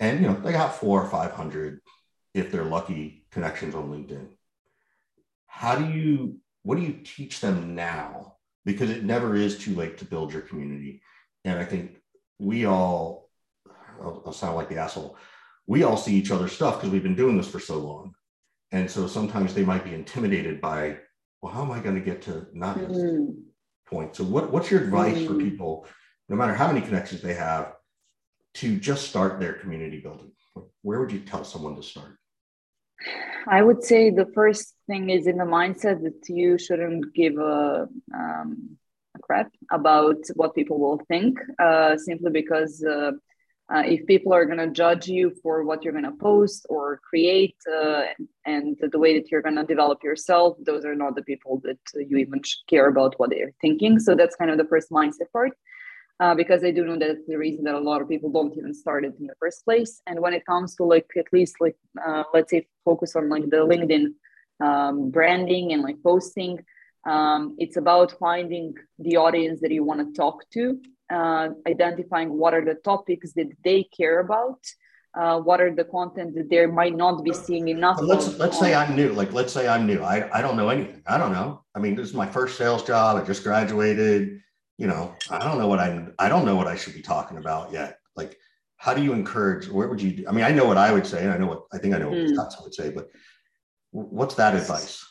and 0.00 0.20
you 0.20 0.28
know 0.28 0.34
they 0.34 0.52
got 0.52 0.76
four 0.76 1.02
or 1.02 1.08
five 1.08 1.32
hundred, 1.32 1.80
if 2.34 2.52
they're 2.52 2.64
lucky, 2.64 3.26
connections 3.32 3.74
on 3.74 3.90
LinkedIn. 3.90 4.28
How 5.46 5.76
do 5.76 5.88
you? 5.88 6.38
What 6.62 6.76
do 6.76 6.82
you 6.82 7.00
teach 7.02 7.40
them 7.40 7.74
now 7.74 8.36
because 8.64 8.90
it 8.90 9.04
never 9.04 9.34
is 9.34 9.58
too 9.58 9.74
late 9.74 9.98
to 9.98 10.04
build 10.04 10.32
your 10.32 10.42
community. 10.42 11.02
And 11.44 11.58
I 11.58 11.64
think 11.64 11.96
we 12.38 12.64
all, 12.64 13.30
I'll, 14.00 14.22
I'll 14.26 14.32
sound 14.32 14.56
like 14.56 14.68
the 14.68 14.78
asshole, 14.78 15.16
we 15.66 15.82
all 15.82 15.96
see 15.96 16.14
each 16.14 16.30
other's 16.30 16.52
stuff 16.52 16.76
because 16.76 16.90
we've 16.90 17.02
been 17.02 17.16
doing 17.16 17.36
this 17.36 17.48
for 17.48 17.60
so 17.60 17.78
long. 17.78 18.14
And 18.70 18.90
so 18.90 19.06
sometimes 19.06 19.54
they 19.54 19.64
might 19.64 19.84
be 19.84 19.94
intimidated 19.94 20.60
by, 20.60 20.98
well, 21.40 21.52
how 21.52 21.62
am 21.62 21.70
I 21.70 21.80
going 21.80 21.94
to 21.94 22.00
get 22.00 22.22
to 22.22 22.46
not 22.52 22.78
mm. 22.78 23.34
point? 23.86 24.16
So 24.16 24.24
what, 24.24 24.50
what's 24.50 24.70
your 24.70 24.82
advice 24.82 25.18
mm. 25.18 25.26
for 25.26 25.34
people, 25.34 25.86
no 26.28 26.36
matter 26.36 26.54
how 26.54 26.68
many 26.68 26.80
connections 26.80 27.20
they 27.20 27.34
have, 27.34 27.74
to 28.54 28.78
just 28.78 29.08
start 29.08 29.40
their 29.40 29.54
community 29.54 30.00
building? 30.00 30.32
Where 30.82 31.00
would 31.00 31.12
you 31.12 31.20
tell 31.20 31.44
someone 31.44 31.76
to 31.76 31.82
start? 31.82 32.18
I 33.46 33.62
would 33.62 33.82
say 33.82 34.10
the 34.10 34.30
first 34.34 34.74
thing 34.86 35.10
is 35.10 35.26
in 35.26 35.36
the 35.38 35.44
mindset 35.44 36.02
that 36.02 36.28
you 36.28 36.58
shouldn't 36.58 37.12
give 37.14 37.36
a, 37.38 37.88
um, 38.14 38.76
a 39.16 39.18
crap 39.18 39.50
about 39.70 40.18
what 40.34 40.54
people 40.54 40.78
will 40.78 41.00
think, 41.08 41.38
uh, 41.58 41.96
simply 41.96 42.30
because 42.30 42.84
uh, 42.84 43.12
uh, 43.72 43.82
if 43.84 44.06
people 44.06 44.32
are 44.32 44.44
going 44.44 44.58
to 44.58 44.70
judge 44.70 45.08
you 45.08 45.32
for 45.42 45.64
what 45.64 45.82
you're 45.82 45.92
going 45.92 46.04
to 46.04 46.12
post 46.12 46.66
or 46.68 47.00
create 47.08 47.56
uh, 47.72 48.02
and 48.44 48.76
the 48.92 48.98
way 48.98 49.18
that 49.18 49.30
you're 49.30 49.42
going 49.42 49.56
to 49.56 49.64
develop 49.64 50.02
yourself, 50.04 50.56
those 50.64 50.84
are 50.84 50.94
not 50.94 51.14
the 51.14 51.22
people 51.22 51.60
that 51.64 51.78
you 51.94 52.18
even 52.18 52.40
care 52.68 52.88
about 52.88 53.14
what 53.18 53.30
they're 53.30 53.54
thinking. 53.60 53.98
So 53.98 54.14
that's 54.14 54.36
kind 54.36 54.50
of 54.50 54.58
the 54.58 54.66
first 54.66 54.90
mindset 54.90 55.30
part 55.32 55.52
uh, 56.22 56.34
because 56.36 56.62
I 56.62 56.70
do 56.70 56.84
know 56.84 56.98
that 56.98 57.26
the 57.26 57.36
reason 57.36 57.64
that 57.64 57.74
a 57.74 57.80
lot 57.90 58.00
of 58.00 58.08
people 58.08 58.30
don't 58.30 58.56
even 58.56 58.72
start 58.72 59.04
it 59.04 59.14
in 59.18 59.26
the 59.26 59.34
first 59.40 59.64
place. 59.64 60.00
And 60.06 60.20
when 60.20 60.34
it 60.34 60.46
comes 60.46 60.76
to 60.76 60.84
like 60.84 61.08
at 61.16 61.32
least 61.32 61.56
like 61.60 61.76
uh, 62.06 62.22
let's 62.32 62.50
say 62.52 62.68
focus 62.84 63.16
on 63.16 63.28
like 63.28 63.46
the 63.50 63.62
LinkedIn 63.72 64.06
um, 64.64 65.10
branding 65.10 65.72
and 65.72 65.82
like 65.82 66.00
posting, 66.04 66.60
um, 67.14 67.56
it's 67.58 67.76
about 67.76 68.14
finding 68.20 68.74
the 69.00 69.16
audience 69.16 69.60
that 69.62 69.72
you 69.72 69.82
want 69.82 70.00
to 70.00 70.08
talk 70.24 70.48
to, 70.52 70.78
uh, 71.12 71.48
identifying 71.66 72.30
what 72.40 72.54
are 72.54 72.64
the 72.64 72.76
topics 72.92 73.32
that 73.32 73.50
they 73.64 73.82
care 73.98 74.20
about. 74.20 74.60
Uh, 75.14 75.38
what 75.40 75.60
are 75.60 75.74
the 75.74 75.84
content 75.84 76.34
that 76.36 76.48
they 76.48 76.64
might 76.64 76.96
not 76.96 77.22
be 77.22 77.34
seeing 77.34 77.66
enough? 77.68 77.98
let's 78.00 78.28
let's 78.38 78.58
say 78.58 78.74
I'm 78.74 78.94
new. 78.94 79.10
Like 79.12 79.32
let's 79.32 79.52
say 79.52 79.66
I'm 79.66 79.86
new. 79.86 80.00
I, 80.02 80.16
I 80.38 80.40
don't 80.40 80.56
know 80.56 80.68
anything. 80.68 81.02
I 81.06 81.18
don't 81.18 81.32
know. 81.32 81.64
I 81.74 81.80
mean, 81.80 81.96
this 81.96 82.08
is 82.08 82.14
my 82.14 82.28
first 82.36 82.56
sales 82.56 82.82
job. 82.84 83.20
I 83.20 83.24
just 83.24 83.42
graduated 83.42 84.40
you 84.82 84.88
know, 84.88 85.14
I 85.30 85.38
don't 85.38 85.58
know 85.60 85.68
what 85.68 85.78
I'm, 85.78 86.12
I 86.18 86.28
don't 86.28 86.44
know 86.44 86.56
what 86.56 86.66
I 86.66 86.74
should 86.74 86.94
be 86.94 87.02
talking 87.02 87.38
about 87.38 87.72
yet. 87.72 88.00
Like, 88.16 88.36
how 88.78 88.92
do 88.92 89.00
you 89.00 89.12
encourage, 89.12 89.68
where 89.68 89.86
would 89.86 90.02
you 90.02 90.10
do? 90.10 90.24
I 90.28 90.32
mean, 90.32 90.44
I 90.44 90.50
know 90.50 90.64
what 90.64 90.76
I 90.76 90.92
would 90.92 91.06
say, 91.06 91.22
and 91.22 91.32
I 91.32 91.38
know 91.38 91.46
what, 91.46 91.62
I 91.72 91.78
think 91.78 91.94
I 91.94 91.98
know 91.98 92.08
what 92.08 92.18
mm. 92.18 92.34
Scott 92.34 92.52
would 92.64 92.74
say, 92.74 92.90
but 92.90 93.08
what's 93.92 94.34
that 94.34 94.56
advice? 94.56 95.06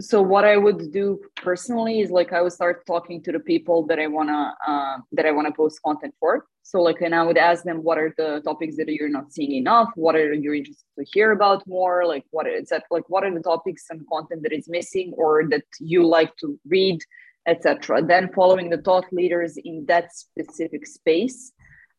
So 0.00 0.22
what 0.22 0.46
I 0.46 0.56
would 0.56 0.90
do 0.90 1.20
personally 1.36 2.00
is 2.00 2.10
like 2.10 2.32
I 2.32 2.40
would 2.40 2.54
start 2.54 2.86
talking 2.86 3.22
to 3.24 3.32
the 3.32 3.40
people 3.40 3.86
that 3.88 3.98
I 3.98 4.06
wanna 4.06 4.54
uh, 4.66 4.96
that 5.12 5.26
I 5.26 5.32
wanna 5.32 5.52
post 5.52 5.82
content 5.82 6.14
for. 6.20 6.46
So 6.62 6.80
like, 6.80 7.00
and 7.02 7.14
I 7.14 7.22
would 7.22 7.38
ask 7.38 7.64
them 7.64 7.78
what 7.82 7.98
are 7.98 8.14
the 8.16 8.40
topics 8.44 8.76
that 8.76 8.88
you're 8.88 9.08
not 9.18 9.32
seeing 9.32 9.52
enough. 9.52 9.90
What 9.96 10.16
are 10.16 10.32
you 10.32 10.52
interested 10.54 10.86
to 10.98 11.04
hear 11.12 11.32
about 11.32 11.66
more? 11.66 12.06
Like, 12.06 12.24
what 12.30 12.46
is 12.46 12.68
that? 12.68 12.84
Like, 12.90 13.08
what 13.08 13.24
are 13.24 13.34
the 13.34 13.40
topics 13.40 13.84
and 13.90 14.06
content 14.12 14.42
that 14.44 14.52
is 14.52 14.68
missing 14.68 15.12
or 15.16 15.48
that 15.48 15.64
you 15.78 16.06
like 16.06 16.36
to 16.36 16.58
read? 16.66 17.00
Etc. 17.46 18.02
Then 18.02 18.30
following 18.32 18.70
the 18.70 18.82
thought 18.82 19.06
leaders 19.12 19.56
in 19.56 19.86
that 19.86 20.14
specific 20.14 20.86
space 20.86 21.52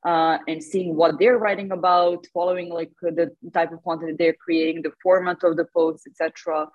uh, 0.06 0.38
and 0.48 0.64
seeing 0.64 0.96
what 0.96 1.20
they're 1.20 1.38
writing 1.38 1.72
about, 1.72 2.26
following 2.34 2.70
like 2.70 2.92
the 3.02 3.32
type 3.54 3.72
of 3.72 3.84
content 3.84 4.18
they're 4.18 4.34
creating, 4.34 4.82
the 4.82 4.92
format 5.02 5.44
of 5.44 5.58
the 5.58 5.66
posts, 5.76 6.08
etc. 6.08 6.68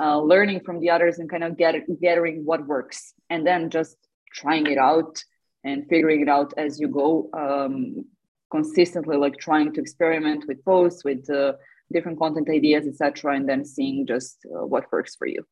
Uh, 0.00 0.18
learning 0.18 0.60
from 0.60 0.80
the 0.80 0.90
others 0.90 1.18
and 1.18 1.28
kind 1.28 1.44
of 1.44 1.56
get, 1.56 1.74
gathering 2.00 2.44
what 2.44 2.66
works, 2.66 3.14
and 3.30 3.46
then 3.46 3.70
just 3.70 3.96
trying 4.32 4.66
it 4.66 4.78
out 4.78 5.22
and 5.64 5.86
figuring 5.88 6.22
it 6.22 6.28
out 6.28 6.52
as 6.56 6.80
you 6.80 6.88
go. 6.88 7.28
Um, 7.34 8.04
consistently, 8.50 9.16
like 9.16 9.38
trying 9.38 9.72
to 9.72 9.80
experiment 9.80 10.44
with 10.46 10.62
posts, 10.64 11.04
with 11.04 11.28
uh, 11.30 11.52
different 11.90 12.18
content 12.18 12.50
ideas, 12.50 12.86
etc., 12.86 13.34
and 13.34 13.48
then 13.48 13.64
seeing 13.64 14.06
just 14.06 14.44
uh, 14.46 14.66
what 14.66 14.90
works 14.92 15.16
for 15.16 15.26
you 15.26 15.42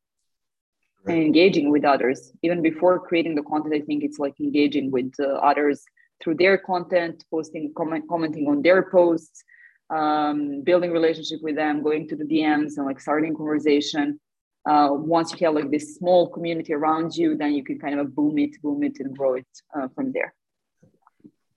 and 1.07 1.17
engaging 1.17 1.71
with 1.71 1.85
others 1.85 2.33
even 2.43 2.61
before 2.63 2.99
creating 2.99 3.35
the 3.35 3.43
content 3.43 3.75
i 3.75 3.81
think 3.81 4.03
it's 4.05 4.19
like 4.19 4.39
engaging 4.41 4.91
with 4.91 5.13
uh, 5.21 5.35
others 5.51 5.85
through 6.23 6.35
their 6.35 6.59
content, 6.59 7.25
posting, 7.31 7.73
comment, 7.77 8.05
commenting 8.09 8.47
on 8.49 8.63
their 8.63 8.83
posts, 8.91 9.43
um, 9.91 10.63
building 10.63 10.93
relationship 10.93 11.41
with 11.43 11.57
them, 11.57 11.83
going 11.83 12.07
to 12.09 12.17
the 12.17 12.25
DMs 12.25 12.77
and 12.77 12.87
like 12.87 13.01
starting 13.01 13.35
conversation. 13.35 14.21
Uh, 14.69 14.91
once 14.93 15.33
you 15.33 15.47
have 15.47 15.55
like 15.55 15.71
this 15.71 15.97
small 15.97 16.29
community 16.29 16.75
around 16.75 17.15
you, 17.17 17.37
then 17.37 17.55
you 17.55 17.65
can 17.65 17.79
kind 17.79 17.99
of 17.99 18.15
boom 18.15 18.39
it, 18.39 18.61
boom 18.63 18.83
it, 18.83 19.01
and 19.01 19.17
grow 19.17 19.35
it 19.35 19.47
uh, 19.75 19.89
from 19.95 20.13
there. 20.13 20.35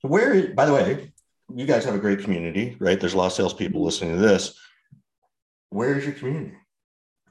Where, 0.01 0.53
by 0.53 0.65
the 0.65 0.73
way, 0.73 1.11
you 1.53 1.65
guys 1.65 1.85
have 1.85 1.95
a 1.95 1.99
great 1.99 2.19
community, 2.19 2.77
right? 2.79 2.99
There's 2.99 3.13
a 3.13 3.17
lot 3.17 3.27
of 3.27 3.33
salespeople 3.33 3.83
listening 3.83 4.15
to 4.15 4.21
this. 4.21 4.57
Where's 5.69 6.05
your 6.05 6.13
community? 6.13 6.55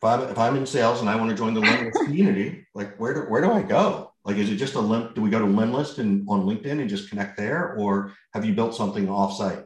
If 0.02 0.06
I'm 0.06 0.20
if 0.30 0.38
I'm 0.38 0.56
in 0.56 0.66
sales 0.66 1.00
and 1.00 1.08
I 1.08 1.14
want 1.14 1.30
to 1.30 1.36
join 1.36 1.54
the 1.54 1.60
lemlist 1.60 2.04
community, 2.04 2.66
like 2.74 2.96
where 2.96 3.14
do 3.14 3.20
where 3.20 3.40
do 3.40 3.52
I 3.52 3.62
go? 3.62 4.12
Like, 4.24 4.36
is 4.36 4.50
it 4.50 4.56
just 4.56 4.74
a 4.74 4.80
limp? 4.80 5.14
Do 5.14 5.22
we 5.22 5.30
go 5.30 5.38
to 5.38 5.44
lemlist 5.44 5.98
and 5.98 6.26
on 6.28 6.42
LinkedIn 6.42 6.80
and 6.80 6.90
just 6.90 7.08
connect 7.08 7.36
there, 7.36 7.76
or 7.78 8.12
have 8.34 8.44
you 8.44 8.52
built 8.52 8.74
something 8.74 9.06
offsite? 9.06 9.64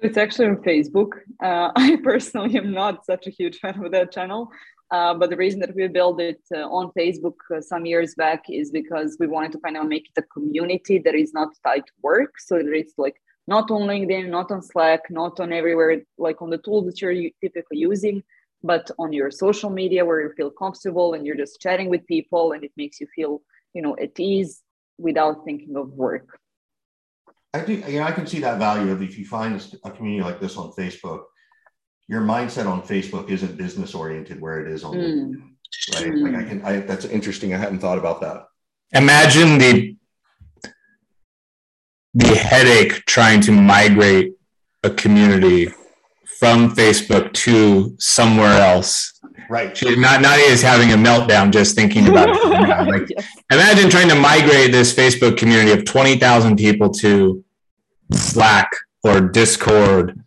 It's 0.00 0.18
actually 0.18 0.48
on 0.48 0.56
Facebook. 0.56 1.12
Uh, 1.42 1.70
I 1.76 1.96
personally 2.02 2.58
am 2.58 2.72
not 2.72 3.06
such 3.06 3.26
a 3.26 3.30
huge 3.30 3.58
fan 3.60 3.82
of 3.82 3.90
that 3.92 4.12
channel. 4.12 4.50
Uh, 4.90 5.14
but 5.14 5.30
the 5.30 5.36
reason 5.38 5.60
that 5.60 5.74
we 5.74 5.88
built 5.88 6.20
it 6.20 6.42
uh, 6.54 6.68
on 6.68 6.92
Facebook 6.92 7.36
uh, 7.56 7.62
some 7.62 7.86
years 7.86 8.14
back 8.14 8.44
is 8.50 8.70
because 8.70 9.16
we 9.18 9.26
wanted 9.26 9.52
to 9.52 9.58
kind 9.60 9.78
of 9.78 9.86
make 9.86 10.10
it 10.14 10.20
a 10.20 10.26
community 10.34 10.98
that 10.98 11.14
is 11.14 11.32
not 11.32 11.48
tied 11.64 11.86
to 11.86 11.92
work. 12.02 12.38
So 12.38 12.58
that 12.58 12.70
it's 12.74 12.92
like 12.98 13.16
not 13.46 13.70
on 13.70 13.88
LinkedIn, 13.88 14.28
not 14.28 14.50
on 14.50 14.60
Slack, 14.60 15.10
not 15.10 15.40
on 15.40 15.54
everywhere, 15.54 16.02
like 16.18 16.42
on 16.42 16.50
the 16.50 16.58
tools 16.58 16.84
that 16.84 17.00
you're 17.00 17.30
typically 17.40 17.78
using, 17.78 18.22
but 18.62 18.90
on 18.98 19.12
your 19.12 19.30
social 19.30 19.70
media 19.70 20.04
where 20.04 20.20
you 20.20 20.32
feel 20.36 20.50
comfortable 20.50 21.14
and 21.14 21.26
you're 21.26 21.36
just 21.36 21.60
chatting 21.60 21.88
with 21.88 22.06
people 22.06 22.52
and 22.52 22.64
it 22.64 22.72
makes 22.76 23.00
you 23.00 23.06
feel, 23.14 23.42
you 23.74 23.82
know, 23.82 23.96
at 24.00 24.18
ease 24.18 24.62
without 24.98 25.44
thinking 25.44 25.76
of 25.76 25.90
work. 25.92 26.38
I 27.54 27.60
do, 27.60 27.74
you 27.74 27.98
know, 27.98 28.04
I 28.04 28.12
can 28.12 28.26
see 28.26 28.40
that 28.40 28.58
value 28.58 28.92
of 28.92 29.02
if 29.02 29.18
you 29.18 29.26
find 29.26 29.60
a 29.84 29.90
community 29.90 30.22
like 30.22 30.40
this 30.40 30.56
on 30.56 30.72
Facebook, 30.72 31.24
your 32.08 32.22
mindset 32.22 32.66
on 32.66 32.82
Facebook 32.82 33.28
isn't 33.30 33.56
business 33.56 33.94
oriented 33.94 34.40
where 34.40 34.64
it 34.64 34.72
is 34.72 34.84
on 34.84 34.94
mm. 34.94 35.34
right? 35.94 36.06
Mm. 36.06 36.22
Like 36.22 36.44
I 36.44 36.48
can, 36.48 36.64
I, 36.64 36.80
that's 36.80 37.04
interesting. 37.04 37.52
I 37.52 37.58
hadn't 37.58 37.80
thought 37.80 37.98
about 37.98 38.20
that. 38.22 38.44
Imagine 38.92 39.58
the 39.58 39.96
the 42.14 42.34
headache 42.34 43.04
trying 43.06 43.40
to 43.40 43.52
migrate 43.52 44.34
a 44.82 44.90
community 44.90 45.70
from 46.42 46.74
Facebook 46.74 47.32
to 47.32 47.94
somewhere 48.00 48.60
else. 48.60 49.20
Right. 49.48 49.76
She, 49.76 49.94
not 49.94 50.24
Nadja 50.24 50.50
is 50.50 50.60
having 50.60 50.90
a 50.90 50.96
meltdown 50.96 51.52
just 51.52 51.76
thinking 51.76 52.08
about 52.08 52.30
it. 52.30 52.36
Like, 52.88 53.08
yes. 53.08 53.28
Imagine 53.52 53.88
trying 53.88 54.08
to 54.08 54.16
migrate 54.16 54.72
this 54.72 54.92
Facebook 54.92 55.36
community 55.36 55.70
of 55.70 55.84
20,000 55.84 56.56
people 56.56 56.90
to 56.94 57.44
Slack 58.10 58.68
or 59.04 59.20
Discord 59.20 60.20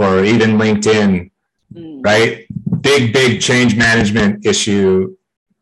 or 0.00 0.24
even 0.24 0.58
LinkedIn, 0.58 1.30
mm. 1.72 2.04
right? 2.04 2.44
Big, 2.80 3.12
big 3.12 3.40
change 3.40 3.76
management 3.76 4.44
issue 4.44 5.16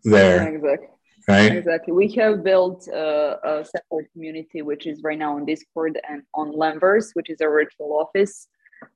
there. 0.05 0.55
Exactly. 0.55 0.88
Right. 1.28 1.53
Exactly. 1.53 1.93
We 1.93 2.12
have 2.12 2.43
built 2.43 2.88
a, 2.88 3.38
a 3.45 3.64
separate 3.66 4.11
community, 4.14 4.62
which 4.62 4.86
is 4.86 5.03
right 5.03 5.18
now 5.18 5.36
on 5.36 5.45
Discord 5.45 6.01
and 6.09 6.22
on 6.32 6.51
Lemverse, 6.53 7.11
which 7.12 7.28
is 7.28 7.43
our 7.43 7.51
virtual 7.51 7.93
office. 7.93 8.49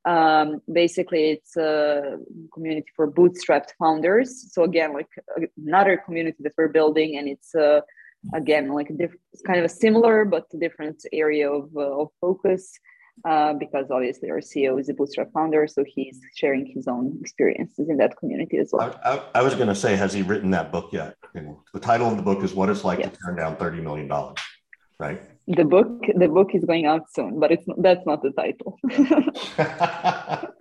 Um, 0.04 0.60
basically, 0.72 1.30
it's 1.30 1.56
a 1.56 2.18
community 2.52 2.88
for 2.94 3.10
bootstrapped 3.10 3.70
founders. 3.78 4.52
So 4.52 4.64
again, 4.64 4.92
like 4.92 5.08
another 5.66 5.96
community 5.96 6.38
that 6.40 6.52
we're 6.56 6.68
building, 6.68 7.16
and 7.18 7.28
it's 7.28 7.54
uh, 7.54 7.80
again 8.34 8.68
like 8.68 8.90
a 8.90 8.94
diff- 8.94 9.16
it's 9.32 9.42
kind 9.42 9.58
of 9.58 9.64
a 9.64 9.68
similar 9.68 10.24
but 10.24 10.44
different 10.58 11.02
area 11.12 11.50
of, 11.50 11.70
uh, 11.76 12.02
of 12.02 12.08
focus 12.20 12.78
uh, 13.24 13.54
because 13.54 13.90
obviously 13.90 14.30
our 14.30 14.40
CEO 14.40 14.78
is 14.78 14.88
a 14.88 14.94
bootstrap 14.94 15.32
founder, 15.32 15.66
so 15.66 15.84
he's 15.86 16.20
sharing 16.34 16.66
his 16.66 16.86
own 16.86 17.16
experiences 17.20 17.88
in 17.88 17.96
that 17.96 18.16
community 18.18 18.58
as 18.58 18.70
well. 18.72 18.98
I, 19.04 19.10
I, 19.10 19.22
I 19.36 19.42
was 19.42 19.54
going 19.54 19.68
to 19.68 19.74
say, 19.74 19.96
has 19.96 20.12
he 20.12 20.22
written 20.22 20.50
that 20.50 20.70
book 20.70 20.92
yet? 20.92 21.16
the 21.34 21.80
title 21.80 22.08
of 22.08 22.16
the 22.16 22.22
book 22.22 22.42
is 22.42 22.54
"What 22.54 22.70
It's 22.70 22.84
Like 22.84 23.00
yes. 23.00 23.12
to 23.12 23.18
Turn 23.18 23.36
Down 23.36 23.56
Thirty 23.56 23.80
Million 23.80 24.08
Dollars," 24.08 24.38
right? 24.98 25.20
The 25.48 25.64
book, 25.64 26.04
the 26.12 26.26
book 26.26 26.54
is 26.54 26.64
going 26.64 26.86
out 26.86 27.02
soon, 27.12 27.38
but 27.38 27.52
it's 27.52 27.62
that's 27.78 28.04
not 28.04 28.20
the 28.20 28.32
title. 28.32 28.76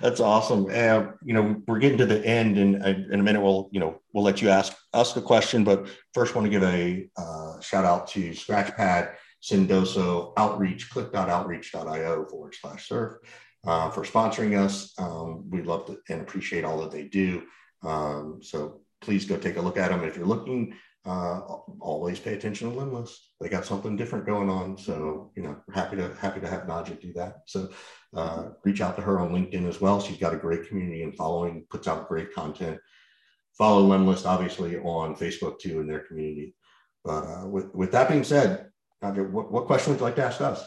that's 0.00 0.20
awesome. 0.20 0.66
Uh, 0.66 1.12
you 1.24 1.34
know, 1.34 1.60
we're 1.66 1.80
getting 1.80 1.98
to 1.98 2.06
the 2.06 2.24
end, 2.24 2.56
and 2.56 2.76
in 2.84 3.18
a 3.18 3.22
minute, 3.22 3.42
we'll 3.42 3.68
you 3.72 3.80
know 3.80 4.00
we'll 4.12 4.22
let 4.22 4.40
you 4.40 4.50
ask 4.50 4.72
us 4.92 5.16
a 5.16 5.20
question. 5.20 5.64
But 5.64 5.88
first, 6.12 6.36
want 6.36 6.44
to 6.44 6.50
give 6.50 6.62
a 6.62 7.08
uh, 7.16 7.60
shout 7.60 7.84
out 7.84 8.06
to 8.08 8.30
Scratchpad 8.30 9.14
Sendoso 9.42 10.32
Outreach, 10.36 10.88
click.outreach.io 10.90 12.24
forward 12.26 12.54
slash 12.54 12.88
surf 12.88 13.18
uh, 13.66 13.90
for 13.90 14.02
sponsoring 14.02 14.58
us. 14.58 14.92
Um, 14.98 15.50
we 15.50 15.62
love 15.62 15.86
to, 15.86 15.98
and 16.08 16.20
appreciate 16.20 16.64
all 16.64 16.80
that 16.82 16.90
they 16.90 17.04
do. 17.04 17.42
Um, 17.82 18.40
so 18.42 18.80
please 19.00 19.26
go 19.26 19.36
take 19.36 19.56
a 19.56 19.60
look 19.60 19.76
at 19.76 19.90
them. 19.90 20.02
If 20.04 20.16
you're 20.16 20.26
looking, 20.26 20.74
uh, 21.06 21.40
always 21.80 22.18
pay 22.18 22.34
attention 22.34 22.70
to 22.70 22.76
lemlist. 22.76 23.16
They 23.40 23.48
got 23.48 23.66
something 23.66 23.96
different 23.96 24.26
going 24.26 24.48
on. 24.48 24.78
So, 24.78 25.32
you 25.36 25.42
know, 25.42 25.56
happy 25.72 25.96
to 25.96 26.14
happy 26.14 26.40
to 26.40 26.48
have 26.48 26.62
Nadja 26.62 27.00
do 27.00 27.12
that. 27.14 27.42
So 27.46 27.68
uh, 28.14 28.50
reach 28.64 28.80
out 28.80 28.96
to 28.96 29.02
her 29.02 29.20
on 29.20 29.30
LinkedIn 29.30 29.68
as 29.68 29.80
well. 29.80 30.00
She's 30.00 30.18
got 30.18 30.34
a 30.34 30.38
great 30.38 30.68
community 30.68 31.02
and 31.02 31.14
following, 31.14 31.66
puts 31.70 31.88
out 31.88 32.08
great 32.08 32.32
content. 32.32 32.78
Follow 33.58 33.86
lemlist 33.86 34.24
obviously 34.24 34.78
on 34.78 35.14
Facebook 35.14 35.58
too 35.58 35.80
in 35.80 35.86
their 35.86 36.00
community. 36.00 36.54
But 37.04 37.24
uh, 37.24 37.46
with, 37.46 37.74
with 37.74 37.92
that 37.92 38.08
being 38.08 38.24
said, 38.24 38.70
Nadja, 39.02 39.28
what, 39.30 39.52
what 39.52 39.66
question 39.66 39.92
would 39.92 40.00
you 40.00 40.06
like 40.06 40.16
to 40.16 40.24
ask 40.24 40.40
us? 40.40 40.66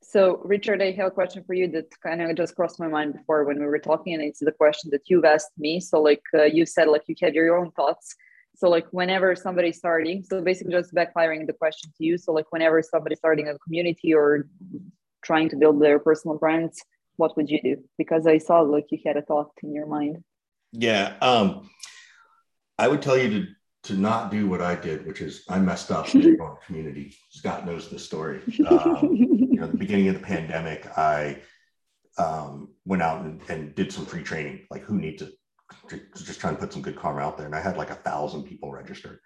So, 0.00 0.40
Richard, 0.44 0.82
I 0.82 0.92
have 0.92 1.08
a 1.08 1.10
question 1.10 1.44
for 1.44 1.54
you 1.54 1.66
that 1.72 1.86
kind 2.02 2.22
of 2.22 2.36
just 2.36 2.54
crossed 2.54 2.78
my 2.78 2.88
mind 2.88 3.14
before 3.14 3.44
when 3.44 3.58
we 3.58 3.64
were 3.64 3.78
talking, 3.78 4.14
and 4.14 4.22
it's 4.22 4.38
the 4.38 4.52
question 4.52 4.90
that 4.92 5.08
you've 5.08 5.24
asked 5.24 5.52
me. 5.58 5.80
So, 5.80 6.00
like 6.00 6.22
uh, 6.34 6.44
you 6.44 6.66
said, 6.66 6.88
like 6.88 7.02
you 7.06 7.14
had 7.20 7.34
your 7.34 7.56
own 7.56 7.70
thoughts. 7.72 8.14
So, 8.56 8.68
like 8.68 8.86
whenever 8.90 9.34
somebody's 9.34 9.78
starting, 9.78 10.22
so 10.22 10.40
basically 10.40 10.72
just 10.72 10.94
backfiring 10.94 11.46
the 11.46 11.52
question 11.52 11.90
to 11.96 12.04
you. 12.04 12.18
So, 12.18 12.32
like 12.32 12.46
whenever 12.50 12.82
somebody's 12.82 13.18
starting 13.18 13.48
a 13.48 13.58
community 13.58 14.14
or 14.14 14.48
trying 15.22 15.48
to 15.50 15.56
build 15.56 15.82
their 15.82 15.98
personal 15.98 16.38
brands, 16.38 16.82
what 17.16 17.36
would 17.36 17.50
you 17.50 17.60
do? 17.62 17.76
Because 17.98 18.26
I 18.26 18.38
saw 18.38 18.60
like 18.60 18.86
you 18.90 18.98
had 19.04 19.16
a 19.16 19.22
thought 19.22 19.50
in 19.62 19.74
your 19.74 19.86
mind. 19.86 20.22
Yeah, 20.72 21.14
um, 21.20 21.70
I 22.78 22.88
would 22.88 23.02
tell 23.02 23.16
you 23.16 23.28
to 23.30 23.46
to 23.84 23.94
not 23.94 24.30
do 24.30 24.48
what 24.48 24.62
I 24.62 24.74
did, 24.74 25.06
which 25.06 25.20
is 25.20 25.44
I 25.48 25.58
messed 25.58 25.90
up 25.90 26.12
in 26.14 26.22
the 26.22 26.56
community. 26.66 27.16
Scott 27.30 27.66
knows 27.66 27.88
the 27.88 27.98
story. 27.98 28.40
Um, 28.66 29.10
you 29.12 29.60
know, 29.60 29.66
the 29.66 29.76
beginning 29.76 30.08
of 30.08 30.14
the 30.14 30.20
pandemic, 30.20 30.86
I 30.96 31.42
um, 32.16 32.70
went 32.86 33.02
out 33.02 33.24
and, 33.24 33.42
and, 33.48 33.74
did 33.74 33.92
some 33.92 34.06
free 34.06 34.22
training, 34.22 34.66
like 34.70 34.82
who 34.82 34.96
needs 34.96 35.20
it, 35.20 35.34
just 36.16 36.40
trying 36.40 36.54
to 36.54 36.60
put 36.60 36.72
some 36.72 36.82
good 36.82 36.96
karma 36.96 37.20
out 37.20 37.36
there. 37.36 37.46
And 37.46 37.54
I 37.54 37.60
had 37.60 37.76
like 37.76 37.90
a 37.90 37.96
thousand 37.96 38.44
people 38.44 38.72
registered, 38.72 39.18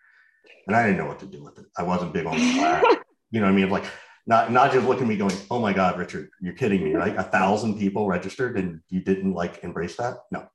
and 0.67 0.77
I 0.77 0.85
didn't 0.85 0.99
know 0.99 1.07
what 1.07 1.21
to 1.21 1.27
do 1.27 1.43
with 1.43 1.59
it. 1.59 1.67
I 1.77 1.83
wasn't 1.83 2.13
big 2.13 2.27
on 2.27 2.39
Slack. 2.39 2.85
you 3.31 3.41
know 3.41 3.47
what 3.47 3.53
I 3.53 3.57
mean? 3.57 3.71
Like 3.71 3.85
not 4.27 4.53
not 4.53 4.73
just 4.73 4.87
looking 4.87 5.05
at 5.05 5.09
me 5.09 5.17
going, 5.17 5.37
"Oh 5.51 5.61
my 5.61 5.73
God, 5.73 5.99
Richard, 5.99 6.31
you're 6.41 6.55
kidding 6.55 6.85
me!" 6.85 6.95
Right? 6.95 7.17
A 7.17 7.23
thousand 7.23 7.79
people 7.79 8.07
registered, 8.07 8.59
and 8.59 8.81
you 8.89 9.01
didn't 9.01 9.33
like 9.33 9.63
embrace 9.63 9.97
that. 9.97 10.19
No. 10.31 10.49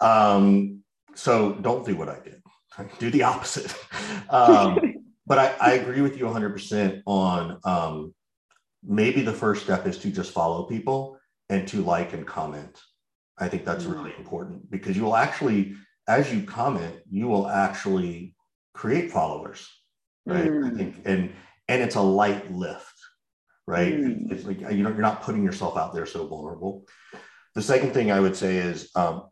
Um, 0.00 0.82
so 1.14 1.54
don't 1.54 1.84
do 1.84 1.96
what 1.96 2.08
I 2.08 2.20
did 2.20 2.40
do 2.98 3.10
the 3.10 3.22
opposite. 3.22 3.74
Um, 4.30 4.94
but 5.26 5.38
I, 5.38 5.54
I, 5.58 5.72
agree 5.74 6.02
with 6.02 6.18
you 6.18 6.24
100% 6.24 7.02
on 7.06 7.58
um, 7.64 8.14
maybe 8.82 9.22
the 9.22 9.32
first 9.32 9.62
step 9.62 9.86
is 9.86 9.96
to 9.98 10.10
just 10.10 10.32
follow 10.32 10.64
people 10.64 11.18
and 11.48 11.66
to 11.68 11.82
like 11.82 12.12
and 12.12 12.26
comment. 12.26 12.78
I 13.40 13.48
think 13.48 13.64
that's 13.64 13.84
mm-hmm. 13.84 13.92
really 13.92 14.14
important 14.18 14.70
because 14.70 14.96
you 14.96 15.04
will 15.04 15.16
actually, 15.16 15.74
as 16.06 16.32
you 16.32 16.42
comment, 16.42 16.96
you 17.10 17.28
will 17.28 17.48
actually 17.48 18.34
create 18.74 19.10
followers, 19.10 19.68
right? 20.26 20.50
Mm. 20.50 20.72
I 20.72 20.76
think, 20.76 20.96
and 21.04 21.32
and 21.68 21.82
it's 21.82 21.96
a 21.96 22.00
light 22.00 22.50
lift, 22.52 22.94
right? 23.66 23.94
Mm. 23.94 24.32
It's 24.32 24.44
like 24.44 24.60
you 24.60 24.82
know 24.82 24.90
you're 24.90 24.98
not 24.98 25.22
putting 25.22 25.44
yourself 25.44 25.76
out 25.76 25.94
there 25.94 26.06
so 26.06 26.26
vulnerable. 26.26 26.84
The 27.54 27.62
second 27.62 27.92
thing 27.92 28.12
I 28.12 28.20
would 28.20 28.36
say 28.36 28.56
is 28.56 28.90
um, 28.94 29.28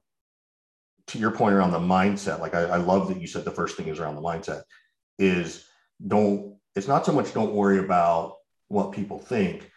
to 1.09 1.18
your 1.18 1.30
point 1.30 1.54
around 1.54 1.70
the 1.70 1.78
mindset, 1.78 2.40
like 2.40 2.54
I, 2.54 2.62
I 2.62 2.76
love 2.76 3.09
that 3.09 3.20
you 3.20 3.26
said 3.26 3.44
the 3.44 3.50
first 3.50 3.76
thing 3.76 3.88
is 3.88 3.98
around 3.98 4.16
the 4.16 4.22
mindset 4.22 4.62
is 5.18 5.64
don't, 6.04 6.57
it's 6.74 6.88
not 6.88 7.07
so 7.07 7.12
much 7.12 7.32
don't 7.32 7.54
worry 7.54 7.78
about 7.78 8.34
what 8.68 8.92
people 8.92 9.18
think. 9.18 9.70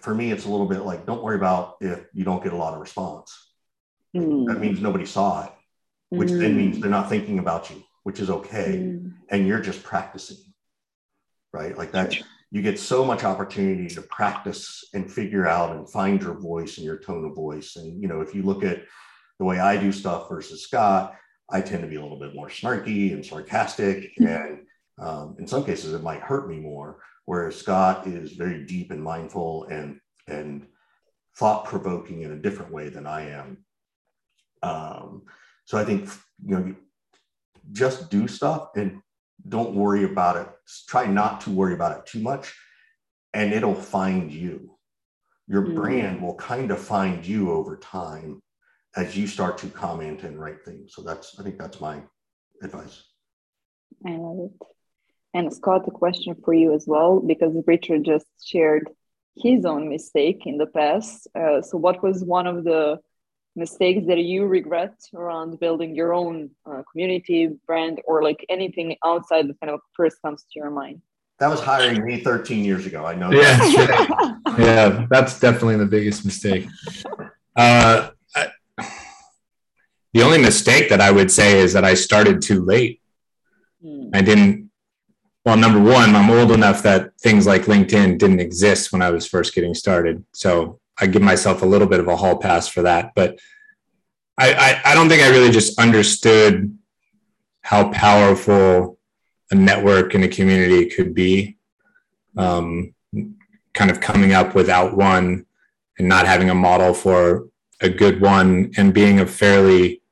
For 0.00 0.14
me, 0.14 0.32
it's 0.32 0.44
a 0.44 0.50
little 0.50 0.66
bit 0.66 0.80
like 0.80 1.06
don't 1.06 1.22
worry 1.22 1.36
about 1.36 1.76
if 1.80 2.04
you 2.12 2.24
don't 2.24 2.42
get 2.42 2.52
a 2.52 2.56
lot 2.56 2.74
of 2.74 2.80
response. 2.80 3.45
Mm. 4.16 4.46
That 4.48 4.60
means 4.60 4.80
nobody 4.80 5.06
saw 5.06 5.44
it, 5.44 5.52
which 6.10 6.30
mm. 6.30 6.40
then 6.40 6.56
means 6.56 6.80
they're 6.80 6.90
not 6.90 7.08
thinking 7.08 7.38
about 7.38 7.70
you, 7.70 7.82
which 8.04 8.20
is 8.20 8.30
okay. 8.30 8.78
Mm. 8.78 9.14
And 9.30 9.46
you're 9.46 9.60
just 9.60 9.82
practicing, 9.82 10.38
right? 11.52 11.76
Like 11.76 11.92
that, 11.92 12.16
you 12.50 12.62
get 12.62 12.78
so 12.78 13.04
much 13.04 13.24
opportunity 13.24 13.88
to 13.94 14.02
practice 14.02 14.84
and 14.94 15.10
figure 15.10 15.46
out 15.46 15.74
and 15.76 15.90
find 15.90 16.22
your 16.22 16.34
voice 16.34 16.78
and 16.78 16.86
your 16.86 16.98
tone 16.98 17.24
of 17.24 17.34
voice. 17.34 17.76
And, 17.76 18.00
you 18.00 18.08
know, 18.08 18.20
if 18.20 18.34
you 18.34 18.42
look 18.42 18.62
at, 18.62 18.84
the 19.38 19.44
way 19.44 19.58
I 19.60 19.76
do 19.76 19.92
stuff 19.92 20.28
versus 20.28 20.62
Scott, 20.62 21.14
I 21.50 21.60
tend 21.60 21.82
to 21.82 21.88
be 21.88 21.96
a 21.96 22.02
little 22.02 22.18
bit 22.18 22.34
more 22.34 22.48
snarky 22.48 23.12
and 23.12 23.24
sarcastic. 23.24 24.12
And 24.18 24.60
Um, 24.98 25.36
in 25.38 25.46
some 25.46 25.62
cases, 25.62 25.92
it 25.92 26.02
might 26.02 26.22
hurt 26.22 26.48
me 26.48 26.58
more. 26.58 27.00
Whereas 27.26 27.56
Scott 27.56 28.06
is 28.06 28.32
very 28.32 28.64
deep 28.64 28.90
and 28.90 29.02
mindful 29.02 29.64
and 29.64 30.00
and 30.26 30.66
thought 31.36 31.66
provoking 31.66 32.22
in 32.22 32.32
a 32.32 32.38
different 32.40 32.72
way 32.72 32.88
than 32.88 33.06
I 33.06 33.28
am. 33.28 33.65
Um, 34.62 35.22
so 35.64 35.78
I 35.78 35.84
think 35.84 36.08
you 36.44 36.58
know, 36.58 36.74
just 37.72 38.10
do 38.10 38.28
stuff 38.28 38.70
and 38.76 39.00
don't 39.48 39.74
worry 39.74 40.04
about 40.04 40.36
it. 40.36 40.48
Try 40.88 41.06
not 41.06 41.40
to 41.42 41.50
worry 41.50 41.74
about 41.74 41.96
it 41.98 42.06
too 42.06 42.20
much, 42.20 42.54
and 43.34 43.52
it'll 43.52 43.74
find 43.74 44.32
you. 44.32 44.76
Your 45.48 45.62
mm-hmm. 45.62 45.74
brand 45.76 46.22
will 46.22 46.34
kind 46.34 46.70
of 46.70 46.80
find 46.80 47.24
you 47.24 47.52
over 47.52 47.76
time 47.76 48.42
as 48.96 49.16
you 49.16 49.26
start 49.26 49.58
to 49.58 49.68
comment 49.68 50.22
and 50.22 50.40
write 50.40 50.64
things. 50.64 50.94
So 50.94 51.02
that's 51.02 51.38
I 51.38 51.42
think 51.42 51.58
that's 51.58 51.80
my 51.80 52.02
advice. 52.62 53.02
I 54.04 54.16
love 54.16 54.38
it. 54.38 54.66
And 55.34 55.52
Scott, 55.52 55.86
a 55.86 55.90
question 55.90 56.34
for 56.44 56.54
you 56.54 56.72
as 56.72 56.86
well, 56.86 57.20
because 57.20 57.54
Richard 57.66 58.04
just 58.04 58.26
shared 58.42 58.88
his 59.36 59.66
own 59.66 59.88
mistake 59.88 60.42
in 60.46 60.56
the 60.56 60.66
past. 60.66 61.28
Uh, 61.34 61.60
so, 61.60 61.76
what 61.76 62.02
was 62.02 62.24
one 62.24 62.46
of 62.46 62.64
the 62.64 62.98
mistakes 63.56 64.06
that 64.06 64.18
you 64.18 64.46
regret 64.46 64.94
around 65.14 65.58
building 65.58 65.94
your 65.94 66.12
own 66.12 66.50
uh, 66.66 66.82
community 66.90 67.50
brand 67.66 68.00
or 68.06 68.22
like 68.22 68.44
anything 68.48 68.96
outside 69.04 69.48
that 69.48 69.58
kind 69.60 69.72
of 69.72 69.80
first 69.94 70.20
comes 70.22 70.42
to 70.42 70.60
your 70.60 70.70
mind? 70.70 71.00
That 71.38 71.48
was 71.48 71.60
hiring 71.60 72.04
me 72.04 72.20
13 72.20 72.64
years 72.64 72.86
ago. 72.86 73.04
I 73.04 73.14
know. 73.14 73.30
Yeah, 73.30 73.56
that. 73.56 74.38
yeah, 74.58 75.06
that's 75.10 75.38
definitely 75.38 75.76
the 75.76 75.86
biggest 75.86 76.24
mistake. 76.24 76.66
Uh, 77.54 78.10
I, 78.34 78.48
the 80.14 80.22
only 80.22 80.38
mistake 80.38 80.88
that 80.88 81.00
I 81.00 81.10
would 81.10 81.30
say 81.30 81.60
is 81.60 81.74
that 81.74 81.84
I 81.84 81.94
started 81.94 82.40
too 82.40 82.64
late. 82.64 83.02
Hmm. 83.82 84.08
I 84.14 84.22
didn't. 84.22 84.70
Well, 85.44 85.56
number 85.56 85.80
one, 85.80 86.16
I'm 86.16 86.30
old 86.30 86.52
enough 86.52 86.82
that 86.82 87.12
things 87.20 87.46
like 87.46 87.66
LinkedIn 87.66 88.18
didn't 88.18 88.40
exist 88.40 88.92
when 88.92 89.02
I 89.02 89.10
was 89.10 89.26
first 89.26 89.54
getting 89.54 89.74
started. 89.74 90.24
So 90.32 90.80
I 90.98 91.06
give 91.06 91.22
myself 91.22 91.62
a 91.62 91.66
little 91.66 91.86
bit 91.86 92.00
of 92.00 92.08
a 92.08 92.16
hall 92.16 92.38
pass 92.38 92.68
for 92.68 92.82
that. 92.82 93.12
But 93.14 93.38
I, 94.38 94.52
I, 94.52 94.92
I 94.92 94.94
don't 94.94 95.08
think 95.08 95.22
I 95.22 95.30
really 95.30 95.50
just 95.50 95.78
understood 95.78 96.76
how 97.62 97.90
powerful 97.90 98.98
a 99.50 99.54
network 99.54 100.14
and 100.14 100.24
a 100.24 100.28
community 100.28 100.86
could 100.86 101.14
be. 101.14 101.58
Um, 102.36 102.94
kind 103.74 103.90
of 103.90 104.00
coming 104.00 104.32
up 104.32 104.54
without 104.54 104.96
one 104.96 105.46
and 105.98 106.08
not 106.08 106.26
having 106.26 106.50
a 106.50 106.54
model 106.54 106.94
for 106.94 107.48
a 107.80 107.88
good 107.88 108.20
one 108.20 108.72
and 108.76 108.94
being 108.94 109.20
a 109.20 109.26
fairly 109.26 110.02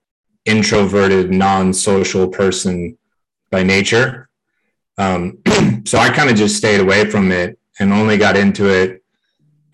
introverted, 0.44 1.30
non-social 1.30 2.28
person 2.28 2.98
by 3.50 3.62
nature. 3.62 4.28
Um, 4.98 5.38
so 5.86 5.98
I 5.98 6.10
kind 6.10 6.30
of 6.30 6.36
just 6.36 6.56
stayed 6.56 6.80
away 6.80 7.08
from 7.10 7.32
it 7.32 7.58
and 7.78 7.92
only 7.92 8.18
got 8.18 8.36
into 8.36 8.68
it 8.68 9.03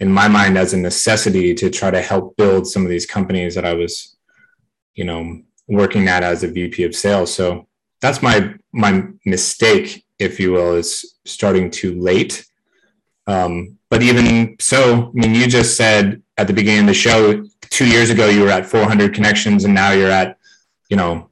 in 0.01 0.11
my 0.11 0.26
mind 0.28 0.57
as 0.57 0.72
a 0.72 0.78
necessity 0.78 1.55
to 1.55 1.70
try 1.70 1.90
to 1.90 2.01
help 2.01 2.36
build 2.36 2.66
some 2.66 2.82
of 2.82 2.88
these 2.88 3.07
companies 3.07 3.55
that 3.55 3.66
I 3.66 3.74
was, 3.74 4.16
you 4.94 5.05
know, 5.05 5.42
working 5.68 6.09
at 6.09 6.22
as 6.22 6.42
a 6.42 6.48
VP 6.48 6.84
of 6.84 6.94
sales. 6.94 7.32
So 7.32 7.68
that's 8.01 8.22
my 8.22 8.55
my 8.72 9.05
mistake, 9.26 10.05
if 10.18 10.40
you 10.40 10.53
will, 10.53 10.74
is 10.74 11.16
starting 11.24 11.70
too 11.70 12.01
late. 12.01 12.46
Um, 13.26 13.78
but 13.90 14.03
even 14.03 14.57
so, 14.59 15.09
I 15.09 15.11
mean, 15.12 15.34
you 15.34 15.46
just 15.46 15.76
said 15.76 16.22
at 16.38 16.46
the 16.46 16.53
beginning 16.53 16.82
of 16.82 16.86
the 16.86 16.94
show, 16.94 17.44
two 17.68 17.86
years 17.86 18.11
ago 18.11 18.28
you 18.28 18.42
were 18.42 18.51
at 18.51 18.66
400 18.66 19.14
connections, 19.14 19.64
and 19.64 19.74
now 19.74 19.92
you're 19.92 20.11
at, 20.11 20.38
you 20.88 20.96
know, 20.96 21.30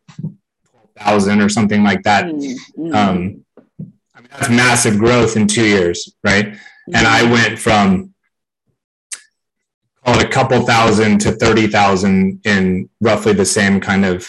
thousand 0.99 1.41
or 1.41 1.49
something 1.49 1.83
like 1.83 2.03
that. 2.03 2.27
Mm-hmm. 2.27 2.95
Um, 2.95 3.45
I 4.15 4.21
mean, 4.21 4.29
that's 4.31 4.51
massive 4.51 4.99
growth 4.99 5.37
in 5.37 5.47
two 5.47 5.65
years, 5.65 6.15
right? 6.23 6.47
Mm-hmm. 6.47 6.95
And 6.95 7.07
I 7.07 7.31
went 7.31 7.59
from 7.59 8.08
call 10.19 10.25
it 10.25 10.27
a 10.27 10.33
couple 10.33 10.67
thousand 10.67 11.21
to 11.21 11.33
30,000 11.33 12.41
in 12.45 12.89
roughly 13.01 13.33
the 13.33 13.45
same 13.45 13.81
kind 13.81 14.05
of, 14.05 14.29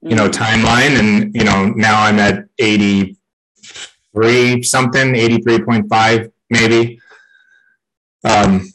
you 0.00 0.16
know, 0.16 0.28
mm-hmm. 0.28 0.42
timeline. 0.42 0.98
And, 0.98 1.34
you 1.34 1.44
know, 1.44 1.68
now 1.68 2.02
I'm 2.02 2.18
at 2.18 2.46
83 2.58 4.62
something, 4.62 5.14
83.5 5.14 6.32
maybe. 6.50 7.00
Um, 8.24 8.72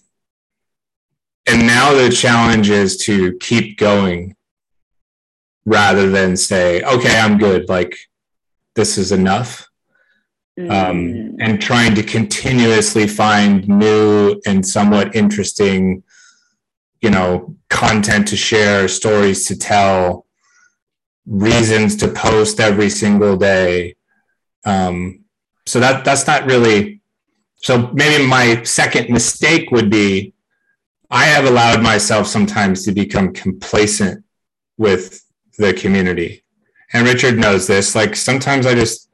and 1.50 1.66
now 1.66 1.94
the 1.94 2.10
challenge 2.10 2.70
is 2.70 2.98
to 3.06 3.38
keep 3.38 3.78
going 3.78 4.36
rather 5.66 6.10
than 6.10 6.36
say, 6.36 6.82
okay, 6.82 7.18
I'm 7.20 7.38
good. 7.38 7.70
Like 7.70 7.96
this 8.76 8.98
is 8.98 9.12
enough. 9.12 9.66
Um, 10.60 10.66
mm. 10.66 11.36
and 11.40 11.62
trying 11.62 11.94
to 11.94 12.02
continuously 12.02 13.08
find 13.08 13.68
new 13.68 14.42
and 14.48 14.66
somewhat 14.66 15.16
interesting 15.16 16.02
you 17.08 17.12
know 17.12 17.56
content 17.70 18.28
to 18.28 18.36
share 18.36 18.90
stories 18.90 19.48
to 19.48 19.56
tell 19.58 20.26
reasons 21.26 21.96
to 21.96 22.10
post 22.10 22.60
every 22.60 22.90
single 22.90 23.38
day. 23.38 23.96
Um, 24.66 25.24
so 25.66 25.80
that 25.80 26.04
that's 26.04 26.28
not 26.28 26.46
really 26.48 27.02
so 27.68 27.90
maybe 27.94 28.26
my 28.28 28.62
second 28.64 29.10
mistake 29.10 29.72
would 29.72 29.90
be 29.90 30.34
i 31.10 31.26
have 31.26 31.46
allowed 31.46 31.82
myself 31.82 32.28
sometimes 32.28 32.84
to 32.84 32.92
become 32.92 33.34
complacent 33.34 34.24
with 34.78 35.24
the 35.58 35.74
community. 35.74 36.44
And 36.94 37.08
richard 37.08 37.38
knows 37.38 37.68
this 37.68 37.96
like 37.96 38.16
sometimes 38.16 38.66
i 38.66 38.74
just 38.74 39.10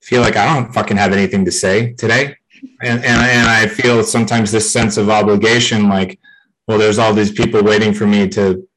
feel 0.00 0.22
like 0.22 0.36
i 0.36 0.44
don't 0.50 0.72
fucking 0.72 0.96
have 0.96 1.12
anything 1.12 1.44
to 1.44 1.52
say 1.52 1.92
today. 1.94 2.36
And, 2.82 2.98
and, 3.04 3.20
and 3.36 3.48
i 3.48 3.66
feel 3.66 4.02
sometimes 4.02 4.50
this 4.50 4.70
sense 4.70 4.96
of 4.96 5.08
obligation 5.10 5.88
like 5.88 6.18
well, 6.68 6.78
there's 6.78 6.98
all 6.98 7.14
these 7.14 7.32
people 7.32 7.62
waiting 7.64 7.94
for 7.94 8.06
me 8.06 8.28
to, 8.28 8.68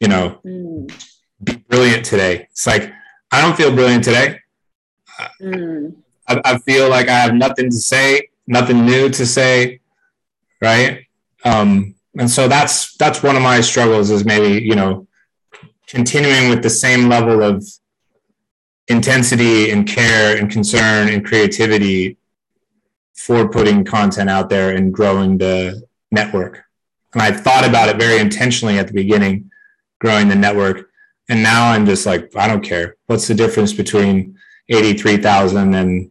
you 0.00 0.06
know, 0.06 0.40
mm. 0.46 1.04
be 1.42 1.56
brilliant 1.56 2.04
today. 2.04 2.46
It's 2.52 2.66
like, 2.66 2.92
I 3.32 3.42
don't 3.42 3.56
feel 3.56 3.74
brilliant 3.74 4.04
today. 4.04 4.38
Mm. 5.42 5.96
I, 6.28 6.40
I, 6.44 6.58
feel 6.58 6.88
like 6.88 7.08
I 7.08 7.18
have 7.18 7.34
nothing 7.34 7.70
to 7.70 7.76
say, 7.76 8.28
nothing 8.46 8.86
new 8.86 9.08
to 9.10 9.26
say. 9.26 9.80
Right. 10.62 11.06
Um, 11.44 11.96
and 12.16 12.30
so 12.30 12.46
that's, 12.46 12.96
that's 12.96 13.22
one 13.22 13.34
of 13.34 13.42
my 13.42 13.60
struggles 13.60 14.10
is 14.10 14.24
maybe, 14.24 14.64
you 14.64 14.76
know, 14.76 15.08
continuing 15.88 16.50
with 16.50 16.62
the 16.62 16.70
same 16.70 17.08
level 17.08 17.42
of 17.42 17.66
intensity 18.86 19.70
and 19.70 19.88
care 19.88 20.36
and 20.36 20.50
concern 20.50 21.08
and 21.08 21.26
creativity 21.26 22.16
for 23.16 23.48
putting 23.48 23.84
content 23.84 24.30
out 24.30 24.48
there 24.48 24.74
and 24.76 24.94
growing 24.94 25.38
the 25.38 25.82
network. 26.12 26.63
And 27.14 27.22
I 27.22 27.32
thought 27.32 27.66
about 27.66 27.88
it 27.88 27.96
very 27.96 28.20
intentionally 28.20 28.78
at 28.78 28.88
the 28.88 28.92
beginning, 28.92 29.50
growing 30.00 30.28
the 30.28 30.34
network. 30.34 30.90
And 31.28 31.42
now 31.42 31.70
I'm 31.70 31.86
just 31.86 32.04
like, 32.04 32.36
I 32.36 32.48
don't 32.48 32.62
care. 32.62 32.96
What's 33.06 33.28
the 33.28 33.34
difference 33.34 33.72
between 33.72 34.36
83,000 34.68 35.74
and 35.74 36.10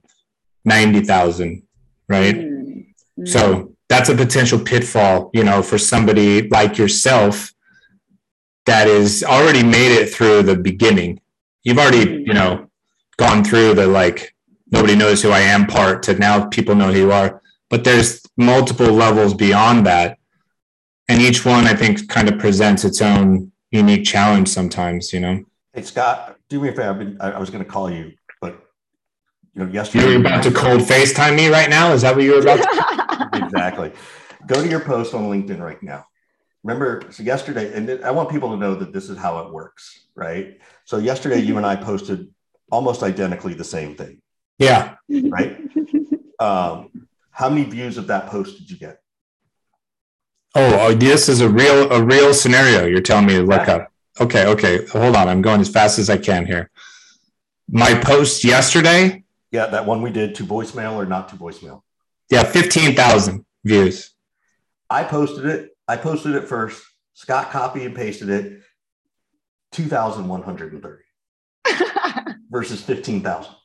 90,000? 0.65 1.63
Right. 2.07 2.35
Mm-hmm. 2.35 3.25
So 3.25 3.75
that's 3.89 4.09
a 4.09 4.15
potential 4.15 4.59
pitfall, 4.59 5.29
you 5.33 5.43
know, 5.43 5.61
for 5.61 5.77
somebody 5.77 6.47
like 6.47 6.77
yourself 6.77 7.53
that 8.65 8.87
is 8.87 9.23
already 9.23 9.61
made 9.61 9.91
it 9.91 10.09
through 10.09 10.43
the 10.43 10.55
beginning. 10.55 11.19
You've 11.63 11.77
already, 11.77 12.05
mm-hmm. 12.05 12.27
you 12.27 12.33
know, 12.33 12.69
gone 13.17 13.43
through 13.43 13.75
the 13.75 13.87
like, 13.87 14.33
nobody 14.71 14.95
knows 14.95 15.21
who 15.21 15.31
I 15.31 15.41
am 15.41 15.67
part 15.67 16.03
to 16.03 16.15
now 16.15 16.47
people 16.47 16.75
know 16.75 16.91
who 16.91 16.99
you 16.99 17.11
are. 17.11 17.41
But 17.69 17.83
there's 17.83 18.21
multiple 18.37 18.91
levels 18.91 19.33
beyond 19.33 19.85
that 19.85 20.17
and 21.07 21.21
each 21.21 21.45
one 21.45 21.65
I 21.65 21.73
think 21.73 22.07
kind 22.09 22.29
of 22.29 22.39
presents 22.39 22.83
its 22.83 23.01
own 23.01 23.51
unique 23.71 24.05
challenge 24.05 24.47
sometimes, 24.47 25.13
you 25.13 25.19
know. 25.19 25.43
Hey 25.73 25.81
Scott, 25.81 26.37
do 26.49 26.59
me 26.59 26.69
a 26.69 26.71
favor. 26.71 26.89
I've 26.89 26.99
been, 26.99 27.17
I, 27.19 27.31
I 27.31 27.39
was 27.39 27.49
going 27.49 27.63
to 27.63 27.69
call 27.69 27.89
you, 27.89 28.13
but 28.39 28.63
you 29.53 29.65
know, 29.65 29.71
yesterday 29.71 30.11
you're 30.11 30.19
about 30.19 30.43
to 30.43 30.51
cold 30.51 30.81
FaceTime 30.81 31.35
me 31.35 31.47
right 31.47 31.69
now. 31.69 31.93
Is 31.93 32.03
that 32.03 32.15
what 32.15 32.23
you 32.23 32.33
were 32.33 32.41
about? 32.41 32.57
To- 32.57 33.29
exactly. 33.45 33.91
Go 34.45 34.61
to 34.61 34.67
your 34.67 34.79
post 34.79 35.13
on 35.13 35.23
LinkedIn 35.23 35.59
right 35.59 35.81
now. 35.81 36.05
Remember, 36.63 37.03
so 37.11 37.23
yesterday, 37.23 37.73
and 37.73 38.03
I 38.05 38.11
want 38.11 38.29
people 38.29 38.49
to 38.51 38.57
know 38.57 38.75
that 38.75 38.93
this 38.93 39.09
is 39.09 39.17
how 39.17 39.45
it 39.45 39.51
works, 39.51 40.07
right? 40.15 40.59
So 40.85 40.97
yesterday, 40.97 41.39
you 41.39 41.57
and 41.57 41.65
I 41.65 41.75
posted 41.75 42.29
almost 42.71 43.03
identically 43.03 43.53
the 43.53 43.65
same 43.65 43.95
thing. 43.95 44.21
Yeah. 44.59 44.95
Right. 45.09 45.59
Um, 46.39 47.07
how 47.31 47.49
many 47.49 47.63
views 47.63 47.97
of 47.97 48.07
that 48.07 48.27
post 48.27 48.57
did 48.57 48.71
you 48.71 48.77
get? 48.77 49.02
Oh, 50.55 50.77
oh, 50.79 50.93
this 50.93 51.29
is 51.29 51.41
a 51.41 51.49
real 51.49 51.91
a 51.91 52.03
real 52.03 52.33
scenario. 52.33 52.85
You're 52.85 53.01
telling 53.01 53.25
me 53.25 53.33
to 53.33 53.43
look 53.43 53.67
yeah. 53.67 53.75
up. 53.75 53.91
Okay, 54.19 54.45
okay. 54.45 54.85
Hold 54.87 55.15
on. 55.15 55.27
I'm 55.27 55.41
going 55.41 55.61
as 55.61 55.69
fast 55.69 55.97
as 55.97 56.09
I 56.09 56.17
can 56.17 56.45
here. 56.45 56.69
My 57.69 57.99
post 57.99 58.43
yesterday. 58.43 59.23
Yeah, 59.51 59.67
that 59.67 59.85
one 59.85 60.01
we 60.01 60.11
did 60.11 60.35
to 60.35 60.43
voicemail 60.43 60.93
or 60.93 61.05
not 61.05 61.29
to 61.29 61.35
voicemail. 61.35 61.81
Yeah, 62.29 62.43
fifteen 62.43 62.95
thousand 62.95 63.45
views. 63.63 64.11
I 64.89 65.03
posted 65.03 65.45
it. 65.45 65.75
I 65.87 65.97
posted 65.97 66.35
it 66.35 66.47
first. 66.47 66.83
Scott 67.13 67.51
copied 67.51 67.83
and 67.83 67.95
pasted 67.95 68.29
it. 68.29 68.61
Two 69.71 69.85
thousand 69.85 70.27
one 70.27 70.43
hundred 70.43 70.73
and 70.73 70.83
thirty 70.83 71.03
versus 72.51 72.81
fifteen 72.81 73.21
thousand. 73.21 73.55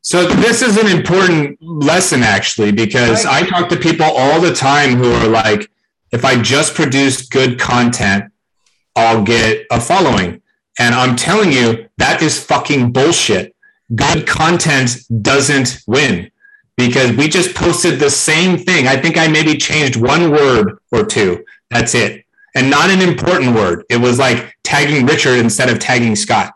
So 0.00 0.26
this 0.26 0.62
is 0.62 0.76
an 0.76 0.86
important 0.86 1.58
lesson 1.60 2.22
actually, 2.22 2.72
because 2.72 3.24
right. 3.24 3.42
I 3.42 3.48
talk 3.48 3.68
to 3.70 3.76
people 3.76 4.06
all 4.06 4.40
the 4.40 4.54
time 4.54 4.96
who 4.96 5.10
are 5.12 5.26
like, 5.26 5.68
if 6.10 6.24
I 6.24 6.40
just 6.40 6.74
produce 6.74 7.28
good 7.28 7.58
content, 7.58 8.32
I'll 8.96 9.22
get 9.22 9.66
a 9.70 9.80
following. 9.80 10.42
And 10.78 10.94
I'm 10.94 11.16
telling 11.16 11.52
you, 11.52 11.88
that 11.98 12.22
is 12.22 12.42
fucking 12.42 12.92
bullshit. 12.92 13.54
Good 13.94 14.26
content 14.26 14.90
doesn't 15.22 15.80
win 15.86 16.30
because 16.76 17.12
we 17.12 17.28
just 17.28 17.54
posted 17.54 17.98
the 17.98 18.10
same 18.10 18.58
thing. 18.58 18.86
I 18.86 18.96
think 18.96 19.18
I 19.18 19.28
maybe 19.28 19.56
changed 19.56 19.96
one 19.96 20.30
word 20.30 20.78
or 20.92 21.04
two. 21.04 21.44
That's 21.70 21.94
it. 21.94 22.24
And 22.54 22.70
not 22.70 22.90
an 22.90 23.02
important 23.02 23.54
word. 23.54 23.84
It 23.90 23.96
was 23.96 24.18
like 24.18 24.56
tagging 24.62 25.06
Richard 25.06 25.38
instead 25.38 25.68
of 25.68 25.78
tagging 25.78 26.16
Scott. 26.16 26.54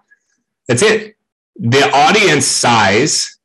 That's 0.68 0.82
it. 0.82 1.16
The 1.56 1.90
audience 1.92 2.46
size 2.46 3.38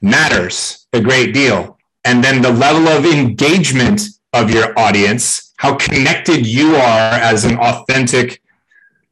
matters 0.00 0.86
a 0.92 1.00
great 1.00 1.32
deal. 1.32 1.78
And 2.04 2.22
then 2.22 2.42
the 2.42 2.50
level 2.50 2.88
of 2.88 3.06
engagement 3.06 4.02
of 4.32 4.50
your 4.50 4.76
audience, 4.78 5.41
how 5.62 5.76
connected 5.76 6.44
you 6.44 6.74
are 6.74 7.14
as 7.30 7.44
an 7.44 7.56
authentic 7.56 8.42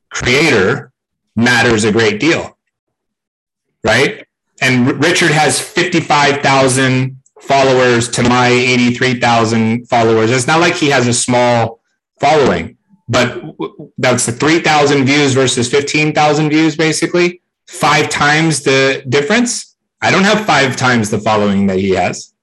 creator 0.08 0.92
matters 1.36 1.84
a 1.84 1.92
great 1.92 2.18
deal. 2.18 2.58
Right? 3.84 4.26
And 4.60 5.00
Richard 5.00 5.30
has 5.30 5.60
55,000 5.60 7.22
followers 7.40 8.08
to 8.10 8.24
my 8.24 8.48
83,000 8.48 9.88
followers. 9.88 10.32
It's 10.32 10.48
not 10.48 10.58
like 10.58 10.74
he 10.74 10.88
has 10.90 11.06
a 11.06 11.14
small 11.14 11.80
following, 12.18 12.76
but 13.08 13.40
that's 13.96 14.26
the 14.26 14.32
3,000 14.32 15.04
views 15.04 15.34
versus 15.34 15.70
15,000 15.70 16.50
views, 16.50 16.76
basically. 16.76 17.42
Five 17.68 18.08
times 18.10 18.64
the 18.64 19.04
difference. 19.08 19.76
I 20.02 20.10
don't 20.10 20.24
have 20.24 20.44
five 20.46 20.74
times 20.74 21.10
the 21.10 21.20
following 21.20 21.68
that 21.68 21.78
he 21.78 21.90
has. 21.90 22.34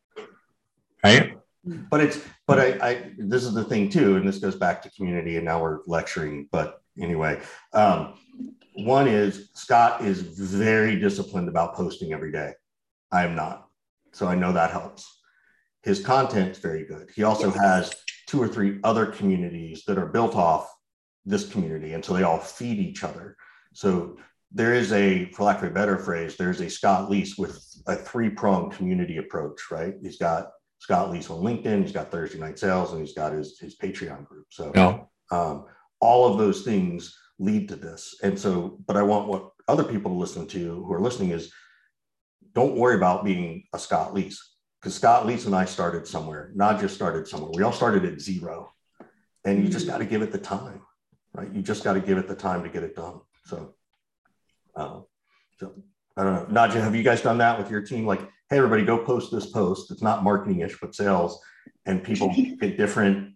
Right. 1.03 1.33
But 1.65 1.99
it's, 1.99 2.19
but 2.47 2.59
I, 2.59 2.89
I, 2.89 3.11
this 3.17 3.43
is 3.43 3.53
the 3.53 3.63
thing 3.63 3.89
too, 3.89 4.15
and 4.15 4.27
this 4.27 4.39
goes 4.39 4.55
back 4.55 4.81
to 4.81 4.89
community, 4.91 5.35
and 5.35 5.45
now 5.45 5.61
we're 5.61 5.79
lecturing. 5.85 6.47
But 6.51 6.81
anyway, 6.99 7.41
um, 7.73 8.13
one 8.75 9.07
is 9.07 9.49
Scott 9.53 10.01
is 10.01 10.21
very 10.21 10.97
disciplined 10.99 11.49
about 11.49 11.75
posting 11.75 12.13
every 12.13 12.31
day. 12.31 12.53
I 13.11 13.23
am 13.25 13.35
not. 13.35 13.67
So 14.13 14.27
I 14.27 14.35
know 14.35 14.53
that 14.53 14.71
helps. 14.71 15.21
His 15.83 16.03
content 16.03 16.51
is 16.51 16.59
very 16.59 16.85
good. 16.85 17.09
He 17.15 17.23
also 17.23 17.49
has 17.49 17.93
two 18.27 18.41
or 18.41 18.47
three 18.47 18.79
other 18.83 19.05
communities 19.05 19.83
that 19.85 19.97
are 19.97 20.05
built 20.05 20.35
off 20.35 20.69
this 21.25 21.49
community. 21.49 21.93
And 21.93 22.03
so 22.03 22.13
they 22.13 22.23
all 22.23 22.39
feed 22.39 22.79
each 22.79 23.03
other. 23.03 23.35
So 23.73 24.17
there 24.51 24.73
is 24.73 24.91
a, 24.93 25.29
for 25.31 25.43
lack 25.43 25.57
of 25.57 25.69
a 25.69 25.73
better 25.73 25.97
phrase, 25.97 26.35
there's 26.35 26.61
a 26.61 26.69
Scott 26.69 27.09
Leese 27.09 27.37
with 27.37 27.61
a 27.85 27.95
three 27.95 28.29
pronged 28.29 28.73
community 28.73 29.17
approach, 29.17 29.69
right? 29.71 29.93
He's 30.01 30.17
got 30.17 30.49
Scott 30.79 31.09
Leese 31.09 31.31
on 31.31 31.41
LinkedIn, 31.41 31.81
he's 31.81 31.91
got 31.91 32.11
Thursday 32.11 32.39
Night 32.39 32.59
Sales, 32.59 32.91
and 32.91 33.01
he's 33.01 33.13
got 33.15 33.33
his, 33.33 33.59
his 33.59 33.77
Patreon 33.77 34.25
group. 34.25 34.45
So 34.49 34.71
yeah. 34.75 34.99
um, 35.31 35.65
all 35.99 36.31
of 36.31 36.37
those 36.37 36.63
things 36.63 37.17
lead 37.39 37.69
to 37.69 37.75
this. 37.75 38.15
And 38.23 38.39
so, 38.39 38.77
but 38.85 38.97
I 38.97 39.01
want 39.01 39.27
what 39.27 39.51
other 39.67 39.83
people 39.83 40.11
to 40.11 40.17
listen 40.17 40.47
to 40.47 40.83
who 40.85 40.93
are 40.93 41.01
listening 41.01 41.31
is 41.31 41.51
don't 42.53 42.75
worry 42.75 42.95
about 42.95 43.25
being 43.25 43.63
a 43.73 43.79
Scott 43.79 44.13
Leese 44.13 44.37
because 44.81 44.95
Scott 44.95 45.25
Leese 45.25 45.45
and 45.45 45.55
I 45.55 45.65
started 45.65 46.07
somewhere, 46.07 46.51
not 46.55 46.79
just 46.79 46.95
started 46.95 47.27
somewhere. 47.27 47.51
We 47.53 47.63
all 47.63 47.71
started 47.71 48.05
at 48.05 48.21
zero. 48.21 48.73
And 49.45 49.63
you 49.63 49.69
just 49.69 49.85
mm-hmm. 49.85 49.93
got 49.93 49.97
to 49.99 50.05
give 50.05 50.21
it 50.21 50.31
the 50.31 50.37
time, 50.37 50.81
right? 51.33 51.47
You 51.53 51.61
just 51.61 51.83
got 51.83 51.93
to 51.93 52.01
give 52.01 52.17
it 52.17 52.27
the 52.27 52.35
time 52.35 52.63
to 52.63 52.69
get 52.69 52.83
it 52.83 52.95
done. 52.95 53.21
So, 53.45 53.75
um, 54.75 55.05
so 55.59 55.73
I 56.17 56.23
don't 56.23 56.53
know. 56.53 56.61
Nadja, 56.61 56.81
have 56.81 56.95
you 56.95 57.03
guys 57.03 57.21
done 57.21 57.37
that 57.37 57.57
with 57.57 57.71
your 57.71 57.81
team? 57.81 58.05
Like, 58.05 58.21
hey, 58.49 58.57
everybody, 58.57 58.85
go 58.85 58.97
post 58.97 59.31
this 59.31 59.47
post. 59.47 59.91
It's 59.91 60.01
not 60.01 60.23
marketing 60.23 60.61
ish, 60.61 60.79
but 60.79 60.95
sales, 60.95 61.39
and 61.85 62.03
people 62.03 62.33
get 62.61 62.77
different, 62.77 63.33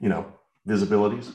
you 0.00 0.08
know, 0.08 0.26
visibilities. 0.66 1.32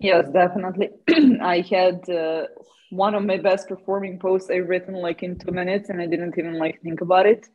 Yes, 0.00 0.28
definitely. 0.32 0.90
I 1.40 1.60
had 1.60 2.08
uh, 2.10 2.46
one 2.90 3.14
of 3.14 3.24
my 3.24 3.36
best 3.36 3.68
performing 3.68 4.18
posts 4.18 4.50
I've 4.50 4.68
written 4.68 4.94
like 4.94 5.22
in 5.22 5.38
two 5.38 5.52
minutes, 5.52 5.88
and 5.88 6.00
I 6.00 6.06
didn't 6.06 6.36
even 6.36 6.58
like 6.58 6.80
think 6.82 7.00
about 7.00 7.26
it. 7.26 7.48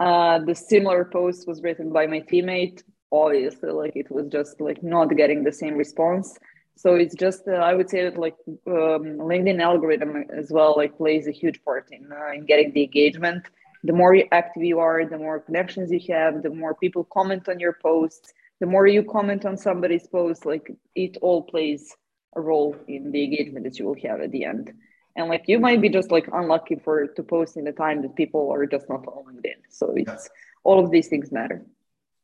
Uh, 0.00 0.40
the 0.40 0.54
similar 0.54 1.04
post 1.04 1.46
was 1.46 1.62
written 1.62 1.92
by 1.92 2.06
my 2.06 2.20
teammate. 2.20 2.82
Obviously, 3.12 3.70
like 3.70 3.94
it 3.94 4.10
was 4.10 4.26
just 4.26 4.60
like 4.60 4.82
not 4.82 5.16
getting 5.16 5.44
the 5.44 5.52
same 5.52 5.76
response. 5.76 6.36
So 6.76 6.96
it's 6.96 7.14
just 7.14 7.46
uh, 7.46 7.52
I 7.52 7.74
would 7.74 7.88
say 7.88 8.02
that 8.02 8.18
like 8.18 8.34
um, 8.66 9.04
LinkedIn 9.30 9.62
algorithm 9.62 10.24
as 10.36 10.50
well 10.50 10.74
like 10.76 10.96
plays 10.96 11.28
a 11.28 11.30
huge 11.30 11.62
part 11.62 11.88
in 11.92 12.10
uh, 12.10 12.32
in 12.34 12.44
getting 12.44 12.72
the 12.72 12.82
engagement. 12.82 13.44
The 13.84 13.92
more 13.92 14.16
active 14.32 14.62
you 14.62 14.80
are, 14.80 15.04
the 15.04 15.18
more 15.18 15.40
connections 15.40 15.92
you 15.92 16.00
have, 16.14 16.42
the 16.42 16.50
more 16.50 16.74
people 16.74 17.04
comment 17.04 17.48
on 17.48 17.60
your 17.60 17.74
posts 17.82 18.32
the 18.60 18.66
more 18.66 18.86
you 18.86 19.02
comment 19.02 19.44
on 19.44 19.56
somebody's 19.56 20.06
post, 20.06 20.46
like 20.46 20.70
it 20.94 21.16
all 21.20 21.42
plays 21.42 21.94
a 22.36 22.40
role 22.40 22.76
in 22.88 23.12
the 23.12 23.22
engagement 23.24 23.64
that 23.64 23.78
you 23.78 23.86
will 23.86 23.96
have 24.02 24.20
at 24.20 24.30
the 24.30 24.44
end. 24.44 24.72
And 25.16 25.28
like 25.28 25.44
you 25.46 25.58
might 25.60 25.80
be 25.80 25.88
just 25.88 26.10
like 26.10 26.28
unlucky 26.32 26.76
for 26.76 27.06
to 27.06 27.22
post 27.22 27.56
in 27.56 27.64
the 27.64 27.72
time 27.72 28.02
that 28.02 28.16
people 28.16 28.50
are 28.50 28.66
just 28.66 28.88
not 28.88 29.06
on 29.06 29.24
LinkedIn. 29.26 29.60
So 29.70 29.92
it's 29.94 30.08
yeah. 30.08 30.18
all 30.64 30.84
of 30.84 30.90
these 30.90 31.08
things 31.08 31.30
matter. 31.30 31.64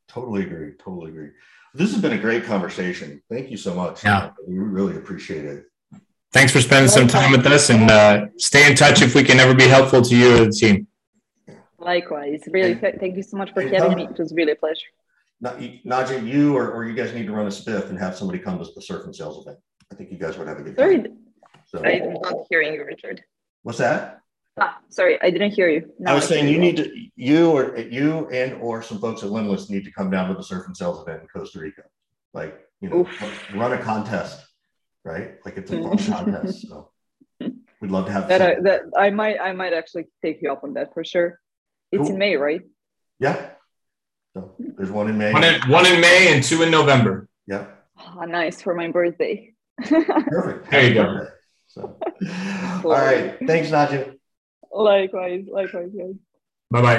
Totally 0.09 0.43
agree. 0.43 0.73
Totally 0.79 1.11
agree. 1.11 1.31
This 1.75 1.93
has 1.93 2.03
been 2.03 2.13
a 2.13 2.19
great 2.19 2.45
conversation. 2.45 3.23
Thank 3.31 3.51
you 3.51 3.57
so 3.57 3.75
much. 3.75 4.05
Yeah. 4.05 4.31
We 4.47 4.59
really 4.59 4.97
appreciate 4.97 5.45
it. 5.45 5.67
Thanks 6.33 6.53
for 6.53 6.61
spending 6.61 6.89
some 6.89 7.07
time 7.07 7.33
with 7.33 7.47
us 7.47 7.71
and 7.71 7.91
uh, 7.91 8.27
stay 8.39 8.69
in 8.69 8.77
touch 8.77 9.03
if 9.03 9.15
we 9.15 9.25
can 9.25 9.39
ever 9.39 9.55
be 9.55 9.69
helpful 9.69 10.03
to 10.03 10.17
you 10.17 10.35
or 10.35 10.45
the 10.47 10.53
team. 10.53 10.87
Likewise. 11.81 12.43
Really, 12.51 12.75
thank 12.75 13.17
you 13.17 13.23
so 13.23 13.37
much 13.37 13.53
for 13.53 13.63
having 13.63 13.97
me. 13.97 14.05
It 14.05 14.19
was 14.19 14.33
really 14.35 14.53
a 14.53 14.57
pleasure. 14.57 14.87
Nadja, 15.43 16.27
you 16.27 16.55
or, 16.55 16.71
or 16.71 16.85
you 16.85 16.95
guys 16.95 17.15
need 17.15 17.27
to 17.27 17.33
run 17.33 17.47
a 17.47 17.51
spiff 17.51 17.89
and 17.89 17.99
have 17.99 18.15
somebody 18.15 18.39
come 18.39 18.59
to 18.59 18.71
the 18.75 18.83
surf 18.83 19.05
and 19.05 19.17
sales 19.17 19.45
event. 19.47 19.59
I 19.91 19.95
think 19.95 20.13
you 20.13 20.19
guys 20.19 20.37
would 20.37 20.47
have 20.47 20.59
a 20.59 20.63
good 20.63 20.77
time. 20.77 21.19
Sorry, 21.67 21.99
so, 22.01 22.05
I'm 22.05 22.13
not 22.15 22.47
hearing 22.51 22.75
you, 22.75 22.85
Richard. 22.85 23.23
What's 23.63 23.79
that? 23.79 24.21
Ah, 24.59 24.79
sorry, 24.91 25.21
I 25.23 25.31
didn't 25.31 25.53
hear 25.53 25.69
you. 25.69 25.91
I 26.07 26.13
was 26.13 26.25
I 26.25 26.29
saying 26.29 26.49
you 26.49 26.59
need 26.59 26.77
to, 26.77 26.91
you 27.17 27.51
or 27.51 27.79
you 27.79 28.29
and 28.29 28.61
or 28.61 28.83
some 28.83 28.99
folks 28.99 29.23
at 29.23 29.31
lemlist 29.31 29.71
need 29.71 29.85
to 29.85 29.93
come 29.93 30.11
down 30.11 30.29
to 30.29 30.35
the 30.35 30.43
surf 30.43 30.67
and 30.67 30.77
sales 30.77 31.01
event 31.01 31.23
in 31.23 31.29
Costa 31.29 31.61
Rica. 31.61 31.83
Like, 32.35 32.61
you 32.81 32.91
know, 32.91 33.01
Oof. 33.01 33.55
run 33.55 33.73
a 33.73 33.79
contest, 33.79 34.45
right? 35.05 35.37
Like 35.45 35.57
it's 35.57 35.71
a 35.71 35.81
fun 35.81 35.97
contest. 35.99 36.69
So 36.69 36.91
we'd 37.41 37.91
love 37.91 38.07
to 38.07 38.13
have 38.13 38.29
that. 38.29 38.43
I, 38.43 38.61
that 38.63 38.83
I 38.99 39.11
might, 39.11 39.41
I 39.41 39.53
might 39.53 39.73
actually 39.73 40.09
take 40.23 40.43
you 40.43 40.53
up 40.53 40.65
on 40.65 40.75
that 40.75 40.93
for 40.93 41.05
sure. 41.05 41.41
It's 41.93 42.03
cool. 42.03 42.11
in 42.11 42.19
May, 42.19 42.37
right? 42.37 42.63
Yeah. 43.19 43.51
So 44.35 44.55
there's 44.59 44.91
one 44.91 45.09
in 45.09 45.19
May. 45.19 45.33
One 45.33 45.45
in, 45.45 45.61
one 45.63 45.87
in 45.87 46.01
May 46.01 46.33
and 46.33 46.43
two 46.43 46.63
in 46.63 46.71
November. 46.71 47.29
Yeah. 47.47 47.67
Oh, 48.17 48.25
nice 48.25 48.63
for 48.63 48.75
my 48.75 48.89
birthday. 48.89 49.53
Perfect. 49.83 50.71
There 50.71 50.87
you 50.87 50.95
go. 50.95 51.27
So, 51.67 51.99
all 52.85 52.91
right. 52.91 53.37
Thanks, 53.47 53.71
Nadja. 53.71 54.17
Likewise. 54.73 55.47
Likewise, 55.51 55.91
guys. 55.97 56.15
Bye 56.71 56.83
bye. 56.83 56.89